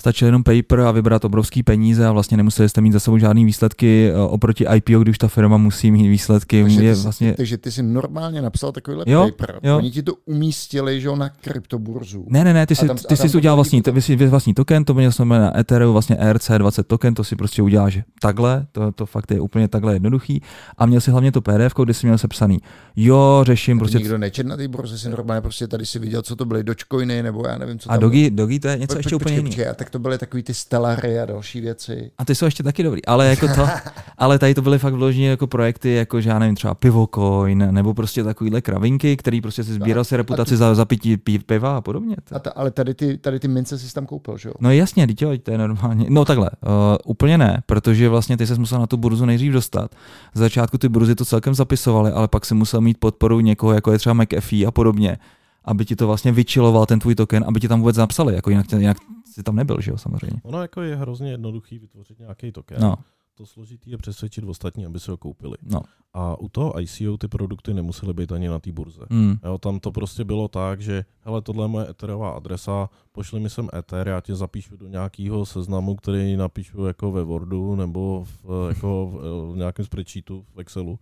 stačil 0.00 0.26
jenom 0.28 0.42
paper 0.42 0.80
a 0.80 0.90
vybrat 0.90 1.24
obrovský 1.24 1.62
peníze 1.62 2.06
a 2.06 2.12
vlastně 2.12 2.36
nemuseli 2.36 2.68
jste 2.68 2.80
mít 2.80 2.92
za 2.92 3.00
sebou 3.00 3.18
žádný 3.18 3.44
výsledky 3.44 4.10
eh, 4.10 4.16
oproti 4.16 4.66
IPO, 4.76 4.98
když 4.98 5.18
ta 5.18 5.28
firma 5.28 5.56
musí 5.56 5.90
mít 5.90 6.08
výsledky. 6.08 6.62
Takže 6.62 6.82
je 6.84 6.94
ty, 6.94 7.00
vlastně, 7.02 7.30
jsi, 7.30 7.36
takže 7.36 7.58
ty 7.58 7.72
jsi 7.72 7.82
normálně 7.82 8.42
napsal 8.42 8.72
takovýhle 8.72 9.04
Jo, 9.08 9.30
paper. 9.30 9.60
jo. 9.62 9.76
Oni 9.76 9.90
ti 9.90 10.02
to 10.02 10.12
umístili, 10.26 11.00
že 11.00 11.06
jo, 11.08 11.16
na 11.16 11.28
kryptoburzu. 11.28 12.26
ne, 12.28 12.44
ne, 12.44 12.54
ne, 12.54 12.66
ty 12.66 12.74
A 12.74 12.76
si, 12.76 12.86
tam- 12.86 12.96
ty 12.96 13.16
jsi 13.16 13.36
udělal 13.36 13.56
vlastní, 13.56 13.82
to, 13.82 13.92
vlastní 14.28 14.54
token, 14.54 14.84
to 14.84 14.94
jsme 15.10 15.38
na 15.38 15.58
Ethereum, 15.58 15.92
vlastně 15.92 16.16
ERC20 16.16 16.82
token, 16.82 17.14
to 17.14 17.24
si 17.24 17.36
prostě 17.36 17.62
uděláš 17.62 17.98
takhle, 18.22 18.66
to, 18.72 18.92
to 18.92 19.06
fakt 19.06 19.30
je 19.30 19.40
úplně 19.40 19.68
takhle 19.68 19.92
jednoduchý 19.92 20.42
a 20.78 20.86
měl 20.86 21.00
si 21.00 21.10
hlavně 21.10 21.32
to 21.32 21.40
PDF, 21.40 21.74
kde 21.84 21.94
si 21.94 22.06
měl 22.06 22.18
sepsaný, 22.18 22.58
jo, 22.96 23.40
řeším 23.46 23.78
Prostě 23.78 23.98
nikdo 23.98 24.18
nečet 24.18 24.46
na 24.46 24.56
té 24.56 24.68
burze, 24.68 24.98
si 24.98 25.08
normálně 25.08 25.40
prostě 25.40 25.68
tady 25.68 25.86
si 25.86 25.98
viděl, 25.98 26.22
co 26.22 26.36
to 26.36 26.44
byly 26.44 26.64
dočcoiny, 26.64 27.22
nebo 27.22 27.46
já 27.46 27.58
nevím, 27.58 27.78
co 27.78 27.90
a 27.92 27.96
Dogi, 27.96 28.30
Dogi 28.30 28.60
to 28.60 28.68
je 28.68 28.78
něco 28.78 28.96
ještě 28.96 29.16
úplně 29.16 29.36
jiného. 29.36 29.74
Tak 29.90 29.92
to 29.92 29.98
byly 29.98 30.18
takový 30.18 30.42
ty 30.42 30.54
Stellary 30.54 31.20
a 31.20 31.26
další 31.26 31.60
věci. 31.60 32.10
A 32.18 32.24
ty 32.24 32.34
jsou 32.34 32.44
ještě 32.44 32.62
taky 32.62 32.82
dobrý, 32.82 33.04
ale 33.04 33.26
jako 33.26 33.48
to, 33.48 33.68
ale 34.18 34.38
tady 34.38 34.54
to 34.54 34.62
byly 34.62 34.78
fakt 34.78 34.94
vloženě 34.94 35.28
jako 35.28 35.46
projekty, 35.46 35.94
jako 35.94 36.20
že 36.20 36.30
já 36.30 36.38
nevím, 36.38 36.54
třeba 36.54 36.74
Pivocoin, 36.74 37.68
nebo 37.70 37.94
prostě 37.94 38.24
takovýhle 38.24 38.60
kravinky, 38.60 39.16
který 39.16 39.40
prostě 39.40 39.64
si 39.64 39.72
sbíral 39.72 40.04
si 40.04 40.16
reputaci 40.16 40.56
za 40.56 40.74
zapití 40.74 41.16
pi- 41.16 41.38
piva 41.38 41.76
a 41.76 41.80
podobně. 41.80 42.16
A 42.32 42.38
ta, 42.38 42.50
ale 42.50 42.70
tady 42.70 42.94
ty, 42.94 43.18
tady 43.18 43.40
ty 43.40 43.48
mince 43.48 43.78
si 43.78 43.94
tam 43.94 44.06
koupil, 44.06 44.38
že 44.38 44.48
jo? 44.48 44.54
No 44.60 44.70
jasně, 44.70 45.06
dítě, 45.06 45.38
to 45.42 45.50
je 45.50 45.58
normálně. 45.58 46.06
No 46.08 46.24
takhle, 46.24 46.50
uh, 46.66 46.70
úplně 47.04 47.38
ne, 47.38 47.62
protože 47.66 48.08
vlastně 48.08 48.36
ty 48.36 48.46
se 48.46 48.54
musel 48.54 48.78
na 48.80 48.86
tu 48.86 48.96
burzu 48.96 49.24
nejdřív 49.24 49.52
dostat. 49.52 49.94
Z 50.34 50.38
začátku 50.38 50.78
ty 50.78 50.88
burzy 50.88 51.14
to 51.14 51.24
celkem 51.24 51.54
zapisovaly, 51.54 52.12
ale 52.12 52.28
pak 52.28 52.46
si 52.46 52.54
musel 52.54 52.80
mít 52.80 52.98
podporu 52.98 53.40
někoho, 53.40 53.72
jako 53.72 53.92
je 53.92 53.98
třeba 53.98 54.14
McAfee 54.14 54.66
a 54.66 54.70
podobně, 54.70 55.18
aby 55.64 55.84
ti 55.84 55.96
to 55.96 56.06
vlastně 56.06 56.32
vyčiloval 56.32 56.86
ten 56.86 56.98
tvůj 56.98 57.14
token, 57.14 57.44
aby 57.48 57.60
ti 57.60 57.68
tam 57.68 57.80
vůbec 57.80 57.96
napsali, 57.96 58.34
jako 58.34 58.50
jinak, 58.50 58.72
jinak 58.72 58.96
si 59.32 59.42
tam 59.42 59.56
nebyl, 59.56 59.80
že 59.80 59.90
jo, 59.90 59.98
samozřejmě. 59.98 60.40
Ono 60.44 60.62
jako 60.62 60.82
je 60.82 60.96
hrozně 60.96 61.30
jednoduchý 61.30 61.78
vytvořit 61.78 62.18
nějaký 62.18 62.52
token. 62.52 62.78
No, 62.80 62.94
To 63.34 63.46
složitý 63.46 63.90
je 63.90 63.96
přesvědčit 63.98 64.44
ostatní, 64.44 64.86
aby 64.86 65.00
si 65.00 65.10
ho 65.10 65.16
koupili. 65.16 65.56
no. 65.62 65.80
A 66.14 66.40
u 66.40 66.48
toho 66.48 66.80
ICO 66.80 67.16
ty 67.18 67.28
produkty 67.28 67.74
nemusely 67.74 68.14
být 68.14 68.32
ani 68.32 68.48
na 68.48 68.58
té 68.58 68.72
burze. 68.72 69.00
Mm. 69.10 69.34
Jo, 69.44 69.58
tam 69.58 69.80
to 69.80 69.92
prostě 69.92 70.24
bylo 70.24 70.48
tak, 70.48 70.80
že 70.80 71.04
hele, 71.20 71.42
tohle 71.42 71.64
je 71.64 71.68
moje 71.68 71.90
etherová 71.90 72.30
adresa, 72.30 72.88
pošli 73.12 73.40
mi 73.40 73.50
sem 73.50 73.68
ether, 73.78 74.08
já 74.08 74.20
tě 74.20 74.34
zapíšu 74.34 74.76
do 74.76 74.88
nějakého 74.88 75.46
seznamu, 75.46 75.96
který 75.96 76.36
napíšu 76.36 76.84
jako 76.84 77.12
ve 77.12 77.22
Wordu 77.24 77.76
nebo 77.76 78.26
v, 78.44 78.68
jako 78.68 79.06
v, 79.06 79.54
v 79.54 79.56
nějakém 79.56 79.84
spreadsheetu 79.84 80.44
v 80.54 80.60
Excelu. 80.60 80.98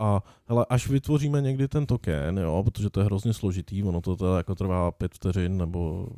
A 0.00 0.22
hele, 0.46 0.66
až 0.70 0.88
vytvoříme 0.88 1.42
někdy 1.42 1.68
ten 1.68 1.86
token, 1.86 2.38
jo, 2.38 2.62
protože 2.64 2.90
to 2.90 3.00
je 3.00 3.04
hrozně 3.06 3.32
složitý, 3.32 3.82
ono 3.84 4.00
to 4.00 4.16
teda 4.16 4.36
jako 4.36 4.54
trvá 4.54 4.90
pět 4.90 5.14
vteřin, 5.14 5.56
nebo 5.58 6.08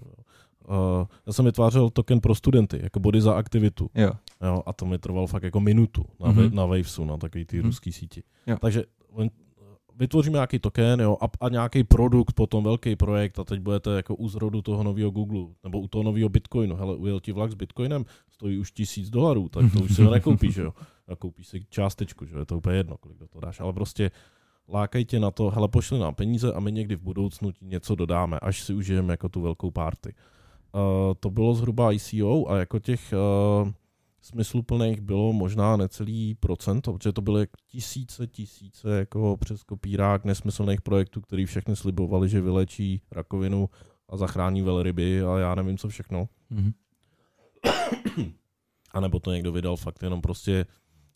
uh, 0.69 1.07
já 1.27 1.33
jsem 1.33 1.45
vytvářel 1.45 1.91
token 1.91 2.21
pro 2.21 2.35
studenty, 2.35 2.81
jako 2.83 3.01
body 3.01 3.21
za 3.21 3.35
aktivitu. 3.35 3.91
Jo. 3.95 4.11
Jo, 4.45 4.63
a 4.67 4.73
to 4.73 4.87
mi 4.87 4.99
trvalo 4.99 5.27
fakt 5.27 5.43
jako 5.43 5.61
minutu 5.61 6.05
na, 6.21 6.29
Mhm. 6.31 6.39
mm-hmm. 6.43 6.53
na 6.55 6.67
Wavesu, 6.67 7.05
na 7.05 7.17
takový 7.17 7.45
ty 7.45 7.57
Mhm. 7.57 7.63
mm-hmm. 7.63 7.69
ruský 7.69 7.93
síti. 7.93 8.23
Jo. 8.47 8.57
Takže 8.61 8.85
on- 9.13 9.29
vytvoříme 9.97 10.33
nějaký 10.37 10.59
token 10.59 11.01
jo, 11.01 11.17
a, 11.21 11.27
a 11.41 11.49
nějaký 11.49 11.85
produkt, 11.85 12.33
potom 12.33 12.65
velký 12.65 12.97
projekt 12.97 13.39
a 13.39 13.45
teď 13.45 13.61
budete 13.61 13.91
jako 13.91 14.15
u 14.15 14.29
zrodu 14.29 14.63
toho 14.63 14.83
nového 14.83 15.11
Google 15.11 15.47
nebo 15.65 15.81
u 15.81 15.89
toho 15.89 16.03
nového 16.05 16.29
Bitcoinu. 16.29 16.77
Hele, 16.77 16.97
ujel 16.97 17.21
ti 17.21 17.33
vlak 17.33 17.51
s 17.51 17.55
Bitcoinem, 17.55 18.05
stojí 18.31 18.59
už 18.59 18.73
tisíc 18.73 19.11
dolarů, 19.11 19.49
tak 19.49 19.73
to 19.73 19.81
už 19.85 19.95
si 19.95 20.03
ho 20.05 20.11
nekoupíš, 20.11 20.57
jo. 20.57 20.73
A 21.09 21.17
koupíš 21.17 21.49
si 21.49 21.65
částečku, 21.69 22.27
že 22.27 22.39
je 22.39 22.47
to 22.47 22.57
úplně 22.57 22.77
jedno, 22.77 22.97
kolik 22.97 23.19
do 23.19 23.29
toho 23.29 23.41
dáš, 23.41 23.61
ale 23.61 23.73
prostě 23.73 24.11
lákají 24.69 25.05
tě 25.05 25.21
na 25.21 25.31
to, 25.31 25.51
hele, 25.51 25.69
pošli 25.69 25.99
nám 25.99 26.15
peníze 26.15 26.53
a 26.53 26.61
my 26.61 26.73
někdy 26.73 26.97
v 26.97 27.01
budoucnu 27.01 27.53
ti 27.53 27.65
něco 27.65 27.95
dodáme, 27.95 28.39
až 28.39 28.63
si 28.63 28.75
užijeme 28.75 29.13
jako 29.13 29.29
tu 29.29 29.41
velkou 29.41 29.71
party. 29.71 30.15
Uh, 30.75 30.81
to 31.21 31.31
bylo 31.31 31.55
zhruba 31.55 31.93
ICO 31.93 32.49
a 32.49 32.57
jako 32.57 32.79
těch 32.79 33.15
uh, 33.63 33.71
smysluplných 34.23 35.01
bylo 35.01 35.33
možná 35.33 35.77
necelý 35.77 36.35
procento, 36.35 36.93
protože 36.93 37.13
to 37.13 37.21
byly 37.21 37.47
tisíce, 37.67 38.27
tisíce 38.27 38.99
jako 38.99 39.37
přes 39.37 39.63
kopírák 39.63 40.25
nesmyslných 40.25 40.81
projektů, 40.81 41.21
který 41.21 41.47
všechny 41.47 41.77
slibovali, 41.77 42.29
že 42.29 42.41
vylečí 42.41 43.03
rakovinu 43.11 43.71
a 44.09 44.17
zachrání 44.17 44.63
velryby 44.63 45.23
a 45.23 45.39
já 45.39 45.55
nevím 45.55 45.79
co 45.79 45.89
všechno. 45.89 46.29
Mhm. 46.51 46.73
A 48.93 49.01
nebo 49.01 49.21
to 49.21 49.33
někdo 49.33 49.53
vydal 49.53 49.77
fakt 49.77 50.03
jenom 50.03 50.21
prostě 50.21 50.67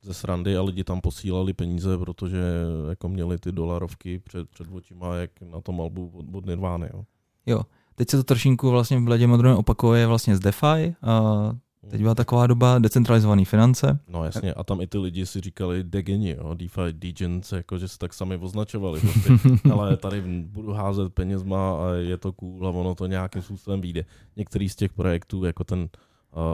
ze 0.02 0.14
srandy 0.14 0.56
a 0.56 0.62
lidi 0.62 0.84
tam 0.84 1.00
posílali 1.00 1.52
peníze, 1.52 1.98
protože 1.98 2.42
jako 2.88 3.08
měli 3.08 3.38
ty 3.38 3.52
dolarovky 3.52 4.18
před, 4.18 4.50
před 4.50 4.66
očima, 4.72 5.14
jak 5.14 5.30
na 5.40 5.60
tom 5.60 5.80
albu 5.80 6.10
od, 6.14 6.26
od 6.32 6.46
Nirvány. 6.46 6.90
Jo. 6.92 7.04
Jo. 7.46 7.62
Teď 7.94 8.10
se 8.10 8.16
to 8.16 8.24
trošinku 8.24 8.70
vlastně 8.70 8.98
v 8.98 9.02
bledě 9.02 9.26
modrém 9.26 9.56
opakuje 9.56 10.06
vlastně 10.06 10.36
z 10.36 10.40
DeFi. 10.40 10.94
A 11.02 11.50
teď 11.90 12.00
byla 12.00 12.14
taková 12.14 12.46
doba 12.46 12.78
decentralizované 12.78 13.44
finance. 13.44 13.98
No 14.08 14.24
jasně, 14.24 14.54
a 14.54 14.64
tam 14.64 14.80
i 14.80 14.86
ty 14.86 14.98
lidi 14.98 15.26
si 15.26 15.40
říkali 15.40 15.84
degeni, 15.84 16.36
jo, 16.38 16.54
DeFi 16.54 16.92
degens, 16.92 17.52
jako 17.52 17.78
že 17.78 17.88
se 17.88 17.98
tak 17.98 18.14
sami 18.14 18.36
označovali. 18.36 19.00
Prostě, 19.00 19.30
ale 19.72 19.96
tady 19.96 20.22
budu 20.26 20.72
házet 20.72 21.14
penězma 21.14 21.72
a 21.72 21.92
je 21.94 22.16
to 22.16 22.32
cool 22.32 22.66
a 22.66 22.70
ono 22.70 22.94
to 22.94 23.06
nějakým 23.06 23.42
způsobem 23.42 23.80
vyjde. 23.80 24.04
Některý 24.36 24.68
z 24.68 24.76
těch 24.76 24.92
projektů, 24.92 25.44
jako 25.44 25.64
ten 25.64 25.80
uh, 25.80 25.86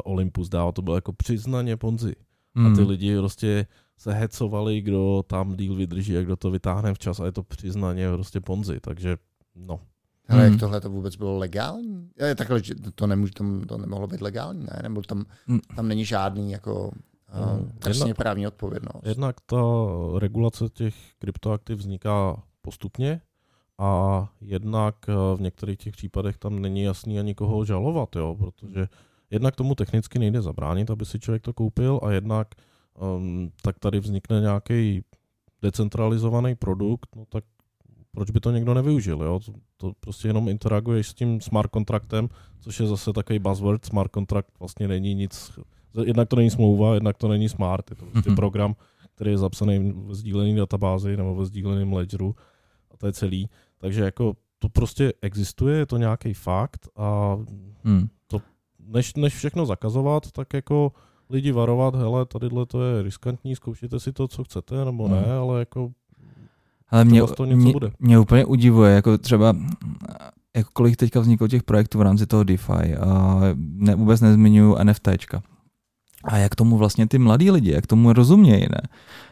Olympus 0.04 0.48
dál, 0.48 0.72
to 0.72 0.82
bylo 0.82 0.96
jako 0.96 1.12
přiznaně 1.12 1.76
Ponzi. 1.76 2.14
Hmm. 2.54 2.72
A 2.72 2.76
ty 2.76 2.82
lidi 2.82 3.16
prostě 3.18 3.66
se 3.98 4.12
hecovali, 4.12 4.80
kdo 4.80 5.24
tam 5.26 5.56
díl 5.56 5.74
vydrží 5.74 6.18
a 6.18 6.22
kdo 6.22 6.36
to 6.36 6.50
vytáhne 6.50 6.94
včas 6.94 7.20
a 7.20 7.24
je 7.26 7.32
to 7.32 7.42
přiznaně 7.42 8.08
prostě 8.12 8.40
Ponzi, 8.40 8.80
takže 8.80 9.16
no. 9.54 9.80
Ale 10.28 10.42
Hmm. 10.42 10.52
jak 10.52 10.60
tohle 10.60 10.80
to 10.80 10.90
vůbec 10.90 11.16
bylo 11.16 11.38
legální? 11.38 12.10
Je, 12.18 12.34
takhle, 12.34 12.62
že 12.62 12.74
to, 12.94 13.06
nemůže, 13.06 13.32
to, 13.32 13.44
to 13.66 13.78
nemohlo 13.78 14.06
být 14.06 14.20
legální, 14.20 14.60
ne? 14.60 14.80
Nebo 14.82 15.02
tam, 15.02 15.24
Hmm. 15.46 15.60
tam 15.76 15.88
není 15.88 16.04
žádný 16.04 16.52
jako 16.52 16.90
No, 17.40 17.58
uh, 17.60 17.68
trestně 17.78 18.14
právní 18.14 18.46
odpovědnost. 18.46 19.06
Jednak 19.06 19.36
ta 19.46 19.56
regulace 20.18 20.64
těch 20.68 20.94
kryptoaktiv 21.18 21.78
vzniká 21.78 22.42
postupně 22.62 23.20
a 23.78 24.28
jednak 24.40 24.94
eh, 25.08 25.36
v 25.36 25.40
některých 25.40 25.78
těch 25.78 25.92
případech 25.92 26.38
tam 26.38 26.58
není 26.62 26.82
jasný 26.82 27.18
ani 27.18 27.34
koho 27.34 27.64
žalovat, 27.64 28.16
jo, 28.16 28.36
protože 28.38 28.86
jednak 29.32 29.56
tomu 29.56 29.74
technicky 29.74 30.18
nejde 30.18 30.42
zabránit, 30.42 30.90
aby 30.90 31.04
si 31.04 31.18
člověk 31.18 31.42
to 31.42 31.52
koupil 31.52 32.00
a 32.02 32.10
jednak 32.10 32.48
um, 33.16 33.50
tak 33.62 33.78
tady 33.78 34.00
vznikne 34.00 34.40
nějaký 34.40 35.04
decentralizovaný 35.62 36.54
produkt, 36.54 37.16
no 37.16 37.24
tak 37.28 37.44
proč 38.12 38.30
by 38.30 38.40
to 38.40 38.50
někdo 38.50 38.74
nevyužil, 38.74 39.22
jo? 39.22 39.40
To, 39.40 39.52
to 39.76 39.92
prostě 40.00 40.28
jenom 40.28 40.48
interaguješ 40.48 41.08
s 41.08 41.14
tím 41.14 41.40
smart 41.40 41.70
kontraktem, 41.70 42.28
což 42.60 42.80
je 42.80 42.86
zase 42.86 43.12
takový 43.12 43.38
buzzword, 43.38 43.84
smart 43.84 44.10
kontrakt 44.12 44.48
vlastně 44.60 44.88
není 44.88 45.14
nic, 45.14 45.58
jednak 46.04 46.28
to 46.28 46.36
není 46.36 46.50
smlouva, 46.50 46.94
jednak 46.94 47.16
to 47.16 47.28
není 47.28 47.48
smart, 47.48 47.90
je 47.90 47.96
to 47.96 48.04
prostě 48.06 48.30
Mhm. 48.30 48.36
program, 48.36 48.76
který 49.14 49.30
je 49.30 49.38
zapsaný 49.38 49.92
v 50.06 50.14
sdílené 50.14 50.56
databázi 50.56 51.16
nebo 51.16 51.34
ve 51.34 51.46
sdíleném 51.46 51.92
ledgeru 51.92 52.34
a 52.90 52.96
to 52.96 53.06
je 53.06 53.12
celý. 53.12 53.48
Takže 53.78 54.02
jako 54.02 54.36
to 54.58 54.68
prostě 54.68 55.12
existuje, 55.22 55.78
je 55.78 55.86
to 55.86 55.96
nějaký 55.96 56.34
fakt 56.34 56.88
a 56.96 57.36
Hmm. 57.84 58.08
Než, 58.86 59.14
než 59.14 59.34
všechno 59.34 59.66
zakazovat, 59.66 60.30
tak 60.32 60.54
jako 60.54 60.92
lidi 61.30 61.52
varovat, 61.52 61.94
hele, 61.94 62.26
tadyhle 62.26 62.66
to 62.66 62.82
je 62.84 63.02
riskantní, 63.02 63.56
zkoušejte 63.56 64.00
si 64.00 64.12
to, 64.12 64.28
co 64.28 64.44
chcete, 64.44 64.84
nebo 64.84 65.08
ne, 65.08 65.20
Hmm. 65.20 65.32
ale 65.38 65.58
jako 65.58 65.90
Ale 66.88 67.04
mě, 67.04 67.22
z 67.26 67.32
toho 67.32 67.46
něco 67.46 67.56
mě, 67.56 67.72
bude. 67.72 67.90
mě 67.98 68.18
úplně 68.18 68.44
udivuje, 68.44 68.94
jako 68.94 69.18
třeba 69.18 69.56
jako 70.56 70.70
kolik 70.72 70.96
teďka 70.96 71.20
vzniklo 71.20 71.48
těch 71.48 71.62
projektů 71.62 71.98
v 71.98 72.02
rámci 72.02 72.26
toho 72.26 72.44
DeFi. 72.44 72.96
A 72.96 73.40
ne, 73.56 73.94
vůbec 73.94 74.20
nezmiňuju 74.20 74.76
NFTčka. 74.84 75.42
A 76.24 76.36
jak 76.36 76.54
tomu 76.54 76.76
vlastně 76.76 77.06
ty 77.08 77.18
mladí 77.18 77.50
lidi, 77.50 77.72
jak 77.72 77.86
tomu 77.86 78.12
rozumějí, 78.12 78.62
ne? 78.62 78.80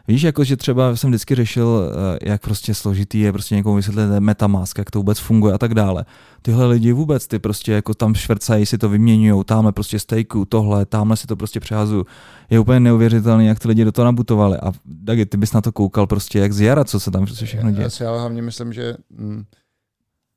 Víš, 0.09 0.22
jako 0.22 0.45
že 0.45 0.57
třeba 0.57 0.97
jsem 0.97 1.11
vždycky 1.11 1.34
řešil, 1.34 1.93
eh, 1.93 2.30
jak 2.30 2.43
prostě 2.43 2.74
složitý 2.74 3.20
je 3.20 3.32
prostě 3.32 3.55
někomu 3.55 3.76
vysvětlit 3.76 4.20
metamask, 4.20 4.78
jak 4.78 4.91
to 4.91 4.99
vůbec 4.99 5.18
funguje 5.18 5.55
a 5.55 5.59
tak 5.59 5.74
dále. 5.74 6.05
Tyhle 6.43 6.66
lidi 6.66 6.93
vůbec, 6.93 7.26
ty 7.26 7.38
prostě 7.38 7.72
jako 7.72 7.95
tam 7.95 8.14
švrcají, 8.14 8.66
si 8.66 8.78
to 8.78 8.88
vyměňují, 8.88 9.45
tamhle 9.45 9.72
prostě 9.72 9.99
stejku, 9.99 10.45
tohle, 10.45 10.86
tamhle 10.86 11.16
si 11.16 11.26
to 11.26 11.36
prostě 11.36 11.61
přehazují. 11.61 12.05
Je 12.51 12.59
úplně 12.59 12.80
neuvěřitelné, 12.80 13.45
jak 13.45 13.59
ty 13.59 13.68
lidi 13.68 13.84
do 13.84 13.93
toho 13.93 14.05
nabutovali. 14.05 14.59
A 14.59 14.72
Dagi, 14.84 15.26
ty 15.26 15.36
bys 15.36 15.53
na 15.53 15.61
to 15.61 15.72
koukal 15.72 16.07
prostě 16.07 16.38
jak 16.38 16.53
z 16.53 16.61
jara, 16.61 16.84
co 16.84 17.01
se 17.01 17.11
tam 17.11 17.24
prostě 17.24 17.47
všechno 17.47 17.70
děje. 17.70 17.82
Já 17.82 17.91
si 17.91 18.05
ale 18.05 18.18
hlavně 18.20 18.43
myslím, 18.43 18.72
že 18.72 18.95
mm, 19.11 19.45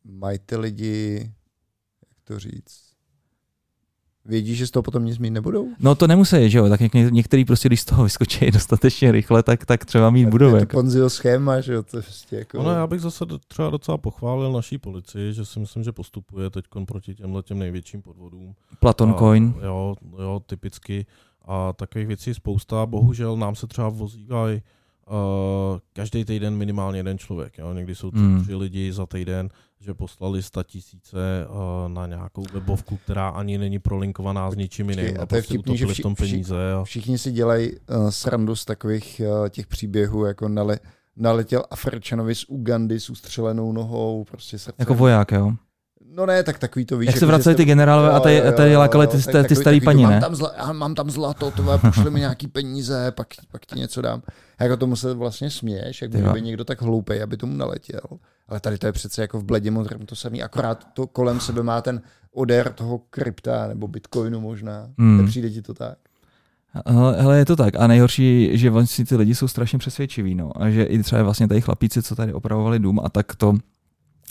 mají 0.04 0.40
ty 0.46 0.56
lidi, 0.56 1.32
jak 2.10 2.18
to 2.24 2.40
říct, 2.40 2.84
vědí, 4.26 4.56
že 4.56 4.68
z 4.68 4.72
toho 4.72 4.84
potom 4.84 5.06
nic 5.06 5.18
mít 5.18 5.30
nebudou? 5.30 5.68
No 5.80 5.96
to 5.96 6.08
nemusí, 6.08 6.50
že 6.50 6.58
jo, 6.58 6.70
tak 6.70 6.82
něk- 6.82 7.12
některý 7.12 7.46
prostě, 7.46 7.70
když 7.70 7.82
z 7.82 7.86
toho 7.86 8.04
vyskočí 8.04 8.52
dostatečně 8.52 9.12
rychle, 9.12 9.44
tak, 9.44 9.66
tak 9.66 9.86
třeba 9.86 10.10
mít 10.10 10.30
budou. 10.30 10.50
To 10.52 10.56
je 10.58 10.66
to 10.66 10.78
Jako. 10.78 11.10
Schéma, 11.10 11.62
že 11.62 11.74
jo, 11.74 11.84
to 11.84 11.98
je 11.98 12.04
prostě 12.04 12.36
jako... 12.36 12.60
Ono, 12.60 12.70
já 12.72 12.88
bych 12.88 13.02
zase 13.02 13.26
třeba 13.48 13.70
docela 13.70 13.98
pochválil 13.98 14.52
naší 14.52 14.78
policii, 14.78 15.34
že 15.34 15.46
si 15.46 15.60
myslím, 15.60 15.84
že 15.84 15.92
postupuje 15.92 16.50
teď 16.50 16.66
proti 16.88 17.16
těmhle 17.16 17.44
těm 17.44 17.60
největším 17.60 18.02
podvodům. 18.02 18.56
Platon 18.80 19.10
A- 19.10 19.14
Coin. 19.20 19.54
Jo, 19.66 19.96
jo, 20.20 20.42
typicky. 20.46 21.06
A 21.46 21.74
takových 21.74 22.08
věcí 22.08 22.30
je 22.30 22.34
spousta. 22.34 22.86
Bohužel 22.86 23.38
nám 23.38 23.56
se 23.56 23.68
třeba 23.68 23.90
vozívají 23.90 24.62
uh, 25.10 25.16
každý 25.94 26.26
týden 26.26 26.56
minimálně 26.56 27.00
jeden 27.00 27.18
člověk. 27.18 27.58
Jo? 27.58 27.74
Někdy 27.74 27.96
jsou 27.96 28.12
tři, 28.12 28.20
Hmm. 28.20 28.44
tři 28.44 28.56
lidi 28.56 28.94
za 28.94 29.06
týden, 29.06 29.50
že 29.80 29.94
poslali 29.94 30.44
sta 30.44 30.64
tisíce 30.64 31.18
uh, 31.50 31.56
na 31.94 32.08
nějakou 32.08 32.44
webovku, 32.54 32.98
která 32.98 33.30
ani 33.30 33.58
není 33.58 33.80
prolinkovaná 33.80 34.52
s 34.52 34.56
ničím 34.56 34.90
jiným. 34.90 35.06
A 35.20 35.24
A 35.24 35.26
to 35.26 35.36
je 35.36 35.42
prostě 35.42 35.54
vtipný, 35.54 35.78
že 35.78 35.86
utopili 35.86 36.00
v 36.00 36.02
tom 36.04 36.16
vši- 36.16 36.24
vši- 36.26 36.32
peníze. 36.34 36.74
A... 36.74 36.84
Všichni 36.84 37.18
si 37.18 37.32
dělají 37.32 37.72
uh, 37.72 38.10
srandu 38.10 38.56
z 38.56 38.66
takových 38.66 39.22
uh, 39.42 39.50
těch 39.50 39.68
příběhů, 39.68 40.26
jako 40.26 40.48
nale, 40.50 40.80
naletěl 41.16 41.64
Afričanovi 41.72 42.36
z 42.36 42.46
Ugandy 42.48 43.00
s 43.00 43.10
ustřelenou 43.10 43.72
nohou, 43.72 44.24
prostě 44.24 44.60
srdce. 44.60 44.76
Jako 44.82 44.94
voják, 44.94 45.32
jo. 45.32 45.54
No 46.16 46.26
ne, 46.26 46.44
tak 46.44 46.60
takový 46.60 46.86
to 46.86 46.98
víš. 46.98 47.08
Jak 47.08 47.18
se 47.18 47.26
jako, 47.26 47.28
vraceli 47.28 47.54
jste- 47.54 47.58
ty 47.58 47.66
generálové 47.66 48.12
a 48.12 48.20
tady, 48.20 48.42
tady 48.56 48.76
lákali 48.76 49.08
ty, 49.08 49.24
tak 49.24 49.48
ty, 49.48 49.56
starý 49.56 49.82
paní, 49.82 50.04
ne? 50.04 50.10
Mám 50.10 50.22
tam, 50.22 50.36
zla, 50.36 50.74
mám 50.74 50.96
tam 50.96 51.10
zlato, 51.10 51.52
tvé, 51.52 51.78
pošli 51.78 52.12
mi 52.12 52.20
nějaký 52.20 52.48
peníze, 52.48 53.12
pak, 53.12 53.28
pak 53.52 53.66
ti 53.66 53.80
něco 53.80 54.02
dám. 54.02 54.22
Jako 54.60 54.78
tomu 54.78 54.96
se 54.96 55.14
vlastně 55.14 55.50
směješ, 55.50 56.02
jak 56.02 56.12
by 56.34 56.42
někdo 56.42 56.66
tak 56.66 56.82
hloupej, 56.82 57.24
aby 57.24 57.38
tomu 57.38 57.58
naletěl. 57.58 58.02
Ale 58.48 58.60
tady 58.60 58.78
to 58.78 58.86
je 58.86 58.92
přece 58.92 59.22
jako 59.22 59.40
v 59.40 59.44
bledě 59.44 59.72
modrém 59.72 60.06
to 60.06 60.16
samý, 60.16 60.44
akorát 60.44 60.88
to 60.94 61.08
kolem 61.08 61.40
sebe 61.40 61.64
má 61.64 61.82
ten 61.82 62.02
odér 62.34 62.74
toho 62.74 63.02
krypta 63.10 63.68
nebo 63.68 63.88
bitcoinu 63.88 64.42
možná. 64.42 64.88
Hmm. 64.98 65.18
Nepřijde 65.18 65.50
ti 65.50 65.62
to 65.62 65.74
tak? 65.74 65.98
Hele, 66.88 67.22
hele, 67.22 67.38
je 67.38 67.46
to 67.46 67.56
tak. 67.56 67.76
A 67.76 67.88
nejhorší, 67.88 68.58
že 68.58 68.70
vlastně 68.70 69.06
ty 69.06 69.16
lidi 69.16 69.36
jsou 69.36 69.48
strašně 69.48 69.80
přesvědčiví, 69.80 70.36
no. 70.36 70.52
A 70.62 70.70
že 70.70 70.84
i 70.84 71.04
třeba 71.04 71.24
vlastně 71.24 71.48
tady 71.48 71.62
chlapíci, 71.62 72.04
co 72.04 72.16
tady 72.16 72.34
opravovali 72.34 72.80
dům 72.80 73.00
a 73.04 73.10
tak 73.10 73.36
to, 73.36 73.54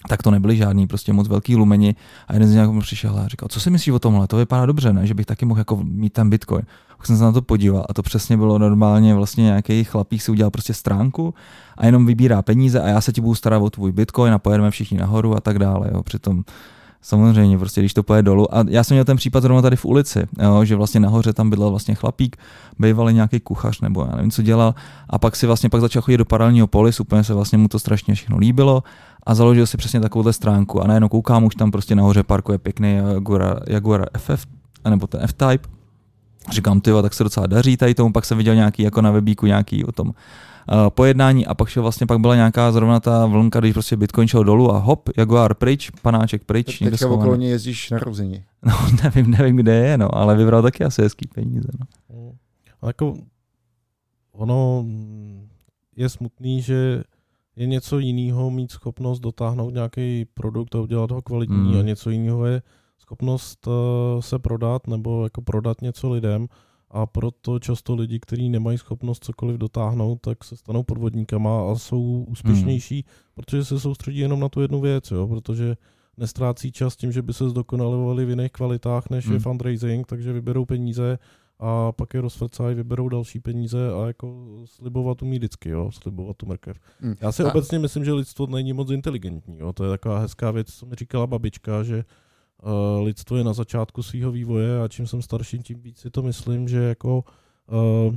tak 0.08 0.22
to 0.22 0.30
nebyli 0.30 0.56
žádný 0.56 0.86
prostě 0.86 1.12
moc 1.12 1.28
velký 1.28 1.56
lumeni 1.56 1.94
a 2.28 2.32
jeden 2.32 2.48
z 2.48 2.54
nich 2.54 2.82
přišel 2.82 3.18
a 3.18 3.28
říkal, 3.28 3.48
co 3.48 3.60
si 3.60 3.70
myslíš 3.70 3.94
o 3.94 3.98
tomhle, 3.98 4.26
to 4.26 4.36
vypadá 4.36 4.66
dobře, 4.66 4.92
ne? 4.92 5.06
že 5.06 5.14
bych 5.14 5.26
taky 5.26 5.44
mohl 5.44 5.60
jako 5.60 5.76
mít 5.84 6.12
ten 6.12 6.30
bitcoin. 6.30 6.64
Tak 6.98 7.06
jsem 7.06 7.16
se 7.16 7.24
na 7.24 7.32
to 7.32 7.42
podíval 7.42 7.86
a 7.88 7.94
to 7.94 8.02
přesně 8.02 8.36
bylo 8.36 8.58
normálně 8.58 9.14
vlastně 9.14 9.44
nějaký 9.44 9.84
chlapík 9.84 10.22
si 10.22 10.30
udělal 10.30 10.50
prostě 10.50 10.74
stránku 10.74 11.34
a 11.76 11.86
jenom 11.86 12.06
vybírá 12.06 12.42
peníze 12.42 12.80
a 12.80 12.88
já 12.88 13.00
se 13.00 13.12
ti 13.12 13.20
budu 13.20 13.34
starat 13.34 13.62
o 13.62 13.70
tvůj 13.70 13.92
bitcoin 13.92 14.32
a 14.32 14.38
pojedeme 14.38 14.70
všichni 14.70 14.98
nahoru 14.98 15.36
a 15.36 15.40
tak 15.40 15.58
dále, 15.58 15.90
jo. 15.92 16.02
Přitom 16.02 16.44
Samozřejmě, 17.02 17.58
prostě 17.58 17.80
když 17.80 17.94
to 17.94 18.02
pojede 18.02 18.22
dolů. 18.22 18.54
A 18.54 18.64
já 18.68 18.84
jsem 18.84 18.94
měl 18.94 19.04
ten 19.04 19.16
případ 19.16 19.42
zrovna 19.42 19.62
tady 19.62 19.76
v 19.76 19.84
ulici, 19.84 20.26
jo, 20.42 20.64
že 20.64 20.76
vlastně 20.76 21.00
nahoře 21.00 21.32
tam 21.32 21.50
bydlel 21.50 21.70
vlastně 21.70 21.94
chlapík, 21.94 22.36
bývalý 22.78 23.14
nějaký 23.14 23.40
kuchař 23.40 23.80
nebo 23.80 24.06
já 24.10 24.16
nevím, 24.16 24.30
co 24.30 24.42
dělal. 24.42 24.74
A 25.10 25.18
pak 25.18 25.36
si 25.36 25.46
vlastně 25.46 25.68
pak 25.68 25.80
začal 25.80 26.02
chodit 26.02 26.16
do 26.16 26.24
paralelního 26.24 26.66
polis, 26.66 27.00
úplně 27.00 27.24
se 27.24 27.34
vlastně 27.34 27.58
mu 27.58 27.68
to 27.68 27.78
strašně 27.78 28.14
všechno 28.14 28.38
líbilo 28.38 28.82
a 29.26 29.34
založil 29.34 29.66
si 29.66 29.76
přesně 29.76 30.00
takovouhle 30.00 30.32
stránku. 30.32 30.82
A 30.82 30.86
najednou 30.86 31.08
koukám, 31.08 31.44
už 31.44 31.54
tam 31.54 31.70
prostě 31.70 31.94
nahoře 31.94 32.22
parkuje 32.22 32.58
pěkný 32.58 32.94
Jaguar, 32.94 33.62
Jaguar 33.66 34.06
FF, 34.18 34.46
nebo 34.90 35.06
ten 35.06 35.20
F-Type. 35.22 35.68
Říkám, 36.50 36.80
ty 36.80 36.90
tak 37.02 37.14
se 37.14 37.24
docela 37.24 37.46
daří 37.46 37.76
tady 37.76 37.94
tomu, 37.94 38.12
pak 38.12 38.24
jsem 38.24 38.38
viděl 38.38 38.54
nějaký 38.54 38.82
jako 38.82 39.02
na 39.02 39.10
webíku 39.10 39.46
nějaký 39.46 39.84
o 39.84 39.92
tom 39.92 40.12
pojednání 40.88 41.46
a 41.46 41.54
pak 41.54 41.68
šel 41.68 41.82
vlastně, 41.82 42.06
pak 42.06 42.18
byla 42.18 42.34
nějaká 42.34 42.72
zrovna 42.72 43.00
ta 43.00 43.26
vlnka, 43.26 43.60
když 43.60 43.72
prostě 43.72 43.96
Bitcoin 43.96 44.28
šel 44.28 44.44
dolů 44.44 44.74
a 44.74 44.78
hop, 44.78 45.08
Jaguar 45.16 45.54
pryč, 45.54 45.90
panáček 46.02 46.44
pryč, 46.44 46.80
někde 46.80 46.96
Teďka 46.96 47.10
okolo 47.14 47.36
něj 47.36 47.50
jezdíš 47.50 47.90
na 47.90 47.98
rození. 47.98 48.44
No, 48.66 48.74
nevím, 49.04 49.30
nevím, 49.30 49.56
kde 49.56 49.74
je, 49.74 49.98
no, 49.98 50.14
ale 50.14 50.36
vybral 50.36 50.62
taky 50.62 50.84
asi 50.84 51.02
hezký 51.02 51.28
peníze, 51.34 51.68
no. 51.80 51.86
No. 52.16 52.32
A 52.82 52.86
jako 52.86 53.14
ono 54.32 54.84
je 55.96 56.08
smutný, 56.08 56.62
že 56.62 57.02
je 57.56 57.66
něco 57.66 57.98
jiného 57.98 58.50
mít 58.50 58.70
schopnost 58.70 59.20
dotáhnout 59.20 59.74
nějaký 59.74 60.26
produkt 60.34 60.74
a 60.74 60.80
udělat 60.80 61.10
ho 61.10 61.22
kvalitní 61.22 61.72
Mm. 61.72 61.78
a 61.78 61.82
něco 61.82 62.10
jiného 62.10 62.46
je 62.46 62.62
schopnost 62.98 63.66
uh, 63.66 63.72
se 64.20 64.38
prodat 64.38 64.86
nebo 64.86 65.24
jako 65.24 65.42
prodat 65.42 65.82
něco 65.82 66.10
lidem 66.10 66.46
a 66.92 67.06
proto 67.06 67.58
často 67.58 67.94
lidi, 67.94 68.20
kteří 68.20 68.48
nemají 68.48 68.78
schopnost 68.78 69.24
cokoliv 69.24 69.58
dotáhnout, 69.58 70.20
tak 70.20 70.44
se 70.44 70.56
stanou 70.56 70.82
podvodníkama 70.82 71.70
a 71.72 71.74
jsou 71.74 72.24
úspěšnější, 72.28 73.04
protože 73.34 73.64
se 73.64 73.80
soustředí 73.80 74.18
jenom 74.18 74.40
na 74.40 74.48
tu 74.48 74.60
jednu 74.60 74.80
věc, 74.80 75.10
jo, 75.10 75.26
protože 75.28 75.76
nestrácí 76.16 76.72
čas 76.72 76.96
tím, 76.96 77.12
že 77.12 77.22
by 77.22 77.32
se 77.32 77.48
zdokonalovali 77.50 78.24
v 78.24 78.30
jiných 78.30 78.52
kvalitách, 78.52 79.10
než 79.10 79.24
je 79.24 79.30
Hmm. 79.30 79.40
fundraising, 79.40 80.06
takže 80.06 80.32
vyberou 80.32 80.64
peníze 80.64 81.18
a 81.58 81.92
pak 81.92 82.14
je 82.14 82.20
rozvrcají, 82.20 82.74
vyberou 82.74 83.08
další 83.08 83.40
peníze 83.40 83.92
a 83.92 84.06
jako 84.06 84.46
slibovat 84.64 85.22
umí 85.22 85.36
vždycky, 85.38 85.68
jo, 85.68 85.90
slibovat 85.92 86.36
tu 86.36 86.46
mrkev. 86.46 86.76
Hm. 87.00 87.14
Já 87.20 87.32
si 87.32 87.42
A- 87.42 87.50
obecně 87.50 87.78
myslím, 87.78 88.04
že 88.04 88.12
lidstvo 88.12 88.46
není 88.46 88.72
moc 88.72 88.90
inteligentní, 88.90 89.58
jo, 89.58 89.72
to 89.72 89.84
je 89.84 89.90
taková 89.90 90.18
hezká 90.18 90.50
věc, 90.50 90.74
co 90.74 90.86
mi 90.86 90.94
říkala 90.94 91.26
babička, 91.26 91.82
že 91.82 92.04
uh, 92.62 93.04
lidstvo 93.04 93.36
je 93.36 93.44
na 93.44 93.52
začátku 93.52 94.02
svého 94.02 94.32
vývoje 94.32 94.82
a 94.82 94.88
čím 94.88 95.06
jsem 95.06 95.22
starší, 95.22 95.58
tím 95.58 95.80
víc 95.80 95.98
si 95.98 96.10
to 96.10 96.22
myslím, 96.22 96.68
že 96.68 96.78
jako 96.78 97.24
uh, 97.66 98.14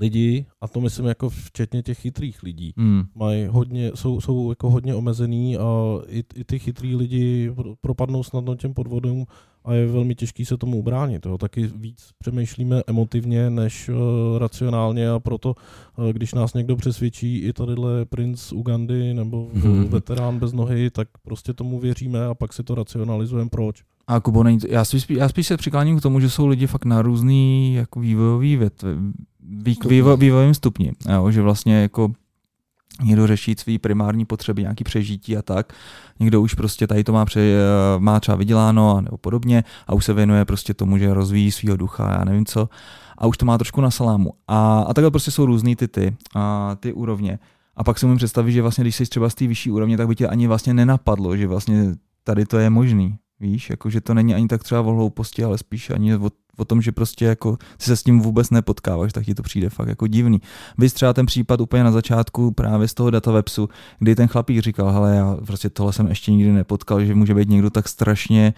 lidi, 0.00 0.46
a 0.60 0.68
to 0.68 0.80
myslím 0.80 1.06
jako 1.06 1.28
včetně 1.30 1.82
těch 1.82 1.98
chytrých 1.98 2.42
lidí, 2.42 2.72
Hmm. 2.76 3.02
mají 3.14 3.46
hodně, 3.46 3.90
jsou, 3.94 4.20
jsou 4.20 4.48
jako 4.50 4.70
hodně 4.70 4.94
omezený 4.94 5.56
a 5.56 5.64
i, 6.08 6.24
i 6.34 6.44
ty 6.44 6.58
chytrý 6.58 6.96
lidi 6.96 7.50
pro- 7.54 7.74
propadnou 7.80 8.22
snadno 8.22 8.54
těm 8.54 8.74
podvodům 8.74 9.24
a 9.64 9.74
je 9.74 9.86
velmi 9.86 10.14
těžký 10.14 10.44
se 10.44 10.56
tomu 10.56 10.78
ubránit. 10.78 11.26
Jo. 11.26 11.38
Taky 11.38 11.66
víc 11.76 12.10
přemýšlíme 12.18 12.82
emotivně 12.86 13.50
než 13.50 13.88
uh, 13.88 14.38
racionálně 14.38 15.10
a 15.10 15.20
proto, 15.20 15.54
uh, 15.98 16.08
když 16.08 16.34
nás 16.34 16.54
někdo 16.54 16.76
přesvědčí 16.76 17.38
i 17.38 17.52
tadyhle 17.52 18.04
princ 18.04 18.52
Ugandy 18.52 19.14
nebo 19.14 19.48
Mhm. 19.54 19.84
veterán 19.84 20.38
bez 20.38 20.52
nohy, 20.52 20.90
tak 20.90 21.08
prostě 21.22 21.52
tomu 21.52 21.78
věříme 21.80 22.26
a 22.26 22.34
pak 22.34 22.52
si 22.52 22.62
to 22.62 22.74
racionalizujeme 22.74 23.50
proč. 23.50 23.82
A 24.06 24.20
Kubo, 24.20 24.42
není 24.42 24.58
to, 24.58 24.66
já, 24.70 24.84
spíš, 24.84 25.06
já 25.10 25.28
spíš 25.28 25.46
se 25.46 25.56
přikláním 25.56 25.98
k 25.98 26.02
tomu, 26.02 26.20
že 26.20 26.30
jsou 26.30 26.46
lidi 26.46 26.66
fakt 26.66 26.84
na 26.84 27.02
různý 27.02 27.74
jako 27.74 28.00
vývojový 28.00 28.56
větve. 28.56 28.90
Vývo, 29.86 30.16
vývojovým 30.16 30.54
stupni, 30.54 30.92
jo, 31.12 31.30
že 31.30 31.42
vlastně 31.42 31.82
jako 31.82 32.12
někdo 33.02 33.26
řeší 33.26 33.54
svý 33.58 33.78
primární 33.78 34.24
potřeby, 34.24 34.62
nějaký 34.62 34.84
přežití 34.84 35.36
a 35.36 35.42
tak, 35.42 35.72
někdo 36.20 36.40
už 36.40 36.54
prostě 36.54 36.86
tady 36.86 37.04
to 37.04 37.12
má, 37.12 37.24
pře, 37.24 37.56
má 37.98 38.20
třeba 38.20 38.36
vyděláno 38.36 38.96
a 38.96 39.00
nebo 39.00 39.16
podobně 39.16 39.64
a 39.86 39.94
už 39.94 40.04
se 40.04 40.12
věnuje 40.12 40.44
prostě 40.44 40.74
tomu, 40.74 40.98
že 40.98 41.14
rozvíjí 41.14 41.50
svého 41.50 41.76
ducha, 41.76 42.12
já 42.18 42.24
nevím 42.24 42.46
co, 42.46 42.68
a 43.18 43.26
už 43.26 43.38
to 43.38 43.46
má 43.46 43.58
trošku 43.58 43.80
na 43.80 43.90
salámu. 43.90 44.32
A, 44.48 44.80
a 44.80 44.94
takhle 44.94 45.10
prostě 45.10 45.30
jsou 45.30 45.46
různý 45.46 45.76
ty 45.76 45.88
ty, 45.88 46.16
a 46.34 46.76
ty 46.80 46.92
úrovně. 46.92 47.38
A 47.76 47.84
pak 47.84 47.98
si 47.98 48.06
umím 48.06 48.18
představit, 48.18 48.52
že 48.52 48.62
vlastně, 48.62 48.84
když 48.84 48.96
jsi 48.96 49.06
třeba 49.06 49.30
z 49.30 49.34
té 49.34 49.46
vyšší 49.46 49.70
úrovně, 49.70 49.96
tak 49.96 50.08
by 50.08 50.14
tě 50.14 50.28
ani 50.28 50.46
vlastně 50.46 50.74
nenapadlo, 50.74 51.36
že 51.36 51.46
vlastně 51.46 51.94
tady 52.24 52.46
to 52.46 52.58
je 52.58 52.70
možný. 52.70 53.16
Víš, 53.40 53.70
jako, 53.70 53.90
že 53.90 54.00
to 54.00 54.14
není 54.14 54.34
ani 54.34 54.48
tak 54.48 54.62
třeba 54.62 54.80
o 54.80 54.92
hlouposti, 54.92 55.44
ale 55.44 55.58
spíš 55.58 55.90
ani 55.90 56.16
o, 56.16 56.30
o 56.56 56.64
tom, 56.64 56.82
že 56.82 56.92
prostě 56.92 57.24
jako 57.24 57.56
ty 57.56 57.84
se 57.84 57.96
s 57.96 58.02
tím 58.02 58.20
vůbec 58.20 58.50
nepotkáváš, 58.50 59.12
tak 59.12 59.24
ti 59.24 59.34
to 59.34 59.42
přijde 59.42 59.70
fakt 59.70 59.88
jako 59.88 60.06
divný. 60.06 60.40
Vy 60.78 60.90
třeba 60.90 61.12
ten 61.12 61.26
případ 61.26 61.60
úplně 61.60 61.84
na 61.84 61.92
začátku 61.92 62.50
právě 62.50 62.88
z 62.88 62.94
toho 62.94 63.10
datawebsu, 63.10 63.68
kdy 63.98 64.14
ten 64.14 64.28
chlapík 64.28 64.58
říkal, 64.62 64.92
hele, 64.92 65.16
já 65.16 65.36
prostě 65.46 65.70
tohle 65.70 65.92
jsem 65.92 66.06
ještě 66.06 66.32
nikdy 66.32 66.52
nepotkal, 66.52 67.04
že 67.04 67.14
může 67.14 67.34
být 67.34 67.48
někdo 67.48 67.70
tak 67.70 67.88
strašně 67.88 68.54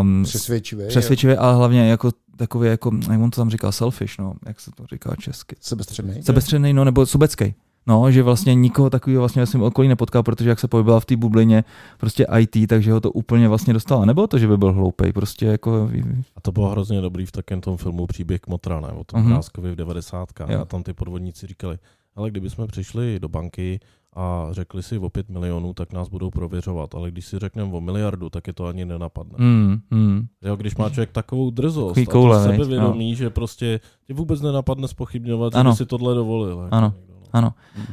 um, 0.00 0.22
Přesvědčivý. 0.24 0.84
přesvědčivý, 0.88 1.34
ale 1.34 1.54
hlavně 1.54 1.88
jako 1.90 2.10
takový, 2.36 2.68
jako, 2.68 2.90
jak 3.10 3.20
on 3.20 3.30
to 3.30 3.40
tam 3.40 3.50
říkal, 3.50 3.72
selfish, 3.72 4.18
no, 4.18 4.34
jak 4.46 4.60
se 4.60 4.70
to 4.70 4.86
říká 4.86 5.14
česky. 5.18 5.56
Sebestředný. 5.60 6.22
Sebestředný, 6.22 6.72
no, 6.72 6.84
nebo 6.84 7.06
sobecký. 7.06 7.54
No, 7.86 8.10
že 8.10 8.22
vlastně 8.22 8.54
nikoho 8.54 8.90
takového 8.90 9.20
vlastně 9.20 9.42
ve 9.42 9.46
svém 9.46 9.62
okolí 9.62 9.88
nepotkal, 9.88 10.22
protože 10.22 10.48
jak 10.48 10.60
se 10.60 10.68
pohyboval 10.68 11.00
v 11.00 11.04
té 11.04 11.16
bublině 11.16 11.64
prostě 11.98 12.26
IT, 12.38 12.68
takže 12.68 12.92
ho 12.92 13.00
to 13.00 13.12
úplně 13.12 13.48
vlastně 13.48 13.72
dostalo. 13.72 14.04
Nebylo 14.06 14.26
to, 14.26 14.38
že 14.38 14.48
by 14.48 14.56
byl 14.56 14.72
hloupej, 14.72 15.12
prostě 15.12 15.46
jako... 15.46 15.90
A 16.36 16.40
to 16.40 16.52
bylo 16.52 16.68
hrozně 16.68 17.00
dobrý 17.00 17.26
v 17.26 17.32
takém 17.32 17.60
tom 17.60 17.76
filmu 17.76 18.06
Příběh 18.06 18.40
Kmotra, 18.40 18.80
ne? 18.80 18.88
O 18.88 19.04
tom. 19.04 19.24
Mrázkovi 19.24 19.72
v 19.72 19.76
90. 19.76 20.28
Jo. 20.48 20.60
A 20.60 20.64
tam 20.64 20.82
ty 20.82 20.92
podvodníci 20.92 21.46
říkali, 21.46 21.78
ale 22.16 22.30
kdybychom 22.30 22.66
přišli 22.66 23.18
do 23.20 23.28
banky 23.28 23.80
a 24.16 24.46
řekli 24.50 24.82
si 24.82 24.98
o 24.98 25.10
5 25.10 25.28
milionů, 25.28 25.74
tak 25.74 25.92
nás 25.92 26.08
budou 26.08 26.30
prověřovat, 26.30 26.94
ale 26.94 27.10
když 27.10 27.26
si 27.26 27.38
řekneme 27.38 27.72
o 27.72 27.80
miliardu, 27.80 28.30
tak 28.30 28.46
je 28.46 28.52
to 28.52 28.66
ani 28.66 28.84
nenapadne. 28.84 29.34
Mm, 29.38 29.76
mm. 29.90 30.26
Jo, 30.42 30.56
když 30.56 30.76
má 30.76 30.90
člověk 30.90 31.10
takovou 31.12 31.50
drzost 31.50 31.88
Takový 31.94 32.06
a 32.08 32.10
koule, 32.12 32.44
to 32.44 32.50
viď? 32.52 32.60
sebevědomí, 32.60 33.14
že 33.16 33.30
prostě 33.30 33.80
tě 34.06 34.14
vůbec 34.14 34.40
nenapadne 34.40 34.88
spochybňovat, 34.88 35.52
že 35.54 35.64
by 35.64 35.72
si 35.72 35.86
tohle 35.86 36.14
dovolil. 36.14 36.60
Jako 36.60 36.74
Ano. 36.74 36.94
někdo, 37.00 37.09
no. 37.34 37.54
Ano. 37.78 37.86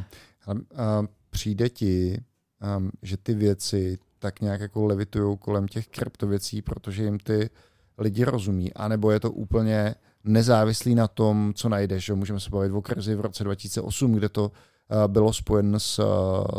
A, 0.46 0.82
a 0.82 1.02
přijde 1.30 1.68
ti, 1.68 2.24
um, 2.76 2.90
že 3.02 3.16
ty 3.16 3.34
věci 3.34 3.98
tak 4.18 4.40
nějak 4.40 4.60
jako 4.60 4.86
levitují 4.86 5.38
kolem 5.38 5.68
těch 5.68 5.88
kryptověcí, 5.88 6.62
protože 6.62 7.04
jim 7.04 7.18
ty 7.18 7.50
lidi 7.98 8.24
rozumí, 8.24 8.74
anebo 8.74 9.10
je 9.10 9.20
to 9.20 9.32
úplně 9.32 9.94
nezávislý 10.24 10.94
na 10.94 11.08
tom, 11.08 11.52
co 11.56 11.68
najdeš. 11.68 12.04
Že? 12.04 12.14
Můžeme 12.14 12.40
se 12.40 12.50
bavit 12.50 12.72
o 12.72 12.82
krizi 12.82 13.14
v 13.14 13.20
roce 13.20 13.44
2008, 13.44 14.12
kde 14.12 14.28
to 14.28 14.44
uh, 14.44 14.50
bylo 15.06 15.32
spojeno 15.32 15.80
s, 15.80 16.00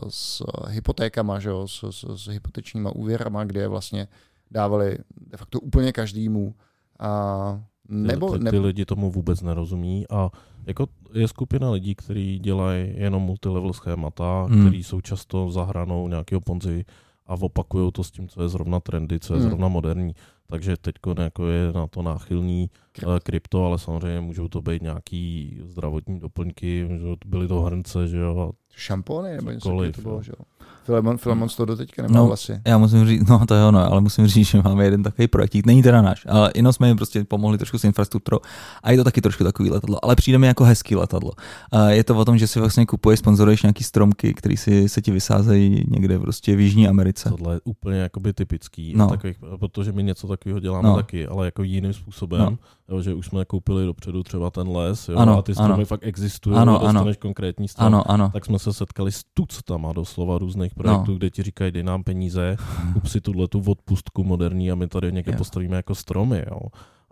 s 0.10 0.44
hypotékama, 0.68 1.40
že? 1.40 1.50
S, 1.66 1.84
s, 1.90 2.24
s 2.24 2.28
hypotečníma 2.28 2.96
úvěrama, 2.96 3.44
kde 3.44 3.62
je 3.62 3.68
vlastně 3.68 4.08
dávali 4.52 4.98
de 5.18 5.38
facto 5.38 5.60
úplně 5.60 5.92
každému 5.92 6.56
A 7.00 7.64
nebo, 7.90 8.38
ty, 8.38 8.44
ty, 8.44 8.50
ty 8.50 8.60
lidi 8.60 8.86
tomu 8.86 9.12
vůbec 9.12 9.42
nerozumí 9.42 10.06
a 10.10 10.30
jako 10.70 10.88
je 11.13 11.28
skupina 11.28 11.72
lidí, 11.72 11.95
kteří 11.95 12.39
dělají 12.39 12.93
jenom 12.95 13.24
multilevel 13.24 13.74
schémata, 13.74 14.47
hmm. 14.49 14.61
který 14.61 14.84
jsou 14.84 15.01
často 15.01 15.51
za 15.51 15.63
hranou 15.63 16.07
nějakého 16.07 16.41
ponzi 16.41 16.86
a 17.28 17.34
opakují 17.34 17.91
to 17.91 18.03
s 18.03 18.11
tím, 18.11 18.28
co 18.28 18.41
je 18.41 18.49
zrovna 18.49 18.80
trendy, 18.80 19.20
co 19.20 19.34
je 19.34 19.39
hmm. 19.39 19.49
zrovna 19.49 19.67
moderní. 19.67 20.13
Takže 20.47 20.78
teď 20.78 20.95
jako 21.20 21.47
je 21.47 21.74
na 21.74 21.88
to 21.88 22.01
náchylný 22.01 22.70
uh, 23.05 23.20
krypto, 23.20 23.65
ale 23.65 23.80
samozřejmě 23.80 24.22
můžou 24.22 24.47
to 24.47 24.61
být 24.61 24.82
nějaký 24.82 25.57
zdravotní 25.65 26.20
doplňky, 26.20 26.86
můžou 26.89 27.15
to 27.15 27.28
byly 27.28 27.47
to 27.47 27.61
hrnce, 27.61 28.07
že 28.07 28.17
jo. 28.17 28.51
Šampony 28.80 29.36
nebo 29.36 29.52
něco 29.52 29.70
to 29.96 30.02
bylo, 30.02 30.24
že 30.24 30.32
jo. 30.40 30.46
Filemon, 30.90 31.18
Filemon 31.18 31.50
to 31.58 31.66
do 31.66 31.76
teďka 31.76 32.02
nemá 32.02 32.20
no, 32.20 32.28
vlastně. 32.28 32.62
Já 32.68 32.78
musím 32.78 33.06
říct, 33.06 33.28
no 33.30 33.46
to 33.46 33.54
je 33.54 33.64
ono, 33.64 33.92
ale 33.92 34.02
musím 34.02 34.28
říct, 34.28 34.48
že 34.48 34.62
máme 34.62 34.84
jeden 34.84 35.04
takový 35.04 35.28
projektík, 35.28 35.66
není 35.66 35.84
teda 35.84 36.02
náš, 36.02 36.26
ale 36.30 36.52
jenom 36.56 36.74
jsme 36.74 36.88
jim 36.88 36.98
prostě 36.98 37.24
pomohli 37.24 37.58
trošku 37.58 37.78
s 37.78 37.84
infrastrukturou 37.84 38.40
a 38.84 38.92
je 38.92 38.98
to 38.98 39.04
taky 39.04 39.22
trošku 39.22 39.44
takový 39.44 39.70
letadlo, 39.70 40.06
ale 40.06 40.16
přijde 40.16 40.38
mi 40.38 40.48
jako 40.48 40.64
hezký 40.64 40.96
letadlo. 40.96 41.32
A 41.72 41.90
je 41.90 42.04
to 42.04 42.18
o 42.18 42.26
tom, 42.26 42.38
že 42.38 42.48
si 42.48 42.60
vlastně 42.60 42.86
kupuješ, 42.86 43.20
sponzoruješ 43.20 43.64
nějaký 43.64 43.84
stromky, 43.84 44.34
které 44.34 44.58
si 44.58 44.90
se 44.90 45.02
ti 45.02 45.12
vysázejí 45.12 45.84
někde 45.88 46.20
prostě 46.20 46.56
v 46.56 46.60
Jižní 46.60 46.88
Americe. 46.88 47.30
Tohle 47.30 47.56
je 47.56 47.60
úplně 47.64 48.00
jakoby 48.00 48.34
typický, 48.34 48.94
no. 48.98 49.08
takových, 49.08 49.38
protože 49.60 49.92
my 49.92 50.04
něco 50.04 50.28
takového 50.28 50.60
děláme 50.60 50.90
no. 50.90 50.96
taky, 50.96 51.28
ale 51.28 51.46
jako 51.46 51.64
jiným 51.64 51.94
způsobem, 51.94 52.42
no. 52.42 52.58
jo, 52.96 53.02
že 53.02 53.14
už 53.14 53.26
jsme 53.26 53.46
koupili 53.46 53.86
dopředu 53.86 54.24
třeba 54.24 54.50
ten 54.50 54.70
les, 54.70 55.10
jo, 55.10 55.18
ano, 55.18 55.38
a 55.38 55.42
ty 55.42 55.54
stromy 55.54 55.74
ano. 55.74 55.86
fakt 55.86 56.04
existují, 56.04 56.56
ano, 56.56 56.86
ano. 56.86 57.06
konkrétní 57.20 57.68
strom, 57.68 57.88
ano, 57.88 58.12
ano. 58.12 58.30
tak 58.34 58.46
jsme 58.46 58.60
se 58.60 58.68
setkali 58.74 59.11
s 59.11 59.24
tuctama 59.34 59.93
doslova 59.93 60.38
různých 60.38 60.76
projektů, 60.76 61.11
no. 61.11 61.17
kde 61.17 61.30
ti 61.30 61.43
říkají, 61.43 61.72
dej 61.72 61.84
nám 61.84 62.03
peníze, 62.03 62.57
kup 62.93 63.07
si 63.07 63.22
tuhle 63.22 63.47
tu 63.47 63.63
odpustku 63.67 64.24
moderní 64.24 64.72
a 64.72 64.76
my 64.76 64.88
tady 64.88 65.11
někde 65.11 65.32
postavíme 65.38 65.76
jako 65.76 65.95
stromy. 65.95 66.45
Jo. 66.51 66.59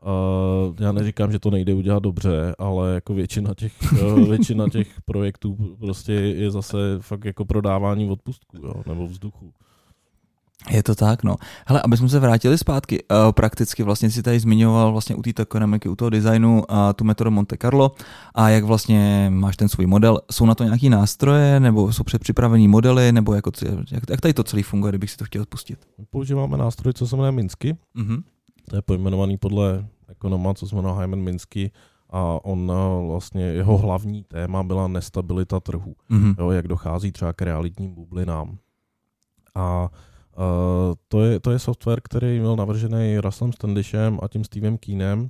Uh, 0.01 0.75
já 0.79 0.91
neříkám, 0.91 1.31
že 1.31 1.39
to 1.39 1.51
nejde 1.51 1.73
udělat 1.73 2.03
dobře, 2.03 2.55
ale 2.57 2.93
jako 2.93 3.13
většina 3.13 3.53
těch, 3.53 3.73
většina 4.29 4.69
těch 4.69 5.01
projektů 5.05 5.75
prostě 5.79 6.13
je 6.13 6.51
zase 6.51 6.77
fakt 6.99 7.25
jako 7.25 7.45
prodávání 7.45 8.09
odpustku 8.09 8.57
jo, 8.57 8.73
nebo 8.87 9.07
vzduchu. 9.07 9.53
Je 10.69 10.83
to 10.83 10.95
tak, 10.95 11.23
no. 11.23 11.35
Hele, 11.67 11.81
aby 11.81 11.97
jsme 11.97 12.09
se 12.09 12.19
vrátili 12.19 12.57
zpátky, 12.57 13.03
uh, 13.03 13.31
prakticky 13.31 13.83
vlastně 13.83 14.11
si 14.11 14.23
tady 14.23 14.39
zmiňoval 14.39 14.91
vlastně 14.91 15.15
u 15.15 15.21
té 15.21 15.41
ekonomiky, 15.41 15.89
u 15.89 15.95
toho 15.95 16.09
designu 16.09 16.63
uh, 16.69 16.77
tu 16.95 17.03
metodu 17.03 17.31
Monte 17.31 17.57
Carlo 17.57 17.91
a 18.35 18.49
jak 18.49 18.63
vlastně 18.63 19.27
máš 19.33 19.57
ten 19.57 19.69
svůj 19.69 19.85
model. 19.85 20.21
Jsou 20.31 20.45
na 20.45 20.55
to 20.55 20.63
nějaký 20.63 20.89
nástroje, 20.89 21.59
nebo 21.59 21.93
jsou 21.93 22.03
předpřipravený 22.03 22.67
modely, 22.67 23.11
nebo 23.11 23.33
jako, 23.33 23.51
jak, 23.91 24.09
jak 24.09 24.21
tady 24.21 24.33
to 24.33 24.43
celý 24.43 24.63
funguje, 24.63 24.91
kdybych 24.91 25.11
si 25.11 25.17
to 25.17 25.25
chtěl 25.25 25.43
spustit? 25.43 25.79
Používáme 26.09 26.57
nástroj, 26.57 26.93
co 26.93 27.07
se 27.07 27.15
jmenuje 27.15 27.31
Minsky. 27.31 27.77
Mm-hmm. 27.95 28.23
To 28.69 28.75
je 28.75 28.81
pojmenovaný 28.81 29.37
podle 29.37 29.85
ekonoma, 30.09 30.53
co 30.53 30.67
se 30.67 30.75
jmenuje 30.75 30.95
Hyman 31.01 31.19
Minsky 31.19 31.71
a 32.09 32.45
on 32.45 32.71
uh, 32.71 33.07
vlastně, 33.07 33.43
jeho 33.43 33.77
hlavní 33.77 34.23
téma 34.23 34.63
byla 34.63 34.87
nestabilita 34.87 35.59
trhu. 35.59 35.95
Mm-hmm. 36.11 36.35
Jo, 36.39 36.51
jak 36.51 36.67
dochází 36.67 37.11
třeba 37.11 37.33
k 37.33 37.41
realitním 37.41 37.95
bublinám. 37.95 38.57
A 39.55 39.89
Uh, 40.37 40.95
to, 41.07 41.23
je, 41.23 41.39
to 41.39 41.51
je 41.51 41.59
software, 41.59 42.01
který 42.03 42.39
byl 42.39 42.55
navržený 42.55 43.17
Russellem 43.17 43.53
Standishem 43.53 44.19
a 44.23 44.27
tím 44.27 44.43
Stevem 44.43 44.77
Keenem 44.77 45.29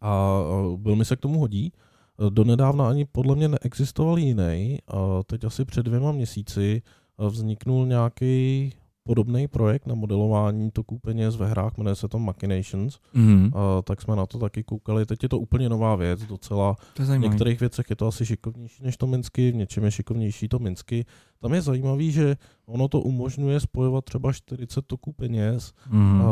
a 0.00 0.40
velmi 0.76 1.04
se 1.04 1.16
k 1.16 1.20
tomu 1.20 1.40
hodí. 1.40 1.72
Uh, 2.16 2.30
donedávna 2.30 2.88
ani 2.88 3.04
podle 3.04 3.36
mě 3.36 3.48
neexistoval 3.48 4.18
jiný. 4.18 4.78
Teď 5.26 5.44
asi 5.44 5.64
před 5.64 5.82
dvěma 5.82 6.12
měsíci 6.12 6.82
vzniknul 7.18 7.86
nějaký 7.86 8.72
podobný 9.02 9.48
projekt 9.48 9.86
na 9.86 9.94
modelování 9.94 10.70
toků 10.70 10.98
peněz 10.98 11.36
ve 11.36 11.48
hrách, 11.48 11.78
jmenuje 11.78 11.94
se 11.94 12.08
to 12.08 12.18
Machinations, 12.18 12.98
mm-hmm. 13.14 13.44
uh, 13.44 13.82
tak 13.84 14.02
jsme 14.02 14.16
na 14.16 14.26
to 14.26 14.38
taky 14.38 14.62
koukali. 14.62 15.06
Teď 15.06 15.22
je 15.22 15.28
to 15.28 15.38
úplně 15.38 15.68
nová 15.68 15.96
věc, 15.96 16.22
docela. 16.22 16.76
To 16.94 17.02
v 17.02 17.18
některých 17.18 17.60
věcech 17.60 17.90
je 17.90 17.96
to 17.96 18.06
asi 18.06 18.26
šikovnější 18.26 18.82
než 18.82 18.96
to 18.96 19.06
Minsky, 19.06 19.52
v 19.52 19.54
něčem 19.54 19.84
je 19.84 19.90
šikovnější 19.90 20.48
to 20.48 20.58
Minsky. 20.58 21.04
Tam 21.42 21.54
je 21.54 21.62
zajímavý, 21.62 22.12
že 22.12 22.36
ono 22.66 22.88
to 22.88 23.00
umožňuje 23.00 23.60
spojovat 23.60 24.04
třeba 24.04 24.32
40 24.32 24.86
toků 24.86 25.12
peněz 25.12 25.72
mm. 25.90 26.22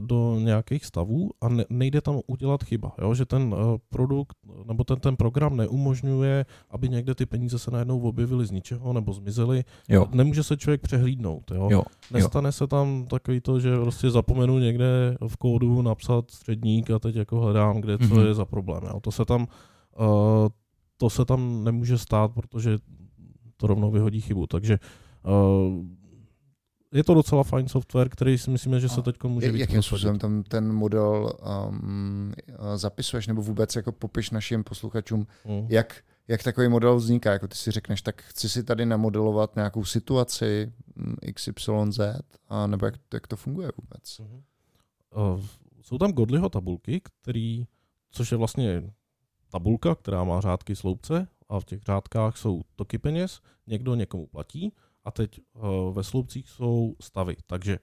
do 0.00 0.38
nějakých 0.40 0.84
stavů 0.84 1.30
a 1.40 1.48
ne, 1.48 1.64
nejde 1.70 2.00
tam 2.00 2.20
udělat 2.26 2.64
chyba, 2.64 2.92
jo? 2.98 3.14
že 3.14 3.24
ten 3.24 3.42
uh, 3.42 3.58
produkt 3.88 4.36
nebo 4.66 4.84
ten, 4.84 5.00
ten 5.00 5.16
program 5.16 5.56
neumožňuje, 5.56 6.46
aby 6.70 6.88
někde 6.88 7.14
ty 7.14 7.26
peníze 7.26 7.58
se 7.58 7.70
najednou 7.70 8.00
objevily 8.00 8.46
z 8.46 8.50
ničeho 8.50 8.92
nebo 8.92 9.12
zmizely. 9.12 9.64
Jo. 9.88 10.06
Nemůže 10.12 10.42
se 10.42 10.56
člověk 10.56 10.80
přehlídnout. 10.80 11.50
Jo? 11.50 11.68
Jo. 11.70 11.82
Nestane 12.10 12.48
jo. 12.48 12.52
se 12.52 12.66
tam 12.66 13.06
takový 13.06 13.40
to, 13.40 13.60
že 13.60 13.76
prostě 13.76 14.10
zapomenu 14.10 14.58
někde 14.58 15.16
v 15.28 15.36
kódu 15.36 15.82
napsat 15.82 16.30
středník 16.30 16.90
a 16.90 16.98
teď 16.98 17.16
jako 17.16 17.40
hledám, 17.40 17.80
kde 17.80 17.98
co 17.98 18.04
mm-hmm. 18.04 18.26
je 18.26 18.34
za 18.34 18.44
problém. 18.44 18.82
Jo? 18.86 19.00
To 19.00 19.12
se 19.12 19.24
tam 19.24 19.46
uh, 19.98 20.48
to 20.96 21.10
se 21.10 21.24
tam 21.24 21.64
nemůže 21.64 21.98
stát, 21.98 22.30
protože 22.34 22.78
to 23.56 23.66
rovnou 23.66 23.90
vyhodí 23.90 24.20
chybu. 24.20 24.46
Takže 24.46 24.78
uh, 25.22 25.84
je 26.94 27.04
to 27.04 27.14
docela 27.14 27.42
fajn 27.42 27.68
software, 27.68 28.08
který 28.08 28.38
si 28.38 28.50
myslíme, 28.50 28.80
že 28.80 28.88
se 28.88 29.02
teď 29.02 29.22
může 29.24 29.52
víc 29.52 29.60
Jakým 29.60 29.82
způsobem 29.82 30.18
tam 30.18 30.42
ten 30.42 30.72
model 30.72 31.32
um, 31.68 32.32
zapisuješ, 32.74 33.26
nebo 33.26 33.42
vůbec 33.42 33.76
jako 33.76 33.92
popiš 33.92 34.30
našim 34.30 34.64
posluchačům, 34.64 35.26
mm. 35.44 35.66
jak, 35.68 36.04
jak 36.28 36.42
takový 36.42 36.68
model 36.68 36.96
vzniká? 36.96 37.32
Jako 37.32 37.48
ty 37.48 37.56
si 37.56 37.70
řekneš, 37.70 38.02
tak 38.02 38.22
chci 38.22 38.48
si 38.48 38.64
tady 38.64 38.86
namodelovat 38.86 39.56
nějakou 39.56 39.84
situaci 39.84 40.72
mm, 40.96 41.16
XYZ, 41.34 42.00
a 42.48 42.66
nebo 42.66 42.86
jak, 42.86 42.94
jak 43.14 43.26
to 43.26 43.36
funguje 43.36 43.70
vůbec? 43.82 44.18
Mm. 44.18 44.42
Uh, 45.16 45.40
jsou 45.82 45.98
tam 45.98 46.12
Godlyho 46.12 46.48
tabulky, 46.48 47.00
který, 47.04 47.66
což 48.10 48.30
je 48.30 48.38
vlastně 48.38 48.92
tabulka, 49.50 49.94
která 49.94 50.24
má 50.24 50.40
řádky 50.40 50.76
sloupce 50.76 51.28
a 51.54 51.60
v 51.60 51.64
těch 51.64 51.80
řádkách 51.82 52.36
jsou 52.36 52.62
toky 52.76 52.98
peněz, 52.98 53.40
někdo 53.66 53.94
někomu 53.94 54.26
platí 54.26 54.72
a 55.04 55.10
teď 55.10 55.40
uh, 55.54 55.94
ve 55.94 56.04
sloupcích 56.04 56.48
jsou 56.48 56.96
stavy. 57.00 57.36
Takže 57.46 57.78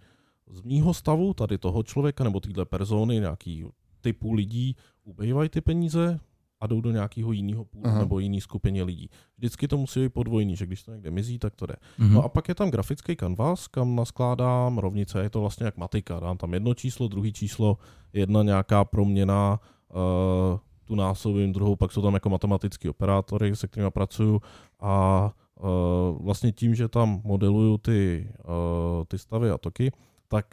z 0.47 0.61
mýho 0.61 0.93
stavu, 0.93 1.33
tady 1.33 1.57
toho 1.57 1.83
člověka 1.83 2.23
nebo 2.23 2.39
téhle 2.39 2.65
persony, 2.65 3.19
nějaký 3.19 3.65
typu 4.01 4.33
lidí, 4.33 4.75
ubývají 5.03 5.49
ty 5.49 5.61
peníze 5.61 6.19
a 6.59 6.67
jdou 6.67 6.81
do 6.81 6.91
nějakého 6.91 7.31
jiného 7.31 7.65
půlu 7.65 7.85
uh-huh. 7.85 7.99
nebo 7.99 8.19
jiný 8.19 8.41
skupině 8.41 8.83
lidí. 8.83 9.09
Vždycky 9.37 9.67
to 9.67 9.77
musí 9.77 9.99
být 9.99 10.13
podvojný, 10.13 10.55
že 10.55 10.65
když 10.65 10.83
to 10.83 10.91
někde 10.91 11.11
mizí, 11.11 11.39
tak 11.39 11.55
to 11.55 11.65
jde. 11.65 11.75
Uh-huh. 11.99 12.11
No 12.11 12.23
a 12.23 12.29
pak 12.29 12.49
je 12.49 12.55
tam 12.55 12.71
grafický 12.71 13.15
kanvas, 13.15 13.67
kam 13.67 13.95
naskládám 13.95 14.77
rovnice, 14.77 15.21
je 15.23 15.29
to 15.29 15.41
vlastně 15.41 15.65
jak 15.65 15.77
matika. 15.77 16.19
Dám 16.19 16.37
tam 16.37 16.53
jedno 16.53 16.73
číslo, 16.73 17.07
druhý 17.07 17.33
číslo, 17.33 17.77
jedna 18.13 18.43
nějaká 18.43 18.85
proměna, 18.85 19.59
uh, 19.89 20.59
tu 20.85 20.95
násobím, 20.95 21.53
druhou 21.53 21.75
pak 21.75 21.91
jsou 21.91 22.01
tam 22.01 22.13
jako 22.13 22.29
matematický 22.29 22.89
operátory, 22.89 23.55
se 23.55 23.67
kterými 23.67 23.91
pracuju 23.91 24.41
a 24.79 25.25
uh, 25.59 25.69
vlastně 26.25 26.51
tím, 26.51 26.75
že 26.75 26.87
tam 26.87 27.21
modeluju 27.23 27.77
ty, 27.77 28.29
uh, 28.39 29.03
ty 29.07 29.17
stavy 29.17 29.49
a 29.49 29.57
toky, 29.57 29.91
tak 30.27 30.45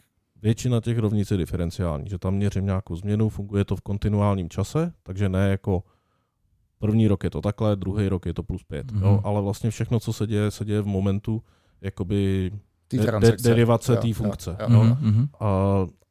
většina 0.42 0.80
těch 0.80 0.98
rovnic 0.98 1.30
je 1.30 1.36
diferenciální, 1.36 2.08
že 2.08 2.18
tam 2.18 2.34
měřím 2.34 2.66
nějakou 2.66 2.96
změnu, 2.96 3.28
funguje 3.28 3.64
to 3.64 3.76
v 3.76 3.80
kontinuálním 3.80 4.48
čase, 4.48 4.92
takže 5.02 5.28
ne 5.28 5.50
jako 5.50 5.82
první 6.78 7.08
rok 7.08 7.24
je 7.24 7.30
to 7.30 7.40
takhle, 7.40 7.76
druhý 7.76 8.08
rok 8.08 8.26
je 8.26 8.34
to 8.34 8.42
plus 8.42 8.64
pět, 8.64 8.92
mm-hmm. 8.92 9.02
jo, 9.02 9.20
ale 9.24 9.42
vlastně 9.42 9.70
všechno, 9.70 10.00
co 10.00 10.12
se 10.12 10.26
děje, 10.26 10.50
se 10.50 10.64
děje 10.64 10.82
v 10.82 10.86
momentu 10.86 11.42
jakoby 11.80 12.50
de- 12.96 13.20
de- 13.20 13.36
derivace 13.42 13.96
té 13.96 14.14
funkce. 14.14 14.56
Jo, 14.60 14.74
jo. 14.74 14.96
Mm-hmm. 15.02 15.28
A, 15.40 15.48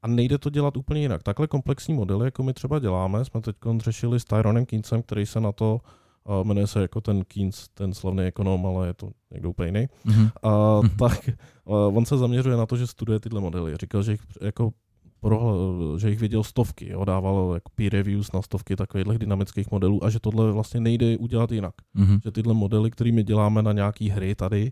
a 0.01 0.07
nejde 0.07 0.38
to 0.38 0.49
dělat 0.49 0.78
úplně 0.78 1.01
jinak. 1.01 1.23
Takhle 1.23 1.47
komplexní 1.47 1.93
modely, 1.93 2.25
jako 2.25 2.43
my 2.43 2.53
třeba 2.53 2.80
děláme, 2.80 3.25
jsme 3.25 3.41
teď 3.41 3.55
řešili 3.78 4.19
s 4.19 4.25
Tyronem 4.25 4.65
Keynesem, 4.65 5.01
který 5.01 5.25
se 5.25 5.39
na 5.39 5.51
to 5.51 5.80
uh, 6.23 6.47
jmenuje 6.47 6.67
se 6.67 6.82
jako 6.82 7.01
ten 7.01 7.23
Keynes, 7.25 7.67
ten 7.73 7.93
slavný 7.93 8.23
ekonom, 8.23 8.65
ale 8.65 8.88
je 8.88 8.93
to 8.93 9.09
někdo 9.32 9.49
úplně 9.49 9.67
jiný. 9.67 9.88
Mm-hmm. 10.05 10.32
A, 10.43 10.49
mm-hmm. 10.49 10.95
tak 10.99 11.30
uh, 11.65 11.97
on 11.97 12.05
se 12.05 12.17
zaměřuje 12.17 12.57
na 12.57 12.65
to, 12.65 12.78
že 12.78 12.88
studuje 12.88 13.19
tyhle 13.19 13.41
modely. 13.41 13.78
Říkal, 13.78 14.03
že 14.03 14.11
jich 14.11 14.21
jako 14.41 14.71
pro, 15.19 15.55
že 15.97 16.09
jich 16.09 16.19
viděl 16.19 16.43
stovky, 16.43 16.89
jo, 16.89 17.05
dával 17.05 17.51
jako 17.53 17.71
peer 17.75 17.93
reviews 17.93 18.32
na 18.32 18.41
stovky 18.41 18.75
takových 18.75 19.19
dynamických 19.19 19.71
modelů 19.71 20.03
a 20.03 20.09
že 20.09 20.19
tohle 20.19 20.51
vlastně 20.51 20.80
nejde 20.80 21.17
udělat 21.17 21.51
jinak. 21.51 21.73
Mm-hmm. 21.95 22.19
Že 22.23 22.32
tyhle 22.32 22.53
modely, 22.53 22.91
kterými 22.91 23.23
děláme 23.23 23.61
na 23.61 23.71
nějaký 23.71 24.09
hry 24.09 24.36
tady, 24.36 24.71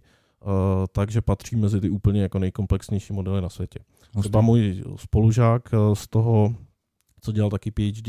takže 0.91 1.22
patří 1.22 1.56
mezi 1.56 1.82
ty 1.82 1.89
úplně 1.89 2.22
jako 2.22 2.39
nejkomplexnější 2.39 3.14
modely 3.14 3.41
na 3.41 3.50
světě. 3.50 3.80
Třeba 4.20 4.41
můj 4.41 4.84
spolužák 4.96 5.70
uh, 5.74 5.96
z 5.96 6.08
toho, 6.08 6.56
co 7.22 7.32
dělal 7.32 7.50
taky 7.50 7.72
PhD 7.72 8.08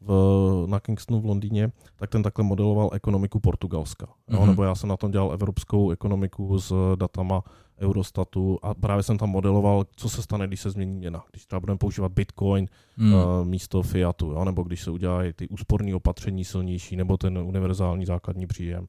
v, 0.00 0.66
na 0.68 0.80
Kingstonu 0.80 1.20
v 1.20 1.24
Londýně, 1.24 1.72
tak 1.96 2.10
ten 2.10 2.22
takhle 2.22 2.44
modeloval 2.44 2.90
ekonomiku 2.92 3.40
Portugalska. 3.40 4.06
Mm-hmm. 4.30 4.46
nebo 4.46 4.62
já 4.62 4.74
jsem 4.74 4.88
na 4.88 4.96
tom 4.96 5.10
dělal 5.10 5.32
evropskou 5.32 5.90
ekonomiku 5.90 6.58
s 6.58 6.96
datama 6.96 7.42
Eurostatu 7.80 8.58
a 8.62 8.74
právě 8.74 9.02
jsem 9.02 9.18
tam 9.18 9.30
modeloval, 9.30 9.84
co 9.96 10.08
se 10.08 10.22
stane, 10.22 10.46
když 10.46 10.60
se 10.60 10.70
změní 10.70 10.96
měna. 10.96 11.24
Když 11.30 11.46
třeba 11.46 11.60
budeme 11.60 11.78
používat 11.78 12.12
Bitcoin 12.12 12.66
mm. 12.96 13.14
uh, 13.14 13.20
místo 13.44 13.82
fiatu, 13.82 14.30
jo? 14.30 14.44
nebo 14.44 14.62
když 14.62 14.82
se 14.82 14.90
udělají 14.90 15.32
ty 15.32 15.48
úsporné 15.48 15.94
opatření 15.94 16.44
silnější, 16.44 16.96
nebo 16.96 17.16
ten 17.16 17.38
univerzální 17.38 18.06
základní 18.06 18.46
příjem, 18.46 18.86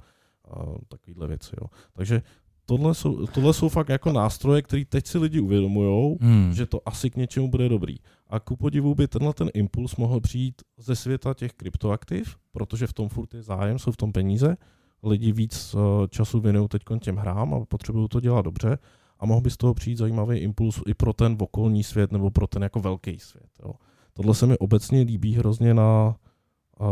uh, 0.58 0.76
takovýhle 0.88 1.28
věci. 1.28 1.56
Jo? 1.62 1.68
Takže 1.94 2.22
tohle 2.70 2.96
jsou, 2.96 3.28
tohle 3.28 3.54
jsou 3.54 3.70
fakt 3.70 3.90
jako 3.90 4.12
nástroje, 4.12 4.62
které 4.62 4.86
teď 4.86 5.08
si 5.08 5.18
lidi 5.18 5.40
uvědomují, 5.40 6.18
Hmm. 6.22 6.54
že 6.54 6.66
to 6.66 6.82
asi 6.86 7.10
k 7.10 7.16
něčemu 7.16 7.50
bude 7.50 7.70
dobrý. 7.70 7.96
A 8.30 8.40
ku 8.40 8.56
podivu 8.56 8.96
by 8.96 9.08
tenhle 9.08 9.34
ten 9.34 9.50
impuls 9.54 9.96
mohl 9.96 10.20
přijít 10.20 10.62
ze 10.78 10.96
světa 10.96 11.34
těch 11.34 11.54
kryptoaktiv, 11.54 12.36
protože 12.52 12.88
v 12.88 12.94
tom 12.94 13.10
furt 13.10 13.34
je 13.34 13.42
zájem, 13.42 13.80
jsou 13.80 13.92
v 13.92 13.98
tom 13.98 14.12
peníze, 14.12 14.58
lidi 15.04 15.32
víc 15.32 15.76
eh, 15.76 16.08
času 16.08 16.40
věnují 16.40 16.68
teď 16.68 16.82
těm 17.02 17.16
hrám 17.16 17.54
a 17.54 17.66
potřebují 17.66 18.08
to 18.08 18.20
dělat 18.20 18.42
dobře 18.42 18.78
a 19.20 19.26
mohl 19.26 19.42
by 19.42 19.50
z 19.50 19.58
toho 19.58 19.74
přijít 19.74 19.98
zajímavý 19.98 20.38
impuls 20.38 20.82
i 20.88 20.94
pro 20.94 21.14
ten 21.14 21.38
okolní 21.40 21.84
svět 21.84 22.12
nebo 22.12 22.32
pro 22.32 22.48
ten 22.48 22.64
jako 22.64 22.80
velký 22.80 23.20
svět. 23.20 23.50
Jo. 23.66 23.74
Tohle 24.14 24.36
se 24.36 24.48
mi 24.48 24.58
obecně 24.58 25.02
líbí 25.02 25.36
hrozně 25.36 25.74
na 25.74 26.16
uh, 26.80 26.88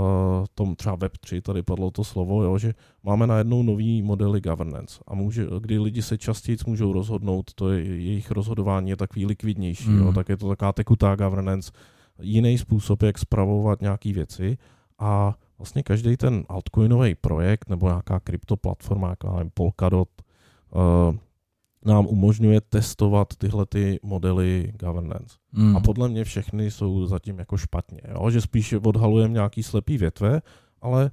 tom 0.56 0.76
třeba 0.76 0.98
Web3, 0.98 1.42
tady 1.42 1.64
padlo 1.64 1.92
to 1.92 2.04
slovo, 2.04 2.44
jo, 2.44 2.58
že 2.58 2.74
máme 3.04 3.28
najednou 3.28 3.64
nový 3.64 4.02
modely 4.02 4.42
governance 4.42 5.00
a 5.08 5.16
může, 5.16 5.48
kdy 5.60 5.80
lidi 5.80 6.02
se 6.02 6.18
častěji 6.18 6.58
můžou 6.68 6.94
rozhodnout, 6.94 7.54
to 7.54 7.72
je, 7.72 7.86
jejich 7.86 8.32
rozhodování 8.32 8.90
je 8.90 8.98
takový 8.98 9.26
likvidnější, 9.26 9.90
Mm. 9.90 10.00
jo, 10.00 10.12
tak 10.14 10.30
je 10.30 10.38
to 10.38 10.50
taková 10.50 10.74
tekutá 10.74 11.16
governance, 11.16 11.72
jiný 12.22 12.58
způsob, 12.58 13.04
jak 13.04 13.18
spravovat 13.18 13.82
nějaké 13.82 14.14
věci 14.14 14.58
a 15.00 15.36
vlastně 15.58 15.84
každý 15.84 16.18
ten 16.18 16.44
altcoinový 16.50 17.16
projekt 17.16 17.70
nebo 17.70 17.88
nějaká 17.88 18.20
kryptoplatforma, 18.20 19.10
jako 19.10 19.32
nevím, 19.32 19.52
Polkadot, 19.54 20.10
uh, 20.76 21.16
nám 21.88 22.06
umožňuje 22.06 22.62
testovat 22.62 23.28
tyhle 23.38 23.66
ty 23.66 24.00
modely 24.04 24.74
governance. 24.80 25.36
Hmm. 25.54 25.78
A 25.78 25.80
podle 25.80 26.10
mě 26.10 26.24
všechny 26.24 26.72
jsou 26.72 27.06
zatím 27.06 27.40
jako 27.40 27.58
špatně. 27.58 28.02
Jo? 28.14 28.30
Že 28.30 28.42
spíš 28.42 28.74
odhalujeme 28.74 29.34
nějaký 29.34 29.64
slepý 29.64 29.98
větve, 29.98 30.42
ale 30.82 31.12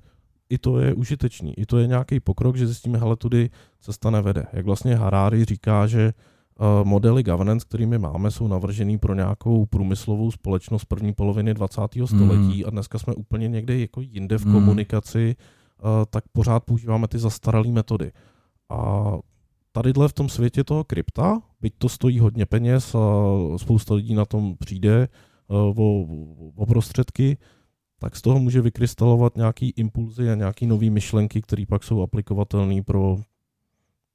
i 0.51 0.59
to 0.59 0.79
je 0.79 0.95
užitečný. 0.95 1.59
I 1.59 1.67
to 1.67 1.79
je 1.79 1.87
nějaký 1.87 2.21
pokrok, 2.21 2.57
že 2.57 2.67
zjistíme, 2.67 2.99
hele, 2.99 3.17
tudy 3.17 3.51
cesta 3.81 4.11
nevede. 4.11 4.47
Jak 4.53 4.65
vlastně 4.65 4.97
Harari 4.97 5.45
říká, 5.45 5.87
že 5.87 6.13
uh, 6.61 6.89
modely 6.89 7.23
governance, 7.23 7.67
kterými 7.69 7.99
máme, 7.99 8.31
jsou 8.31 8.49
navržený 8.49 8.99
pro 8.99 9.15
nějakou 9.15 9.67
průmyslovou 9.67 10.31
společnost 10.31 10.85
první 10.85 11.13
poloviny 11.13 11.55
20. 11.55 11.81
století 12.05 12.65
a 12.65 12.71
dneska 12.71 12.99
jsme 12.99 13.15
úplně 13.15 13.49
někde 13.49 13.79
jako 13.79 14.01
jinde 14.01 14.39
v 14.39 14.45
Mm. 14.47 14.53
komunikaci, 14.53 15.37
uh, 15.83 15.89
tak 16.11 16.25
pořád 16.33 16.65
používáme 16.65 17.09
ty 17.09 17.19
zastaralé 17.19 17.69
metody. 17.69 18.13
A 18.71 19.05
tadyhle 19.75 20.09
v 20.09 20.13
tom 20.13 20.29
světě 20.29 20.65
toho 20.65 20.85
krypta, 20.85 21.43
byť 21.61 21.75
to 21.79 21.89
stojí 21.89 22.19
hodně 22.19 22.47
peněz 22.47 22.95
a 22.95 22.99
spousta 23.57 23.95
lidí 23.95 24.15
na 24.15 24.25
tom 24.25 24.57
přijde 24.59 25.09
uh, 25.49 25.57
o, 25.85 26.07
o 26.57 26.67
prostředky, 26.67 27.37
tak 27.99 28.17
z 28.17 28.23
toho 28.23 28.39
může 28.39 28.61
vykrystalovat 28.61 29.37
nějaký 29.37 29.71
impulzy 29.77 30.31
a 30.31 30.35
nějaký 30.35 30.67
nové 30.67 30.91
myšlenky, 30.91 31.43
které 31.43 31.65
pak 31.69 31.85
jsou 31.85 32.03
aplikovatelné 32.03 32.83
pro 32.83 33.17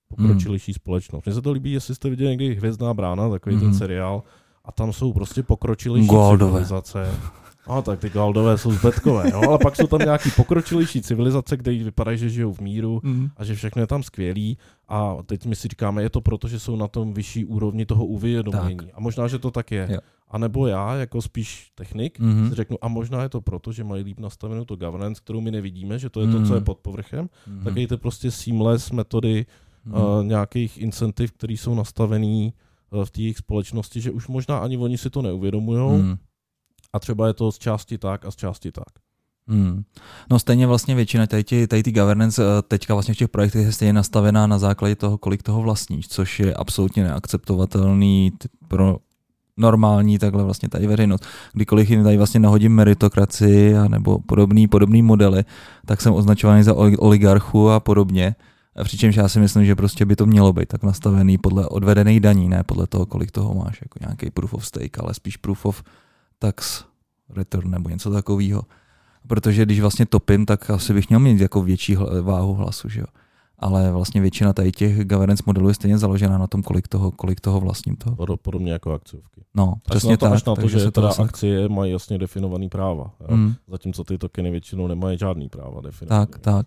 pokročilejší 0.07 0.74
společnost. 0.74 1.26
Mně 1.26 1.34
se 1.34 1.41
to 1.41 1.51
líbí, 1.51 1.72
jestli 1.72 1.95
jste 1.95 2.10
viděli 2.10 2.30
někdy 2.30 2.55
Hvězdná 2.55 2.93
brána, 2.93 3.30
takový 3.30 3.55
Mhm. 3.55 3.66
ten 3.66 3.74
seriál, 3.74 4.24
a 4.66 4.72
tam 4.72 4.93
jsou 4.93 5.14
prostě 5.14 5.43
pokročilejší 5.43 6.07
Goldové. 6.07 6.51
civilizace. 6.51 7.12
No 7.70 7.82
tak 7.82 8.00
ty 8.00 8.10
Goldové 8.10 8.58
jsou 8.58 8.72
zbetkové, 8.72 9.30
jo? 9.32 9.42
ale 9.48 9.58
pak 9.64 9.76
jsou 9.76 9.88
tam 9.88 10.00
nějaký 10.00 10.32
pokročilejší 10.36 11.02
civilizace, 11.02 11.58
které 11.58 11.84
vypadají, 11.84 12.18
že 12.18 12.30
žijou 12.30 12.54
v 12.54 12.60
míru 12.60 13.02
Hmm. 13.04 13.30
a 13.38 13.44
že 13.44 13.56
všechno 13.56 13.82
je 13.82 13.88
tam 13.88 14.04
skvělý 14.04 14.58
a 14.88 15.16
teď 15.26 15.46
my 15.46 15.56
si 15.56 15.68
říkáme, 15.68 16.04
je 16.04 16.10
to 16.10 16.22
proto, 16.22 16.48
že 16.48 16.60
jsou 16.60 16.76
na 16.76 16.88
tom 16.88 17.14
vyšší 17.14 17.46
úrovni 17.46 17.86
toho 17.86 18.06
uvědomění. 18.06 18.76
Tak. 18.78 18.88
A 18.94 19.00
možná, 19.00 19.28
že 19.28 19.40
to 19.40 19.52
tak 19.52 19.72
je. 19.72 19.88
Jo. 19.92 20.00
A 20.32 20.38
nebo 20.38 20.68
já, 20.68 20.96
jako 20.96 21.22
spíš 21.22 21.72
technik, 21.76 22.20
Mhm. 22.20 22.50
si 22.50 22.56
řeknu, 22.56 22.78
a 22.82 22.88
možná 22.88 23.24
je 23.24 23.30
to 23.30 23.42
proto, 23.42 23.72
že 23.72 23.84
mají 23.84 24.04
líp 24.04 24.20
nastavenou 24.20 24.66
to 24.66 24.76
governance, 24.76 25.22
kterou 25.24 25.42
my 25.42 25.52
nevidíme, 25.52 26.00
že 26.00 26.10
to 26.10 26.22
je 26.22 26.28
to, 26.28 26.38
Mhm. 26.38 26.48
co 26.48 26.56
je 26.56 26.62
pod 26.62 26.78
povrchem. 26.78 27.30
Hmm. 27.48 27.64
Tak 27.64 27.74
dejte 27.74 27.98
prostě 27.98 28.32
seamless 28.32 28.92
metody 28.92 29.46
Hmm. 29.86 29.94
uh, 29.94 30.24
nějakých 30.26 30.78
incentiv, 30.82 31.32
které 31.32 31.54
jsou 31.54 31.76
nastavený 31.76 32.54
uh, 32.92 33.06
v 33.06 33.12
té 33.12 33.22
jejich 33.22 33.38
společnosti, 33.38 34.02
že 34.02 34.12
už 34.12 34.28
možná 34.28 34.58
ani 34.58 34.78
oni 34.78 34.98
si 34.98 35.10
to 35.10 35.22
neuvědomují 35.22 36.02
Hmm. 36.02 36.16
A 36.94 37.00
třeba 37.00 37.28
je 37.28 37.34
to 37.34 37.52
z 37.52 37.58
části 37.58 37.98
tak 37.98 38.26
a 38.26 38.32
z 38.32 38.36
části 38.36 38.72
tak. 38.72 38.88
Hmm. 39.48 39.84
No 40.32 40.40
stejně 40.40 40.68
vlastně 40.68 40.96
většina 40.96 41.28
tady, 41.28 41.44
ty- 41.44 41.68
tady 41.68 41.84
ty 41.84 41.92
governance 41.92 42.44
eh, 42.44 42.62
teďka 42.62 42.94
vlastně 42.94 43.14
v 43.14 43.18
těch 43.18 43.30
projektech 43.30 43.66
je 43.66 43.72
stejně 43.72 43.94
nastavená 43.94 44.48
na 44.48 44.58
základě 44.58 44.96
toho, 44.96 45.18
kolik 45.18 45.44
toho 45.44 45.62
vlastníš, 45.62 46.08
což 46.08 46.40
je 46.40 46.54
absolutně 46.54 47.04
neakceptovatelný 47.04 48.32
pro 48.68 48.98
normální 49.58 50.20
takhle 50.20 50.44
vlastně 50.44 50.70
tady 50.70 50.88
veřejnost. 50.88 51.26
Kdykoliv 51.54 51.90
jim 51.90 52.04
tady 52.04 52.18
vlastně 52.18 52.40
nahodím 52.40 52.76
meritokracii 52.76 53.78
a 53.78 53.88
nebo 53.88 54.20
podobný, 54.20 54.68
podobný 54.68 55.02
modely, 55.02 55.44
tak 55.86 56.02
jsem 56.02 56.14
označovaný 56.14 56.64
za 56.64 56.74
oli- 56.74 56.96
oligarchu 57.00 57.70
a 57.70 57.80
podobně. 57.80 58.36
Přičemž 58.84 59.16
já 59.16 59.28
si 59.28 59.40
myslím, 59.40 59.66
že 59.66 59.76
prostě 59.76 60.06
by 60.06 60.16
to 60.16 60.26
mělo 60.26 60.54
být 60.54 60.68
tak 60.68 60.84
nastavený 60.84 61.38
podle 61.38 61.68
odvedených 61.68 62.20
daní, 62.20 62.50
ne 62.50 62.64
podle 62.64 62.88
toho, 62.88 63.06
kolik 63.06 63.32
toho 63.32 63.54
máš, 63.54 63.82
jako 63.82 63.98
nějaký 64.02 64.30
proof 64.32 64.54
of 64.54 64.66
stake, 64.66 65.00
ale 65.00 65.14
spíš 65.14 65.38
proof 65.38 65.66
of 65.66 65.84
tax 66.40 66.86
return 67.36 67.72
nebo 67.72 67.90
něco 67.90 68.12
takového. 68.12 68.62
Protože 69.28 69.66
když 69.66 69.80
vlastně 69.82 70.06
topím, 70.06 70.46
tak 70.46 70.70
asi 70.70 70.94
bych 70.94 71.10
měl 71.10 71.20
mít 71.20 71.42
jako 71.42 71.62
větší 71.62 71.96
váhu 72.22 72.54
hlasu, 72.54 72.90
že 72.90 73.00
jo. 73.00 73.06
Ale 73.62 73.92
vlastně 73.92 74.22
většina 74.22 74.54
tady 74.54 74.72
těch 74.72 75.06
governance 75.08 75.44
modelů 75.46 75.68
je 75.68 75.74
stejně 75.74 75.98
založená 75.98 76.38
na 76.38 76.48
tom, 76.48 76.64
kolik 76.64 76.88
toho, 76.88 77.12
kolik 77.12 77.40
toho 77.42 77.60
vlastním 77.60 77.96
toho. 77.96 78.16
Pod- 78.16 78.42
Podobně 78.42 78.72
jako 78.72 78.94
akciovky. 78.94 79.42
No, 79.56 79.74
Až 79.76 79.82
přesně 79.90 80.12
na 80.12 80.18
to, 80.18 80.26
tak. 80.26 80.34
až 80.34 80.44
na 80.44 80.56
to, 80.56 80.68
že 80.68 80.92
teda 80.92 81.08
vlastně- 81.08 81.26
akcie 81.26 81.70
mají 81.70 81.92
jasně 81.92 82.18
definovaný 82.18 82.70
práva. 82.70 83.12
Mm. 83.30 83.54
Zatímco 83.68 84.04
ty 84.04 84.18
tokeny 84.18 84.52
většinou 84.52 84.88
nemají 84.88 85.18
žádný 85.18 85.50
práva 85.50 85.82
definovaný. 85.82 86.26
Tak, 86.28 86.40
tak. 86.40 86.66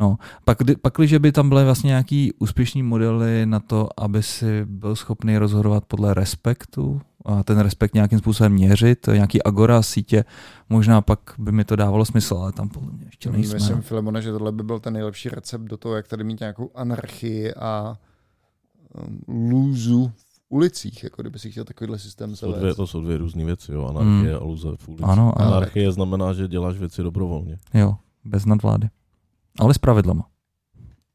No, 0.00 0.16
pak, 0.44 0.58
pak 0.82 0.94
když 0.96 1.14
by 1.18 1.32
tam 1.32 1.48
byly 1.48 1.64
vlastně 1.64 1.88
nějaký 1.88 2.32
úspěšný 2.38 2.82
modely 2.82 3.46
na 3.46 3.60
to, 3.60 3.88
aby 3.96 4.22
si 4.22 4.64
byl 4.64 4.96
schopný 4.96 5.38
rozhodovat 5.38 5.84
podle 5.84 6.14
respektu 6.14 7.00
a 7.24 7.42
ten 7.42 7.58
respekt 7.58 7.94
nějakým 7.94 8.18
způsobem 8.18 8.52
měřit, 8.52 9.06
nějaký 9.06 9.42
agora 9.42 9.82
sítě, 9.82 10.24
možná 10.68 11.00
pak 11.00 11.20
by 11.38 11.52
mi 11.52 11.64
to 11.64 11.76
dávalo 11.76 12.04
smysl, 12.04 12.34
ale 12.36 12.52
tam 12.52 12.68
podle 12.68 12.92
mě 12.92 13.04
ještě 13.06 13.30
nejsme. 13.30 13.54
Myslím. 13.54 13.82
Filemone, 13.82 14.22
že 14.22 14.32
tohle 14.32 14.52
by 14.52 14.62
byl 14.62 14.80
ten 14.80 14.92
nejlepší 14.92 15.28
recept 15.28 15.62
do 15.62 15.76
toho, 15.76 15.94
jak 15.96 16.08
tady 16.08 16.24
mít 16.24 16.40
nějakou 16.40 16.70
anarchii 16.74 17.54
a 17.54 17.98
um, 19.06 19.20
lůzu 19.50 20.12
v 20.16 20.40
ulicích, 20.48 21.04
jako 21.04 21.22
kdyby 21.22 21.38
si 21.38 21.50
chtěl 21.50 21.64
takovýhle 21.64 21.98
systém 21.98 22.34
To, 22.36 22.46
dvě, 22.46 22.60
zavést. 22.60 22.76
to 22.76 22.86
jsou 22.86 23.00
dvě 23.00 23.16
různé 23.16 23.44
věci, 23.44 23.72
jo. 23.72 23.84
Anarchie 23.86 24.36
Mm. 24.36 24.42
a 24.42 24.44
luze 24.44 24.68
v 24.76 24.88
ulici. 24.88 25.04
Ano, 25.04 25.32
ano, 25.40 25.46
Anarchie 25.48 25.92
znamená, 25.92 26.32
že 26.32 26.48
děláš 26.48 26.76
věci 26.78 27.02
dobrovolně. 27.02 27.58
jo, 27.74 27.96
bez 28.24 28.46
nadvlády. 28.46 28.88
Ale 29.60 29.74
s 29.74 29.78
pravidlama. 29.78 30.26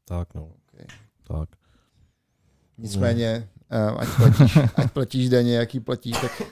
Tak, 0.04 0.34
no. 0.34 0.42
Okay. 0.42 0.86
Tak. 1.28 1.48
Nicméně, 2.78 3.48
ať, 3.98 4.08
platíš, 4.16 4.56
ať 4.76 4.90
platíš 4.92 5.28
daně, 5.28 5.56
jaký 5.56 5.80
platíš, 5.80 6.16
tak, 6.20 6.42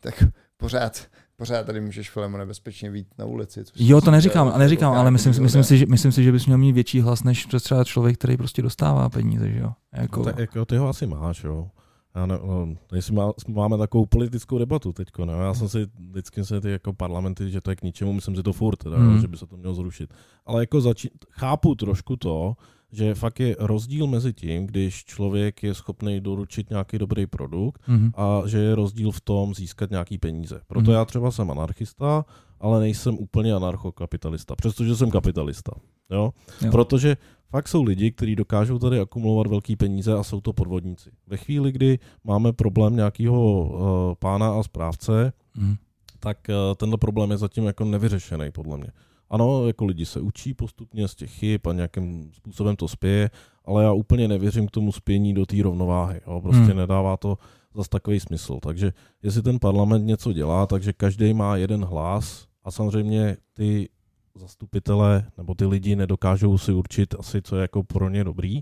tak 0.00 0.24
pořád, 0.56 1.06
pořád 1.36 1.66
tady 1.66 1.80
můžeš 1.80 2.10
Filemone 2.10 2.46
bezpečně 2.46 2.90
vít 2.90 3.06
na 3.18 3.24
ulici. 3.24 3.64
Což 3.64 3.80
Jo, 3.80 4.00
to 4.00 4.10
neříkám, 4.10 4.52
a 4.54 4.58
neříkám, 4.58 4.92
ale 4.92 5.10
myslím, 5.10 5.42
myslím, 5.42 5.64
si, 5.64 5.78
že, 5.78 5.86
myslím 5.86 6.12
si, 6.12 6.24
že 6.24 6.32
bys 6.32 6.46
měl 6.46 6.58
mít 6.58 6.72
větší 6.72 7.00
hlas 7.00 7.22
než 7.22 7.46
třeba 7.60 7.84
člověk, 7.84 8.18
který 8.18 8.36
prostě 8.36 8.62
dostává 8.62 9.08
peníze, 9.08 9.50
že 9.50 9.58
jo. 9.58 9.72
Jako, 9.92 10.18
No, 10.20 10.24
tak, 10.24 10.38
jako 10.38 10.64
ty 10.64 10.76
ho 10.76 10.88
asi 10.88 11.06
máš, 11.06 11.44
jo. 11.44 11.68
Já 12.16 12.26
ne, 12.26 12.38
no, 12.46 12.74
jestli 12.94 13.14
má, 13.14 13.32
máme 13.48 13.78
takovou 13.78 14.06
politickou 14.06 14.58
debatu 14.58 14.92
teďko, 14.92 15.24
ne? 15.24 15.32
Já 15.32 15.54
jsem 15.54 15.68
si 15.68 15.86
vždycky 16.10 16.44
se 16.44 16.60
ty 16.60 16.70
jako 16.70 16.92
parlamenty, 16.92 17.50
že 17.50 17.60
to 17.60 17.70
je 17.70 17.76
k 17.76 17.82
ničemu, 17.82 18.12
myslím 18.12 18.36
si 18.36 18.42
to 18.42 18.52
furt, 18.52 18.76
teda, 18.76 18.96
jo, 18.96 19.18
že 19.20 19.28
by 19.28 19.36
se 19.36 19.46
to 19.46 19.56
mělo 19.56 19.74
zrušit. 19.74 20.14
Ale 20.46 20.62
jako 20.62 20.80
začí, 20.80 21.10
chápu 21.30 21.74
trošku 21.74 22.16
to, 22.16 22.54
že 22.96 23.14
fakt 23.14 23.40
je 23.40 23.56
rozdíl 23.58 24.06
mezi 24.06 24.32
tím, 24.32 24.66
když 24.66 25.04
člověk 25.04 25.62
je 25.62 25.74
schopný 25.74 26.20
doručit 26.20 26.70
nějaký 26.70 26.98
dobrý 26.98 27.26
produkt 27.26 27.82
mhm. 27.88 28.10
a 28.16 28.42
že 28.46 28.58
je 28.58 28.74
rozdíl 28.74 29.10
v 29.10 29.20
tom 29.20 29.54
získat 29.54 29.90
nějaký 29.90 30.18
peníze. 30.18 30.60
Proto 30.66 30.90
Mhm. 30.90 30.92
já 30.92 31.04
třeba 31.04 31.30
jsem 31.30 31.50
anarchista, 31.50 32.24
ale 32.60 32.80
nejsem 32.80 33.14
úplně 33.18 33.54
anarchokapitalista, 33.54 34.56
přestože 34.56 34.96
jsem 34.96 35.10
kapitalista. 35.10 35.72
Jo? 36.10 36.30
Jo. 36.62 36.70
Protože 36.70 37.16
fakt 37.50 37.68
jsou 37.68 37.82
lidi, 37.82 38.12
kteří 38.12 38.36
dokážou 38.36 38.78
tady 38.78 39.00
akumulovat 39.00 39.46
velké 39.46 39.76
peníze 39.76 40.12
a 40.14 40.22
jsou 40.22 40.40
to 40.40 40.52
podvodníci. 40.52 41.10
Ve 41.26 41.36
chvíli, 41.36 41.72
kdy 41.72 41.98
máme 42.24 42.52
problém 42.52 42.96
nějakého 42.96 43.62
uh, 43.64 44.14
pána 44.18 44.52
a 44.54 44.62
správce, 44.62 45.32
Mhm. 45.56 45.76
tak 46.20 46.38
uh, 46.48 46.54
tenhle 46.76 46.98
problém 46.98 47.30
je 47.30 47.36
zatím 47.36 47.64
jako 47.64 47.84
nevyřešený, 47.84 48.50
podle 48.52 48.76
mě. 48.76 48.88
Ano, 49.30 49.66
jako 49.66 49.84
lidi 49.84 50.06
se 50.06 50.20
učí 50.20 50.54
postupně 50.54 51.08
z 51.08 51.14
těch 51.14 51.30
chyb 51.30 51.60
a 51.68 51.72
nějakým 51.72 52.30
způsobem 52.32 52.76
to 52.76 52.88
spěje, 52.88 53.30
ale 53.64 53.84
já 53.84 53.92
úplně 53.92 54.28
nevěřím 54.28 54.66
k 54.66 54.70
tomu 54.70 54.92
spění 54.92 55.34
do 55.34 55.46
té 55.46 55.62
rovnováhy. 55.62 56.20
Jo? 56.26 56.40
Prostě 56.40 56.62
Hmm. 56.64 56.76
nedává 56.76 57.16
to 57.16 57.38
zas 57.74 57.88
takový 57.88 58.20
smysl. 58.20 58.58
Takže 58.62 58.92
jestli 59.22 59.42
ten 59.42 59.58
parlament 59.58 60.06
něco 60.06 60.32
dělá, 60.32 60.66
takže 60.66 60.92
každý 60.92 61.34
má 61.34 61.56
jeden 61.56 61.84
hlas 61.84 62.46
a 62.64 62.70
samozřejmě 62.70 63.36
ty 63.52 63.88
zastupitele 64.34 65.26
nebo 65.38 65.54
ty 65.54 65.66
lidi 65.66 65.96
nedokážou 65.96 66.58
si 66.58 66.72
určit 66.72 67.14
asi, 67.18 67.42
co 67.42 67.56
je 67.56 67.62
jako 67.62 67.82
pro 67.82 68.08
ně 68.08 68.24
dobrý, 68.24 68.60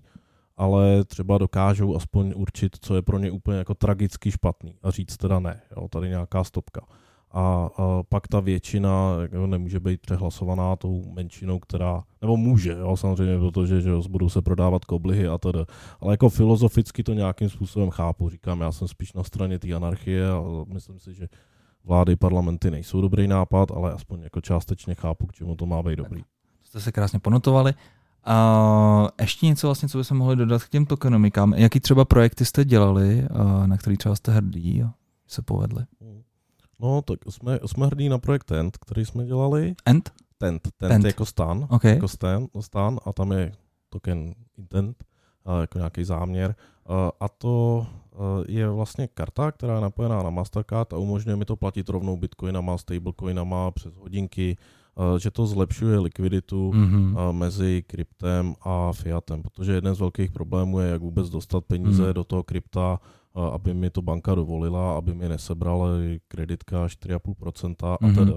ale 0.56 1.04
třeba 1.04 1.38
dokážou 1.38 1.96
aspoň 1.96 2.32
určit, 2.36 2.76
co 2.80 2.94
je 2.96 3.02
pro 3.02 3.18
ně 3.18 3.30
úplně 3.30 3.58
jako 3.58 3.74
tragicky 3.74 4.30
špatný 4.30 4.74
a 4.82 4.90
říct 4.90 5.16
teda 5.16 5.38
ne, 5.40 5.60
jo, 5.76 5.88
tady 5.88 6.08
nějaká 6.08 6.44
stopka. 6.44 6.80
A, 7.32 7.70
a 7.76 8.02
pak 8.08 8.28
ta 8.28 8.40
většina 8.40 9.16
jako 9.22 9.46
nemůže 9.46 9.80
být 9.80 10.00
přehlasovaná 10.00 10.76
tou 10.76 11.04
menšinou, 11.12 11.58
která, 11.58 12.02
nebo 12.22 12.36
může, 12.36 12.72
jo, 12.72 12.96
samozřejmě, 12.96 13.38
protože 13.38 13.80
že 13.80 13.90
jo, 13.90 14.02
budou 14.08 14.28
se 14.28 14.42
prodávat 14.42 14.84
koblihy 14.84 15.28
a 15.28 15.38
tedy. 15.38 15.58
Ale 16.00 16.12
jako 16.12 16.28
filozoficky 16.28 17.02
to 17.02 17.12
nějakým 17.14 17.48
způsobem 17.48 17.90
chápu. 17.90 18.28
Říkám, 18.28 18.60
já 18.60 18.72
jsem 18.72 18.88
spíš 18.88 19.12
na 19.12 19.22
straně 19.22 19.58
té 19.58 19.74
anarchie 19.74 20.30
a 20.30 20.42
myslím 20.66 20.98
si, 20.98 21.14
že 21.14 21.28
vlády, 21.84 22.16
parlamenty 22.16 22.70
nejsou 22.70 23.00
dobrý 23.00 23.28
nápad, 23.28 23.70
ale 23.70 23.92
aspoň 23.92 24.22
jako 24.22 24.40
částečně 24.40 24.94
chápu, 24.94 25.26
k 25.26 25.32
čemu 25.32 25.56
to 25.56 25.66
má 25.66 25.82
být 25.82 25.96
dobrý. 25.96 26.22
To 26.22 26.68
jste 26.68 26.80
se 26.80 26.92
krásně 26.92 27.18
ponotovali. 27.18 27.74
A 28.24 29.08
ještě 29.20 29.46
něco 29.46 29.66
vlastně, 29.66 29.88
co 29.88 29.98
bychom 29.98 30.18
mohli 30.18 30.36
dodat 30.36 30.62
k 30.62 30.68
těm 30.68 30.86
tokenomikám. 30.86 31.54
Jaký 31.54 31.80
třeba 31.80 32.04
projekty 32.04 32.44
jste 32.44 32.64
dělali, 32.64 33.28
na 33.66 33.76
který 33.76 33.96
třeba 33.96 34.14
jste 34.14 34.32
hrdí 34.32 34.82
a 34.82 34.92
se 35.26 35.42
povedli? 35.42 35.84
No, 36.82 37.02
tak 37.02 37.18
jsme, 37.30 37.58
jsme 37.66 37.86
hrdí 37.86 38.08
na 38.08 38.18
projekt 38.18 38.44
Tent, 38.44 38.76
který 38.76 39.04
jsme 39.04 39.24
dělali. 39.24 39.74
Ent? 39.86 40.10
Tent, 40.38 40.62
tent, 40.76 40.92
Tent. 40.92 41.04
jako 41.04 41.26
stan, 41.26 41.66
Okay. 41.70 41.94
jako 41.94 42.08
stan, 42.08 42.46
stan 42.60 42.98
a 43.04 43.12
tam 43.12 43.32
je 43.32 43.52
token 43.88 44.34
intent, 44.58 45.04
jako 45.60 45.78
nějaký 45.78 46.04
záměr. 46.04 46.54
A, 47.20 47.28
to 47.28 47.86
je 48.48 48.68
vlastně 48.70 49.08
karta, 49.14 49.52
která 49.52 49.74
je 49.74 49.80
napojená 49.80 50.22
na 50.22 50.30
Mastercard 50.30 50.92
a 50.92 50.96
umožňuje 50.96 51.36
mi 51.36 51.44
to 51.44 51.56
platit 51.56 51.88
rovnou 51.88 52.16
bitcoinama, 52.16 52.78
stablecoinama 52.78 53.70
přes 53.70 53.96
hodinky, 53.96 54.56
že 55.18 55.30
to 55.30 55.46
zlepšuje 55.46 55.98
likviditu 55.98 56.70
Mm-hmm. 56.74 57.32
mezi 57.32 57.84
kryptem 57.86 58.54
a 58.62 58.92
fiatem, 58.92 59.42
protože 59.42 59.72
jeden 59.72 59.94
z 59.94 60.00
velkých 60.00 60.30
problémů 60.30 60.78
je, 60.80 60.88
jak 60.88 61.00
vůbec 61.02 61.30
dostat 61.30 61.64
peníze 61.64 62.02
Mhm. 62.02 62.12
do 62.14 62.24
toho 62.24 62.42
krypta, 62.42 62.98
aby 63.52 63.74
mi 63.74 63.90
to 63.90 64.02
banka 64.02 64.34
dovolila, 64.34 64.96
aby 64.98 65.14
mi 65.14 65.28
nesebrala 65.28 65.88
kreditka 66.28 66.86
4,5% 66.88 67.74
a 67.86 67.98
Mhm. 68.06 68.14
tedy. 68.14 68.32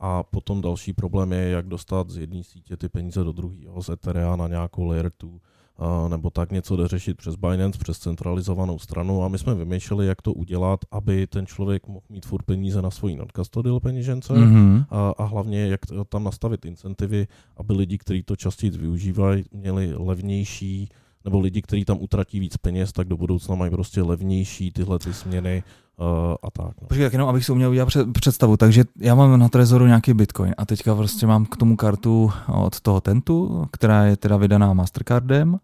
A 0.00 0.22
potom 0.22 0.60
další 0.60 0.92
problém 0.92 1.32
je, 1.32 1.48
jak 1.48 1.66
dostat 1.66 2.10
z 2.10 2.16
jedné 2.18 2.44
sítě 2.44 2.76
ty 2.76 2.88
peníze 2.88 3.24
do 3.24 3.32
druhé, 3.32 3.56
z 3.80 3.88
Etherea 3.88 4.36
na 4.36 4.48
nějakou 4.48 4.84
layer 4.84 5.10
2, 5.20 5.38
a, 5.78 6.08
nebo 6.08 6.30
tak 6.30 6.52
něco 6.52 6.76
jde 6.76 6.88
řešit 6.88 7.16
přes 7.16 7.34
Binance, 7.36 7.78
přes 7.78 7.98
centralizovanou 7.98 8.78
stranu 8.78 9.24
a 9.24 9.28
my 9.28 9.38
jsme 9.38 9.54
vymýšleli, 9.54 10.06
jak 10.06 10.22
to 10.22 10.32
udělat, 10.32 10.80
aby 10.90 11.26
ten 11.26 11.46
člověk 11.46 11.86
mohl 11.88 12.00
mít 12.08 12.26
furt 12.26 12.42
peníze 12.42 12.82
na 12.82 12.90
svojí 12.90 13.16
non-custodial 13.16 13.80
peněžence, 13.80 14.32
Mm-hmm. 14.34 14.84
a, 14.90 15.10
a 15.18 15.24
hlavně 15.24 15.66
jak 15.66 15.80
tam 16.08 16.24
nastavit 16.24 16.64
incentivy, 16.64 17.26
aby 17.56 17.72
lidi, 17.72 17.98
kteří 17.98 18.22
to 18.22 18.36
častěji 18.36 18.70
využívají, 18.70 19.44
měli 19.52 19.94
levnější, 19.96 20.88
nebo 21.24 21.40
lidi, 21.40 21.62
kteří 21.62 21.84
tam 21.84 21.96
utratí 22.00 22.40
víc 22.40 22.56
peněz, 22.56 22.92
tak 22.92 23.08
do 23.08 23.16
budoucna 23.16 23.54
mají 23.54 23.70
prostě 23.70 24.02
levnější 24.02 24.70
tyhle 24.72 24.98
ty 24.98 25.14
směny 25.14 25.62
uh, 25.98 26.06
a 26.42 26.50
tak. 26.50 26.80
No. 26.82 26.88
Počkej, 26.88 27.06
tak 27.06 27.12
jenom 27.12 27.28
abych 27.28 27.44
si 27.44 27.52
uměl 27.52 27.70
udělat 27.70 27.86
před- 27.86 28.12
představu. 28.12 28.56
Takže 28.56 28.84
já 29.00 29.14
mám 29.14 29.38
na 29.40 29.48
Trezoru 29.48 29.86
nějaký 29.86 30.14
bitcoin 30.14 30.54
a 30.58 30.66
teďka 30.66 30.94
prostě 30.94 31.26
mám 31.26 31.46
k 31.46 31.56
tomu 31.56 31.76
kartu 31.76 32.32
od 32.64 32.80
toho 32.80 33.00
Tentu, 33.00 33.66
která 33.72 34.04
je 34.04 34.16
teda 34.16 34.36
vydaná 34.36 34.72
Mastercardem 34.72 35.58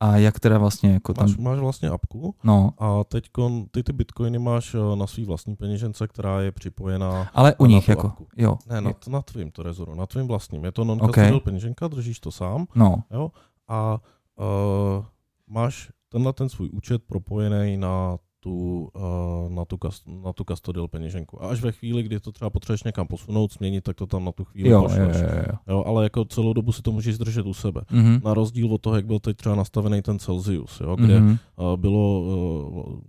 a 0.00 0.16
jak 0.16 0.40
teda 0.40 0.58
vlastně 0.58 0.92
jako 0.92 1.14
tam... 1.14 1.26
Máš, 1.28 1.36
máš 1.36 1.58
vlastně 1.58 1.88
apku 1.88 2.34
No, 2.44 2.70
a 2.78 3.04
teď 3.04 3.24
ty 3.70 3.82
ty 3.82 3.92
bitcoiny 3.92 4.38
máš 4.38 4.74
eh, 4.74 4.96
na 4.96 5.06
svý 5.06 5.24
vlastní 5.24 5.56
peněžence, 5.56 6.08
která 6.08 6.40
je 6.40 6.52
připojená 6.52 7.28
ale 7.34 7.54
u 7.58 7.66
nich 7.66 7.88
jako, 7.88 8.06
apku. 8.06 8.26
jo. 8.36 8.58
ne, 8.70 8.80
na, 8.80 8.92
na 9.08 9.22
tvým 9.22 9.50
Trezoru, 9.50 9.94
na 9.94 10.06
tvým 10.06 10.26
vlastním. 10.26 10.64
Je 10.64 10.72
to 10.72 10.84
non-custodial 10.84 11.40
peněženka, 11.40 11.88
držíš 11.88 12.20
to 12.20 12.32
sám 12.32 12.66
No, 12.74 13.02
jo? 13.10 13.30
a 13.68 13.98
uh, 14.38 15.04
máš 15.46 15.90
tenhle 16.08 16.32
ten 16.32 16.48
svůj 16.48 16.70
účet 16.72 17.02
propojený 17.06 17.76
na 17.76 18.16
tu, 18.40 18.88
uh, 18.94 19.50
na, 19.54 19.64
tu 19.64 19.76
kas, 19.78 20.02
na 20.06 20.32
tu 20.32 20.44
custodial 20.44 20.88
peněženku. 20.88 21.42
A 21.44 21.48
až 21.48 21.60
ve 21.60 21.72
chvíli, 21.72 22.02
kdy 22.02 22.20
to 22.20 22.32
třeba 22.32 22.50
potřebuješ 22.50 22.82
někam 22.84 23.06
posunout, 23.06 23.52
změnit, 23.52 23.80
tak 23.84 23.96
to 23.96 24.06
tam 24.06 24.24
na 24.24 24.32
tu 24.32 24.44
chvíli 24.44 24.68
jo, 24.70 24.76
jo, 24.76 24.82
pošleš. 24.82 25.16
jo, 25.16 25.28
jo. 25.48 25.54
Jo, 25.68 25.84
ale 25.86 26.02
jako 26.04 26.24
celou 26.24 26.52
dobu 26.52 26.72
si 26.72 26.82
to 26.82 26.92
můžeš 26.92 27.18
držet 27.18 27.46
u 27.46 27.54
sebe. 27.54 27.80
Mhm. 27.90 28.20
Na 28.24 28.34
rozdíl 28.34 28.74
od 28.74 28.80
toho, 28.80 28.96
jak 28.96 29.06
byl 29.06 29.18
teď 29.18 29.36
třeba 29.36 29.54
nastavený 29.54 30.02
ten 30.02 30.18
Celsius, 30.18 30.80
jo, 30.80 30.96
kde 30.96 31.20
Mhm. 31.20 31.36
uh, 31.56 31.76
bylo 31.76 32.20
uh, 32.20 33.00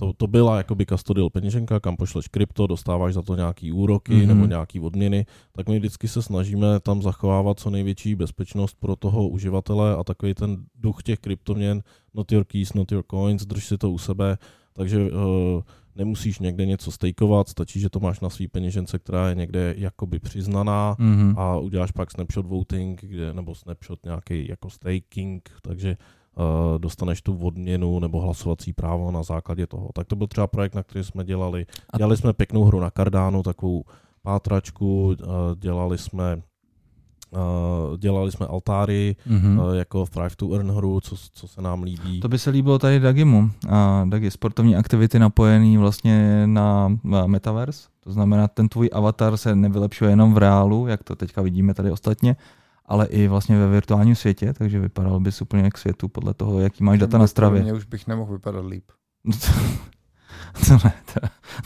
to, 0.00 0.12
to 0.12 0.26
byla 0.26 0.56
jakoby 0.56 0.86
custodial 0.86 1.30
peněženka, 1.30 1.80
kam 1.80 1.96
pošleš 1.96 2.28
krypto, 2.28 2.66
dostáváš 2.66 3.14
za 3.14 3.22
to 3.22 3.36
nějaký 3.36 3.72
úroky 3.72 4.12
Mhm. 4.12 4.22
mm-hmm. 4.22 4.26
nebo 4.26 4.46
nějaký 4.46 4.80
odměny, 4.80 5.26
tak 5.52 5.68
my 5.68 5.78
vždycky 5.78 6.08
se 6.08 6.22
snažíme 6.22 6.80
tam 6.80 7.02
zachovávat 7.02 7.60
co 7.60 7.70
největší 7.70 8.14
bezpečnost 8.14 8.76
pro 8.80 8.96
toho 8.96 9.28
uživatele 9.28 9.96
a 9.96 10.04
takový 10.04 10.34
ten 10.34 10.64
duch 10.74 11.02
těch 11.02 11.18
kryptoměn, 11.18 11.82
not 12.14 12.32
your 12.32 12.44
keys, 12.44 12.72
not 12.72 12.92
your 12.92 13.04
coins, 13.10 13.46
drž 13.46 13.64
si 13.66 13.78
to 13.78 13.90
u 13.90 13.98
sebe, 13.98 14.38
takže 14.72 15.10
uh, 15.12 15.62
nemusíš 15.96 16.38
někde 16.38 16.66
něco 16.66 16.90
stejkovat, 16.92 17.48
stačí, 17.48 17.80
že 17.80 17.90
to 17.90 18.00
máš 18.00 18.20
na 18.20 18.30
svý 18.30 18.48
peněžence, 18.48 18.98
která 18.98 19.28
je 19.28 19.34
někde 19.34 19.74
jakoby 19.78 20.18
přiznaná 20.18 20.96
Mhm. 20.98 21.34
a 21.38 21.56
uděláš 21.58 21.90
pak 21.90 22.10
snapshot 22.10 22.46
voting, 22.46 23.00
kde, 23.04 23.34
nebo 23.34 23.54
snapshot 23.54 24.04
nějaký 24.04 24.48
jako 24.48 24.70
staking, 24.70 25.50
takže 25.62 25.90
uh, 25.90 26.19
dostaneš 26.78 27.22
tu 27.22 27.38
odměnu 27.38 27.98
nebo 27.98 28.20
hlasovací 28.20 28.72
právo 28.72 29.10
na 29.10 29.22
základě 29.22 29.66
toho. 29.66 29.88
Tak 29.94 30.06
to 30.06 30.16
byl 30.16 30.26
třeba 30.26 30.46
projekt, 30.46 30.74
na 30.74 30.82
který 30.82 31.04
jsme 31.04 31.24
dělali. 31.24 31.66
Dělali 31.96 32.16
jsme 32.16 32.32
pěknou 32.32 32.64
hru 32.64 32.80
na 32.80 32.90
Cardano, 32.90 33.42
takovou 33.42 33.84
pátračku, 34.22 35.06
uh, 35.06 35.16
dělali 35.56 35.98
jsme 35.98 36.36
uh, 37.30 37.96
dělali 37.98 38.32
jsme 38.32 38.46
altáry, 38.46 39.16
Mhm. 39.26 39.58
uh, 39.58 39.74
jako 39.74 40.04
v 40.04 40.10
Prive 40.10 40.30
to 40.36 40.52
Earn 40.54 40.70
hru, 40.70 41.00
co, 41.00 41.16
co 41.32 41.48
se 41.48 41.62
nám 41.62 41.82
líbí. 41.82 42.20
To 42.20 42.28
by 42.28 42.38
se 42.38 42.50
líbilo 42.50 42.78
tady 42.78 43.00
Dagimu. 43.00 43.50
A 43.68 44.04
Dagi, 44.08 44.30
sportovní 44.30 44.76
aktivity 44.76 45.18
napojený 45.18 45.76
vlastně 45.78 46.42
na 46.46 46.96
Metaverse. 47.26 47.88
To 48.04 48.12
znamená, 48.12 48.48
ten 48.48 48.68
tvůj 48.68 48.90
avatar 48.92 49.36
se 49.36 49.56
nevylepšuje 49.56 50.10
jenom 50.10 50.34
v 50.34 50.38
reálu, 50.38 50.86
jak 50.86 51.02
to 51.04 51.16
teďka 51.16 51.42
vidíme 51.42 51.74
tady 51.74 51.90
ostatně, 51.90 52.36
ale 52.90 53.06
i 53.06 53.28
vlastně 53.28 53.58
ve 53.58 53.68
virtuálním 53.68 54.14
světě, 54.14 54.52
takže 54.52 54.80
vypadal 54.80 55.20
bys 55.20 55.42
úplně 55.42 55.70
k 55.70 55.78
světu 55.78 56.08
podle 56.08 56.34
toho, 56.34 56.60
jaký 56.60 56.84
máš 56.84 56.98
data 56.98 57.18
na 57.18 57.26
stravě. 57.26 57.62
Mě 57.62 57.72
už 57.72 57.84
bych 57.84 58.06
nemohl 58.06 58.32
vypadat 58.32 58.64
líp. 58.66 58.84
No 59.24 59.32
to, 60.68 60.72
ne, 60.84 60.92
to, 61.14 61.20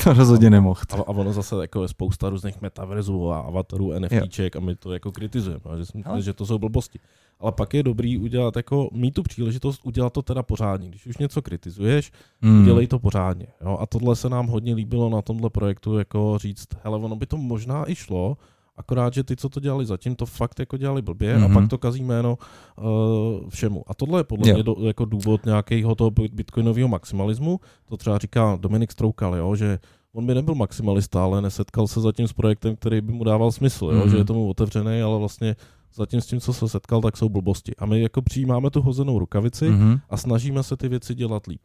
to 0.05 0.13
rozhodně 0.13 0.51
nemohl. 0.51 0.81
A, 0.93 0.97
a 0.97 1.09
ono 1.09 1.33
zase 1.33 1.57
jako 1.61 1.83
je 1.83 1.89
spousta 1.89 2.29
různých 2.29 2.61
metaverzů 2.61 3.31
a 3.31 3.41
avatarů, 3.41 3.93
NFTček 3.99 4.57
a 4.57 4.61
my 4.61 4.77
to 4.77 4.93
jako 4.93 5.13
kritizujeme, 5.13 5.61
že, 5.73 5.79
myslíme, 5.79 6.05
Ale- 6.05 6.23
že 6.23 6.33
to 6.33 6.47
jsou 6.47 6.59
blbosti. 6.59 6.99
Ale 7.41 7.53
pak 7.53 7.75
je 7.75 7.83
dobrý 7.83 8.19
udělat 8.19 8.57
jako, 8.57 8.89
mít 8.93 9.15
tu 9.15 9.23
příležitost 9.23 9.81
udělat 9.85 10.13
to 10.13 10.23
teda 10.23 10.43
pořádně. 10.43 10.89
Když 10.89 11.07
už 11.07 11.17
něco 11.19 11.43
kritizuješ, 11.43 12.13
Hmm. 12.43 12.63
udělej 12.63 12.87
to 12.87 12.99
pořádně. 12.99 13.47
Jo? 13.61 13.79
A 13.81 13.87
tohle 13.87 14.17
se 14.17 14.29
nám 14.29 14.47
hodně 14.47 14.75
líbilo 14.75 15.11
na 15.11 15.23
tomhle 15.23 15.51
projektu, 15.51 15.99
jako 15.99 16.39
říct, 16.39 16.67
hele, 16.85 16.99
ono 16.99 17.17
by 17.17 17.27
to 17.27 17.37
možná 17.37 17.91
i 17.91 17.95
šlo, 17.95 18.37
akorát, 18.77 19.15
že 19.15 19.25
ty, 19.25 19.37
co 19.37 19.49
to 19.49 19.61
dělali 19.61 19.87
zatím, 19.87 20.17
to 20.17 20.27
fakt 20.27 20.59
jako 20.59 20.77
dělali 20.77 21.03
blbě 21.03 21.37
Mhm. 21.39 21.45
a 21.45 21.61
pak 21.61 21.71
to 21.71 21.79
kazí 21.79 22.03
jméno 22.03 22.39
uh, 22.79 23.49
všemu. 23.49 23.85
A 23.87 23.95
tohle 23.95 24.21
je 24.21 24.25
podle 24.25 24.49
Jo. 24.49 24.55
mě 24.55 24.63
do, 24.63 24.77
jako 24.81 25.05
důvod 25.05 25.47
nějakého 25.47 25.95
toho 25.95 26.11
bitcoinového 26.33 26.89
maximalismu. 26.89 27.61
To 27.89 27.97
třeba 27.97 28.19
říká 28.19 28.57
Dominik 28.61 28.93
Stroukal, 28.93 29.37
jo? 29.37 29.57
že 29.57 29.79
on 30.13 30.27
by 30.27 30.35
nebyl 30.35 30.55
maximalista, 30.55 31.25
ale 31.25 31.43
nesetkal 31.43 31.87
se 31.87 32.01
zatím 32.01 32.29
s 32.29 32.33
projektem, 32.33 32.77
který 32.77 33.01
by 33.01 33.13
mu 33.13 33.25
dával 33.25 33.53
smysl, 33.53 33.85
jo? 33.93 34.01
Mhm. 34.01 34.11
že 34.11 34.17
je 34.17 34.25
tomu 34.25 34.49
otevřený, 34.51 35.03
ale 35.03 35.19
vlastně 35.19 35.57
zatím 35.95 36.21
s 36.21 36.27
tím, 36.27 36.41
co 36.41 36.53
se 36.53 36.69
setkal, 36.69 37.01
tak 37.01 37.17
jsou 37.17 37.29
blbosti. 37.29 37.73
A 37.79 37.87
my 37.87 38.03
jako 38.03 38.23
přijímáme 38.23 38.71
tu 38.71 38.83
hozenou 38.83 39.19
rukavici 39.19 39.69
Mhm. 39.71 39.99
a 40.11 40.17
snažíme 40.17 40.63
se 40.63 40.77
ty 40.77 40.89
věci 40.89 41.15
dělat 41.15 41.47
líp. 41.47 41.61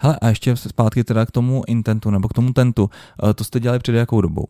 Hele, 0.00 0.18
a 0.22 0.28
ještě 0.28 0.56
zpátky 0.56 1.04
teda 1.04 1.26
k 1.26 1.30
tomu 1.30 1.62
intentu, 1.66 2.10
nebo 2.10 2.28
k 2.28 2.32
tomu 2.32 2.52
tentu. 2.52 2.90
Eh, 3.30 3.34
To 3.34 3.44
jste 3.44 3.60
dělali 3.60 3.78
před 3.78 3.94
jakou 3.94 4.20
dobou? 4.20 4.44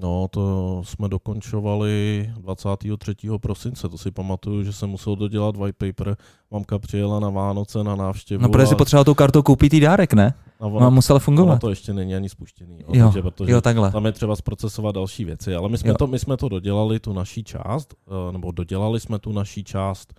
No, 0.00 0.28
to 0.30 0.82
jsme 0.84 1.08
dokončovali 1.08 2.30
23. 2.40 3.14
prosince, 3.40 3.88
to 3.88 3.98
si 3.98 4.10
pamatuju, 4.10 4.62
že 4.62 4.72
jsem 4.72 4.90
musel 4.90 5.16
dodělat 5.16 5.56
white 5.56 5.76
paper, 5.76 6.16
mamka 6.50 6.78
přijela 6.78 7.20
na 7.20 7.30
Vánoce 7.30 7.84
na 7.84 7.96
návštěvu. 7.96 8.42
No, 8.42 8.48
protože 8.48 8.66
si 8.66 8.74
potřeboval 8.74 9.04
tou 9.04 9.14
kartou 9.14 9.42
koupit 9.42 9.74
jí 9.74 9.80
dárek, 9.80 10.12
ne? 10.12 10.34
a 10.60 10.68
No, 10.68 10.74
ona, 10.74 10.90
musela 10.90 11.16
ona 11.16 11.20
fungovat. 11.24 11.60
to 11.60 11.70
ještě 11.70 11.92
není 11.92 12.14
ani 12.14 12.28
spuštěný. 12.28 12.78
Jo, 12.80 12.86
Jo, 12.92 13.04
takže, 13.04 13.22
protože 13.22 13.52
Jo, 13.52 13.60
takhle. 13.60 13.90
tam 13.92 14.06
je 14.06 14.12
třeba 14.12 14.36
zprocesovat 14.36 14.94
další 14.94 15.24
věci, 15.24 15.54
ale 15.54 15.68
my 15.68 15.78
jsme, 15.78 15.88
Jo. 15.90 15.94
to, 15.98 16.06
my 16.06 16.18
jsme 16.18 16.36
to 16.36 16.48
dodělali, 16.48 17.00
tu 17.00 17.12
naší 17.12 17.44
část, 17.44 17.94
eh, 18.28 18.32
nebo 18.32 18.52
dodělali 18.52 19.00
jsme 19.00 19.18
tu 19.18 19.32
naší 19.32 19.64
část 19.64 20.14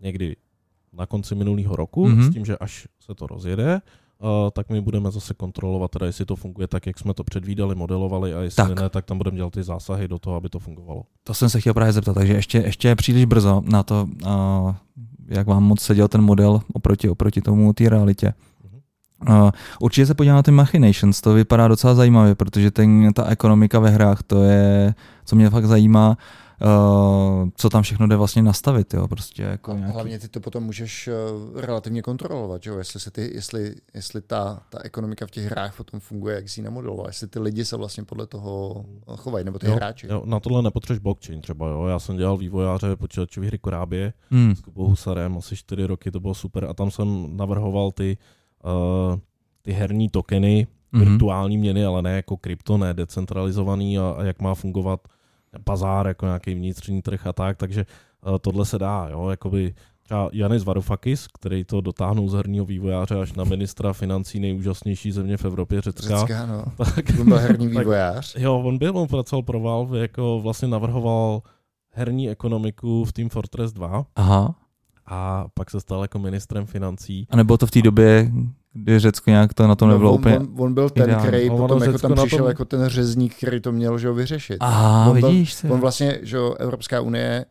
někdy 0.00 0.36
na 0.92 1.06
konci 1.06 1.34
minulého 1.34 1.76
roku, 1.76 2.08
Mhm. 2.08 2.22
s 2.22 2.32
tím, 2.32 2.44
že 2.44 2.56
až 2.58 2.88
se 3.00 3.14
to 3.14 3.26
rozjede, 3.26 3.80
tak 4.52 4.68
my 4.68 4.80
budeme 4.80 5.10
zase 5.10 5.34
kontrolovat, 5.34 5.90
teda 5.90 6.06
jestli 6.06 6.24
to 6.24 6.36
funguje 6.36 6.68
tak, 6.68 6.86
jak 6.86 6.98
jsme 6.98 7.14
to 7.14 7.24
předvídali, 7.24 7.74
modelovali 7.74 8.34
a 8.34 8.40
jestli 8.40 8.68
Tak. 8.68 8.80
ne, 8.80 8.88
tak 8.88 9.04
tam 9.04 9.18
budeme 9.18 9.36
dělat 9.36 9.52
ty 9.52 9.62
zásahy 9.62 10.08
do 10.08 10.18
toho, 10.18 10.36
aby 10.36 10.48
to 10.48 10.58
fungovalo. 10.58 11.02
To 11.24 11.34
jsem 11.34 11.48
se 11.48 11.60
chtěl 11.60 11.74
právě 11.74 11.92
zeptat, 11.92 12.14
takže 12.14 12.32
ještě, 12.32 12.58
ještě 12.58 12.88
je 12.88 12.96
příliš 12.96 13.24
brzo 13.24 13.62
na 13.64 13.82
to, 13.82 14.08
uh, 14.26 14.74
jak 15.28 15.46
vám 15.46 15.62
moc 15.62 15.80
seděl 15.80 16.08
ten 16.08 16.22
model 16.22 16.60
oproti, 16.72 17.08
oproti 17.08 17.40
tomu 17.40 17.72
té 17.72 17.88
realitě. 17.88 18.34
Uh, 19.28 19.50
určitě 19.80 20.06
se 20.06 20.14
podívám 20.14 20.36
na 20.36 20.42
ty 20.42 20.50
Machinations, 20.50 21.20
to 21.20 21.34
vypadá 21.34 21.68
docela 21.68 21.94
zajímavě, 21.94 22.34
protože 22.34 22.70
ten, 22.70 23.12
ta 23.12 23.24
ekonomika 23.24 23.78
ve 23.78 23.90
hrách, 23.90 24.22
to 24.22 24.42
je, 24.42 24.94
co 25.24 25.36
mě 25.36 25.50
fakt 25.50 25.66
zajímá, 25.66 26.08
uh, 26.08 26.16
co 27.54 27.70
tam 27.70 27.82
všechno 27.82 28.06
jde 28.06 28.16
vlastně 28.16 28.42
nastavit, 28.42 28.94
jo, 28.94 29.08
prostě 29.08 29.42
jako 29.42 29.72
A 29.72 29.74
nějaký... 29.74 29.92
hlavně 29.92 30.18
ty 30.18 30.28
to 30.28 30.40
potom 30.40 30.64
můžeš 30.64 31.08
uh, 31.52 31.60
relativně 31.60 32.02
kontrolovat, 32.02 32.62
že 32.62 32.70
jo? 32.70 32.78
Jestli, 32.78 33.00
se 33.00 33.10
ty, 33.10 33.30
jestli, 33.34 33.74
jestli 33.94 34.20
ta, 34.20 34.62
ta 34.70 34.78
ekonomika 34.84 35.26
v 35.26 35.30
těch 35.30 35.44
hrách 35.44 35.76
potom 35.76 36.00
funguje, 36.00 36.34
jak 36.34 36.48
jsi 36.48 36.60
ji 36.60 36.64
namodeloval, 36.64 37.06
jestli 37.06 37.28
ty 37.28 37.38
lidi 37.38 37.64
se 37.64 37.76
vlastně 37.76 38.04
podle 38.04 38.26
toho 38.26 38.84
chovají, 39.16 39.44
nebo 39.44 39.58
ty 39.58 39.66
jo, 39.66 39.74
hráči. 39.74 40.06
Jo, 40.10 40.22
na 40.24 40.40
tohle 40.40 40.62
nepotřebuješ 40.62 41.02
blockchain 41.02 41.40
třeba, 41.40 41.68
jo. 41.68 41.86
Já 41.86 41.98
jsem 41.98 42.16
dělal 42.16 42.36
vývojáře 42.36 42.96
počítačové 42.96 43.46
hry 43.46 43.58
Korábě 43.58 44.12
Hmm. 44.30 44.54
s 44.56 44.60
Kubou 44.60 44.86
Husarem, 44.88 45.38
asi 45.38 45.56
čtyři 45.56 45.84
roky, 45.86 46.10
to 46.10 46.20
bylo 46.20 46.34
super 46.34 46.64
a 46.64 46.74
tam 46.74 46.90
jsem 46.90 47.36
navrhoval 47.36 47.90
ty, 47.92 48.16
uh, 49.12 49.18
ty 49.62 49.72
herní 49.72 50.08
tokeny, 50.08 50.66
Mhm. 50.92 51.04
virtuální 51.04 51.58
měny, 51.58 51.84
ale 51.84 52.02
ne 52.02 52.16
jako 52.16 52.36
krypto, 52.36 52.78
ne 52.78 52.94
decentralizovaný 52.94 53.98
a, 53.98 54.14
a 54.18 54.22
jak 54.24 54.40
má 54.40 54.54
fungovat 54.54 55.00
bazár, 55.66 56.06
jako 56.06 56.26
nějaký 56.26 56.54
vnitřní 56.54 57.02
trh 57.02 57.26
a 57.26 57.32
tak, 57.32 57.56
takže 57.56 57.86
uh, 58.26 58.38
tohle 58.40 58.66
se 58.66 58.78
dá, 58.78 59.08
jo, 59.10 59.28
jakoby 59.28 59.74
třeba 60.02 60.30
Janis 60.32 60.64
Varoufakis, 60.64 61.26
který 61.26 61.64
to 61.64 61.80
dotáhnul 61.80 62.28
z 62.28 62.34
herního 62.34 62.64
vývojáře 62.64 63.14
až 63.20 63.32
na 63.32 63.44
ministra 63.44 63.92
financí 63.92 64.40
nejúžasnější 64.40 65.12
země 65.12 65.36
v 65.36 65.44
Evropě, 65.44 65.80
Řecka. 65.80 66.20
Řecká, 66.20 66.46
no. 66.46 66.64
Tak, 66.76 67.04
On 67.20 67.28
byl 67.28 67.38
herní 67.38 67.68
tak- 67.74 67.78
vývojář. 67.78 68.36
Jo, 68.38 68.58
on 68.64 68.78
byl, 68.78 68.98
on 68.98 69.08
pracoval 69.08 69.42
pro 69.42 69.60
Valve, 69.60 69.98
jako 69.98 70.40
vlastně 70.42 70.68
navrhoval 70.68 71.42
herní 71.90 72.30
ekonomiku 72.30 73.04
v 73.04 73.12
Team 73.12 73.28
Fortress 73.28 73.72
2 73.72 74.06
Aha. 74.16 74.54
a 75.06 75.46
pak 75.54 75.70
se 75.70 75.80
stal 75.80 76.02
jako 76.02 76.18
ministrem 76.18 76.66
financí. 76.66 77.26
A 77.30 77.36
nebylo 77.36 77.58
to 77.58 77.66
v 77.66 77.70
té 77.70 77.82
době, 77.82 78.30
kdy 78.72 78.98
Řecko 78.98 79.30
nějak 79.30 79.54
to 79.54 79.66
na 79.66 79.74
tom 79.74 79.88
nebylo 79.88 80.10
no, 80.10 80.14
on, 80.14 80.20
úplně... 80.20 80.38
on, 80.38 80.48
on, 80.58 80.74
byl 80.74 80.90
ten, 80.90 81.02
ideální. 81.04 81.28
který 81.28 81.48
No, 81.48 81.54
ono 81.54 81.68
potom 81.68 81.82
jako 81.82 81.98
tam 81.98 82.14
přišel 82.16 82.38
tom- 82.38 82.48
jako 82.48 82.64
ten 82.64 82.86
řezník, 82.88 83.34
který 83.36 83.60
to 83.60 83.72
měl 83.72 83.98
že 83.98 84.06
jo, 84.06 84.14
vyřešit. 84.14 84.56
Aha, 84.60 85.10
on 85.10 85.20
byl- 85.20 85.28
vidíš 85.30 85.52
se. 85.52 85.68
On 85.70 85.80
vlastně, 85.80 86.18
že 86.22 86.36
jo, 86.36 86.54
Evropská 86.58 87.00
unie 87.00 87.44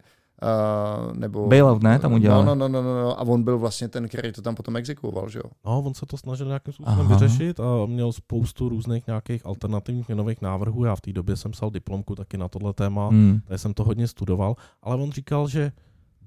uh, 1.10 1.18
nebo... 1.18 1.48
Bailout, 1.48 1.84
ne, 1.84 2.00
tam 2.00 2.14
udělal. 2.14 2.46
No, 2.46 2.56
no, 2.56 2.68
no, 2.68 2.82
no, 2.84 3.04
no, 3.04 3.20
a 3.20 3.22
on 3.24 3.44
byl 3.44 3.58
vlastně 3.60 3.88
ten, 3.88 4.08
který 4.08 4.32
to 4.32 4.42
tam 4.42 4.56
potom 4.56 4.76
exekuoval, 4.76 5.30
že 5.30 5.40
jo. 5.40 5.50
No, 5.66 5.80
on 5.82 5.94
se 5.94 6.06
to 6.06 6.18
snažil 6.18 6.48
nějakým 6.48 6.74
způsobem 6.74 7.00
Aha. 7.00 7.16
vyřešit 7.18 7.60
a 7.60 7.64
měl 7.86 8.12
spoustu 8.12 8.70
různých 8.70 9.08
nějakých 9.08 9.46
alternativních 9.46 10.08
měnových 10.08 10.42
návrhů. 10.42 10.86
Já 10.86 10.96
v 10.96 11.02
té 11.02 11.14
době 11.14 11.36
jsem 11.36 11.52
psal 11.52 11.70
diplomku 11.70 12.16
taky 12.16 12.38
na 12.38 12.48
tohle 12.48 12.74
téma, 12.74 13.08
Hmm. 13.08 13.40
tady 13.48 13.58
jsem 13.58 13.74
to 13.74 13.84
hodně 13.84 14.08
studoval, 14.08 14.56
ale 14.84 14.96
on 14.96 15.12
říkal, 15.12 15.48
že 15.48 15.72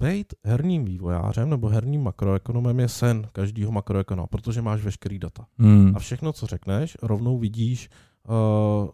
být 0.01 0.35
herním 0.45 0.85
vývojářem 0.85 1.51
nebo 1.51 1.69
herním 1.69 2.03
makroekonomem 2.03 2.81
je 2.81 2.89
sen 2.89 3.29
každého 3.33 3.73
makroekonoma, 3.73 4.27
protože 4.27 4.63
máš 4.63 4.83
veškerý 4.83 5.19
data. 5.19 5.47
Hmm. 5.59 5.93
A 5.97 5.99
všechno, 5.99 6.33
co 6.33 6.47
řekneš, 6.47 6.97
rovnou 7.03 7.39
vidíš, 7.39 7.89
uh, 8.29 8.89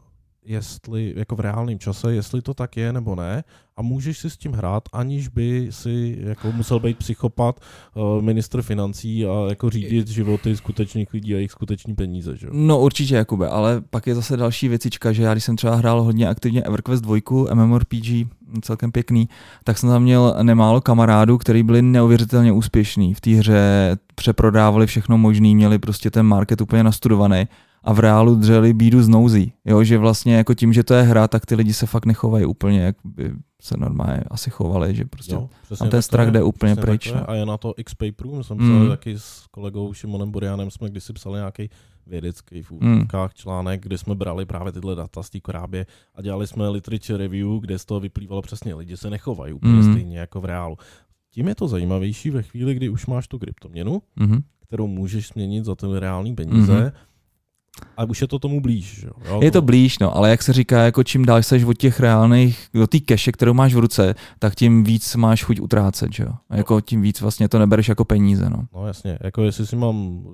jestli, 0.47 1.15
jako 1.17 1.37
v 1.37 1.41
reálném 1.41 1.79
čase, 1.79 2.15
jestli 2.15 2.43
to 2.43 2.55
tak 2.55 2.77
je 2.77 2.93
nebo 2.93 3.15
ne 3.15 3.45
a 3.77 3.83
můžeš 3.83 4.19
si 4.19 4.31
s 4.31 4.37
tím 4.37 4.53
hrát, 4.53 4.83
aniž 4.93 5.29
by 5.29 5.67
si 5.71 6.19
jako 6.21 6.53
musel 6.53 6.81
být 6.81 6.99
psychopat, 6.99 7.61
uh, 7.95 8.23
ministr 8.23 8.63
financí 8.63 9.27
a 9.27 9.47
jako 9.49 9.71
řídit 9.71 10.09
životy 10.09 10.57
skutečných 10.57 11.13
lidí 11.13 11.35
a 11.35 11.37
jejich 11.37 11.51
skuteční 11.51 11.95
peníze, 11.95 12.37
že? 12.37 12.47
No 12.53 12.81
určitě, 12.81 13.15
Jakube, 13.15 13.49
ale 13.49 13.83
pak 13.91 14.07
je 14.07 14.15
zase 14.15 14.37
další 14.37 14.69
věcička, 14.69 15.13
že 15.13 15.23
já 15.23 15.33
když 15.35 15.45
jsem 15.45 15.57
třeba 15.57 15.75
hrál 15.75 16.03
hodně 16.03 16.29
aktivně 16.29 16.63
EverQuest 16.63 17.03
2, 17.03 17.55
MMORPG, 17.55 18.07
celkem 18.63 18.93
pěkný, 18.93 19.29
tak 19.65 19.79
jsem 19.79 19.89
tam 19.89 20.03
měl 20.03 20.37
nemálo 20.43 20.81
kamarádů, 20.81 21.39
kteří 21.39 21.63
byli 21.63 21.83
neuvěřitelně 21.83 22.53
úspěšní. 22.53 23.15
V 23.15 23.21
té 23.21 23.31
hře 23.31 23.97
přeprodávali 24.15 24.87
všechno 24.87 25.19
možný, 25.19 25.55
měli 25.55 25.79
prostě 25.79 26.11
ten 26.11 26.27
market 26.27 26.61
úplně 26.61 26.83
nastudovaný 26.83 27.47
a 27.87 27.93
v 27.93 27.99
reálu 27.99 28.35
dřeli 28.35 28.73
bídu 28.75 29.03
z 29.03 29.09
nouzí. 29.09 29.53
Jo, 29.65 29.85
že 29.85 29.99
vlastně 29.99 30.35
jako 30.37 30.55
tím, 30.55 30.73
že 30.73 30.85
to 30.85 30.95
je 30.95 31.03
hra, 31.03 31.29
tak 31.29 31.47
ty 31.47 31.55
lidi 31.55 31.75
se 31.75 31.87
fakt 31.87 32.07
nechovají 32.07 32.45
úplně, 32.45 32.81
jak 32.81 32.97
by 33.05 33.33
se 33.63 33.77
normálně 33.77 34.23
asi 34.31 34.51
chovali, 34.51 34.95
že 34.95 35.05
prostě 35.05 35.35
Jo, 35.35 35.49
tam 35.79 35.89
ten 35.89 36.03
strach 36.03 36.27
je, 36.27 36.33
jde 36.33 36.43
úplně 36.43 36.77
pryč, 36.77 37.07
je. 37.07 37.15
no. 37.15 37.31
A 37.31 37.35
je 37.35 37.47
na 37.47 37.57
to 37.57 37.75
Proof, 38.17 38.35
my 38.39 38.45
jsme 38.45 38.57
Mm. 38.57 38.75
psali 38.77 38.89
taky 38.89 39.19
s 39.19 39.47
kolegou 39.51 39.93
Šimonem 39.93 40.31
Burianem, 40.31 40.71
jsme 40.71 40.89
kdysi 40.91 41.13
psali 41.13 41.37
nějaký 41.37 41.71
vědecký 42.07 42.63
v 42.63 42.71
Mm. 42.71 42.95
úvodkách 42.95 43.35
článek, 43.35 43.83
kde 43.83 43.99
jsme 43.99 44.15
brali 44.15 44.47
právě 44.47 44.73
tyhle 44.73 44.95
data 44.95 45.23
z 45.23 45.31
té 45.31 45.41
korábě 45.41 45.87
a 46.15 46.23
dělali 46.23 46.47
jsme 46.47 46.69
literature 46.69 47.19
review, 47.19 47.49
kde 47.61 47.79
z 47.79 47.85
toho 47.85 48.01
vyplývalo 48.01 48.43
přesně, 48.43 48.75
lidi 48.75 48.97
se 48.97 49.11
nechovají 49.11 49.53
úplně 49.53 49.73
Mm. 49.75 49.93
stejně 49.93 50.19
jako 50.19 50.41
v 50.41 50.45
reálu. 50.45 50.77
Tím 51.31 51.49
je 51.49 51.55
to 51.55 51.69
zajímavější 51.69 52.31
ve 52.31 52.43
chvíli, 52.43 52.75
kdy 52.75 52.89
už 52.89 53.07
máš 53.07 53.29
tu 53.29 53.39
kryptoměnu, 53.39 54.03
Mhm. 54.17 54.43
kterou 54.61 54.87
můžeš 54.87 55.29
změnit 55.29 55.65
za 55.65 55.75
ty 55.75 55.87
reální 55.99 56.35
peníze, 56.35 56.73
Mhm. 56.81 56.93
A 57.97 58.05
už 58.05 58.21
je 58.21 58.29
to 58.29 58.39
tomu 58.39 58.61
blíž. 58.61 59.01
že 59.01 59.07
Jo? 59.07 59.13
Jo, 59.29 59.41
Je 59.43 59.51
to 59.51 59.63
blíž, 59.63 59.99
no, 59.99 60.17
ale 60.17 60.31
jak 60.31 60.43
se 60.43 60.53
říká, 60.53 60.83
jako 60.83 61.03
čím 61.05 61.25
dál 61.25 61.43
seš 61.43 61.65
od 61.65 61.75
těch 61.79 62.01
reálných, 62.01 62.69
do 62.75 62.87
té 62.87 62.99
keše, 63.01 63.33
kterou 63.33 63.55
máš 63.55 63.75
v 63.75 63.79
ruce, 63.79 64.15
tak 64.39 64.55
tím 64.55 64.85
víc 64.85 65.17
máš 65.17 65.45
chuť 65.45 65.61
utrácet, 65.61 66.13
že 66.13 66.23
jo. 66.23 66.33
A 66.51 66.57
jako 66.57 66.81
tím 66.81 67.03
víc 67.03 67.21
vlastně 67.21 67.49
to 67.49 67.59
nebereš 67.59 67.89
jako 67.89 68.05
peníze, 68.05 68.51
no. 68.51 68.63
No 68.75 68.87
jasně, 68.87 69.19
jako 69.21 69.43
jestli 69.43 69.67
si 69.67 69.77
mám 69.77 69.97
uh, 70.27 70.33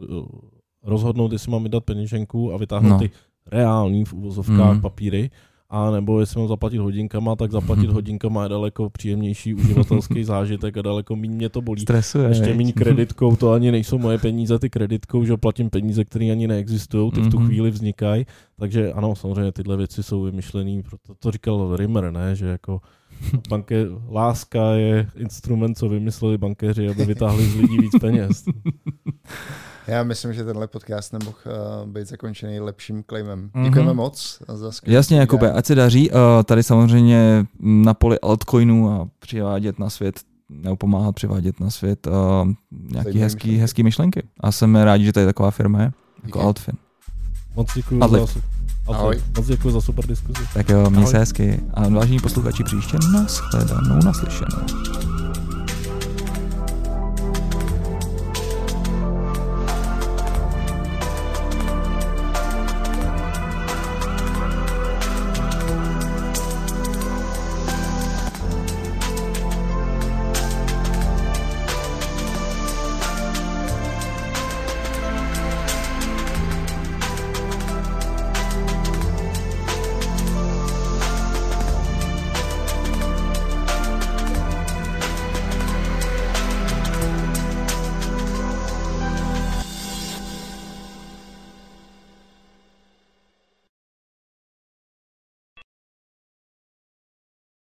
rozhodnout, 0.84 1.32
jestli 1.32 1.52
mám 1.52 1.62
vydat 1.62 1.84
peněženku 1.84 2.52
a 2.54 2.56
vytáhnout 2.56 2.88
No. 2.92 2.98
ty 2.98 3.10
reální 3.46 4.04
v 4.04 4.12
uvozovkách 4.12 4.56
Mm. 4.70 4.74
mm. 4.74 4.80
papíry, 4.80 5.30
a 5.74 5.90
nebo 5.90 6.20
jestli 6.20 6.38
mám 6.40 6.48
zaplatit 6.48 6.78
hodinkama, 6.78 7.36
tak 7.36 7.50
zaplatit 7.50 7.90
hodinkama 7.90 8.42
je 8.42 8.48
daleko 8.48 8.90
příjemnější 8.90 9.54
uživatelský 9.54 10.24
zážitek 10.34 10.76
a 10.76 10.82
daleko 10.82 11.16
méně 11.16 11.34
mě 11.34 11.48
to 11.48 11.60
bolí. 11.62 11.80
Stresuje. 11.82 12.28
Ještě 12.28 12.54
méně 12.54 12.72
kreditkou, 12.72 13.36
to 13.36 13.52
ani 13.52 13.70
nejsou 13.72 13.98
moje 13.98 14.18
peníze, 14.18 14.58
ty 14.58 14.70
kreditkou, 14.70 15.24
že 15.24 15.36
platím 15.36 15.70
peníze, 15.70 16.04
které 16.04 16.30
ani 16.30 16.48
neexistují, 16.48 17.10
ty 17.10 17.20
v 17.20 17.30
tu 17.30 17.38
Mhm. 17.38 17.46
chvíli 17.48 17.70
vznikají. 17.70 18.26
Takže 18.58 18.92
ano, 18.92 19.14
samozřejmě 19.16 19.52
tyhle 19.52 19.76
věci 19.76 20.02
jsou 20.02 20.22
vymyšlené, 20.22 20.82
proto 20.82 21.14
to 21.18 21.30
říkal 21.30 21.76
Rimmer, 21.76 22.10
ne, 22.10 22.36
že 22.36 22.46
jako 22.46 22.80
banke, 23.48 23.86
láska 24.10 24.72
je 24.72 25.06
instrument, 25.16 25.78
co 25.78 25.88
vymysleli 25.88 26.38
bankéři, 26.38 26.88
aby 26.88 27.04
vytáhli 27.04 27.44
z 27.44 27.54
lidí 27.56 27.78
víc 27.78 27.92
peněz. 28.00 28.44
Já 29.86 30.02
myslím, 30.02 30.32
že 30.32 30.44
tenhle 30.44 30.66
podcast 30.66 31.12
nemohl 31.12 31.36
uh, 31.46 31.88
být 31.88 32.08
zakončený 32.08 32.60
lepším 32.60 33.04
claimem. 33.08 33.50
Mhm. 33.54 33.64
Děkujeme 33.64 33.94
moc 33.94 34.42
za 34.48 34.72
skvělý 34.72 34.94
Jasně, 34.94 35.18
Jakube, 35.20 35.52
ať 35.52 35.66
se 35.66 35.74
daří. 35.74 36.10
Uh, 36.10 36.18
tady 36.44 36.62
samozřejmě 36.62 37.46
na 37.60 37.94
poli 37.94 38.20
altcoinů 38.20 38.90
a 38.90 39.08
přivádět 39.18 39.78
na 39.78 39.90
svět 39.90 40.20
nebo 40.50 40.76
pomáhat 40.76 41.14
přivádět 41.14 41.60
na 41.60 41.70
svět 41.70 42.06
uh, 42.06 42.12
nějaký 42.70 43.18
hezký, 43.18 43.48
myšlenky. 43.48 43.56
hezký 43.60 43.82
myšlenky. 43.82 44.22
A 44.40 44.52
jsem 44.52 44.76
rád, 44.76 44.98
že 44.98 45.12
tady 45.12 45.26
taková 45.26 45.50
firma 45.50 45.80
je, 45.80 45.92
jako 46.24 46.38
Díky. 46.38 46.46
Altfin. 46.46 46.74
Moc 47.56 47.74
děkuji 47.74 48.00
za, 48.10 48.26
Ahoj. 48.88 49.22
Moc 49.36 49.46
děkuji 49.46 49.70
za 49.70 49.80
super 49.80 50.06
diskuzi. 50.06 50.42
Tak 50.54 50.68
jo, 50.68 50.90
měj 50.90 51.06
se 51.06 51.18
hezky. 51.18 51.60
A 51.74 51.88
vážení 51.88 52.20
posluchači 52.20 52.64
příště, 52.64 52.98
nashledanou, 53.12 53.96
naslyšenou. 54.04 55.11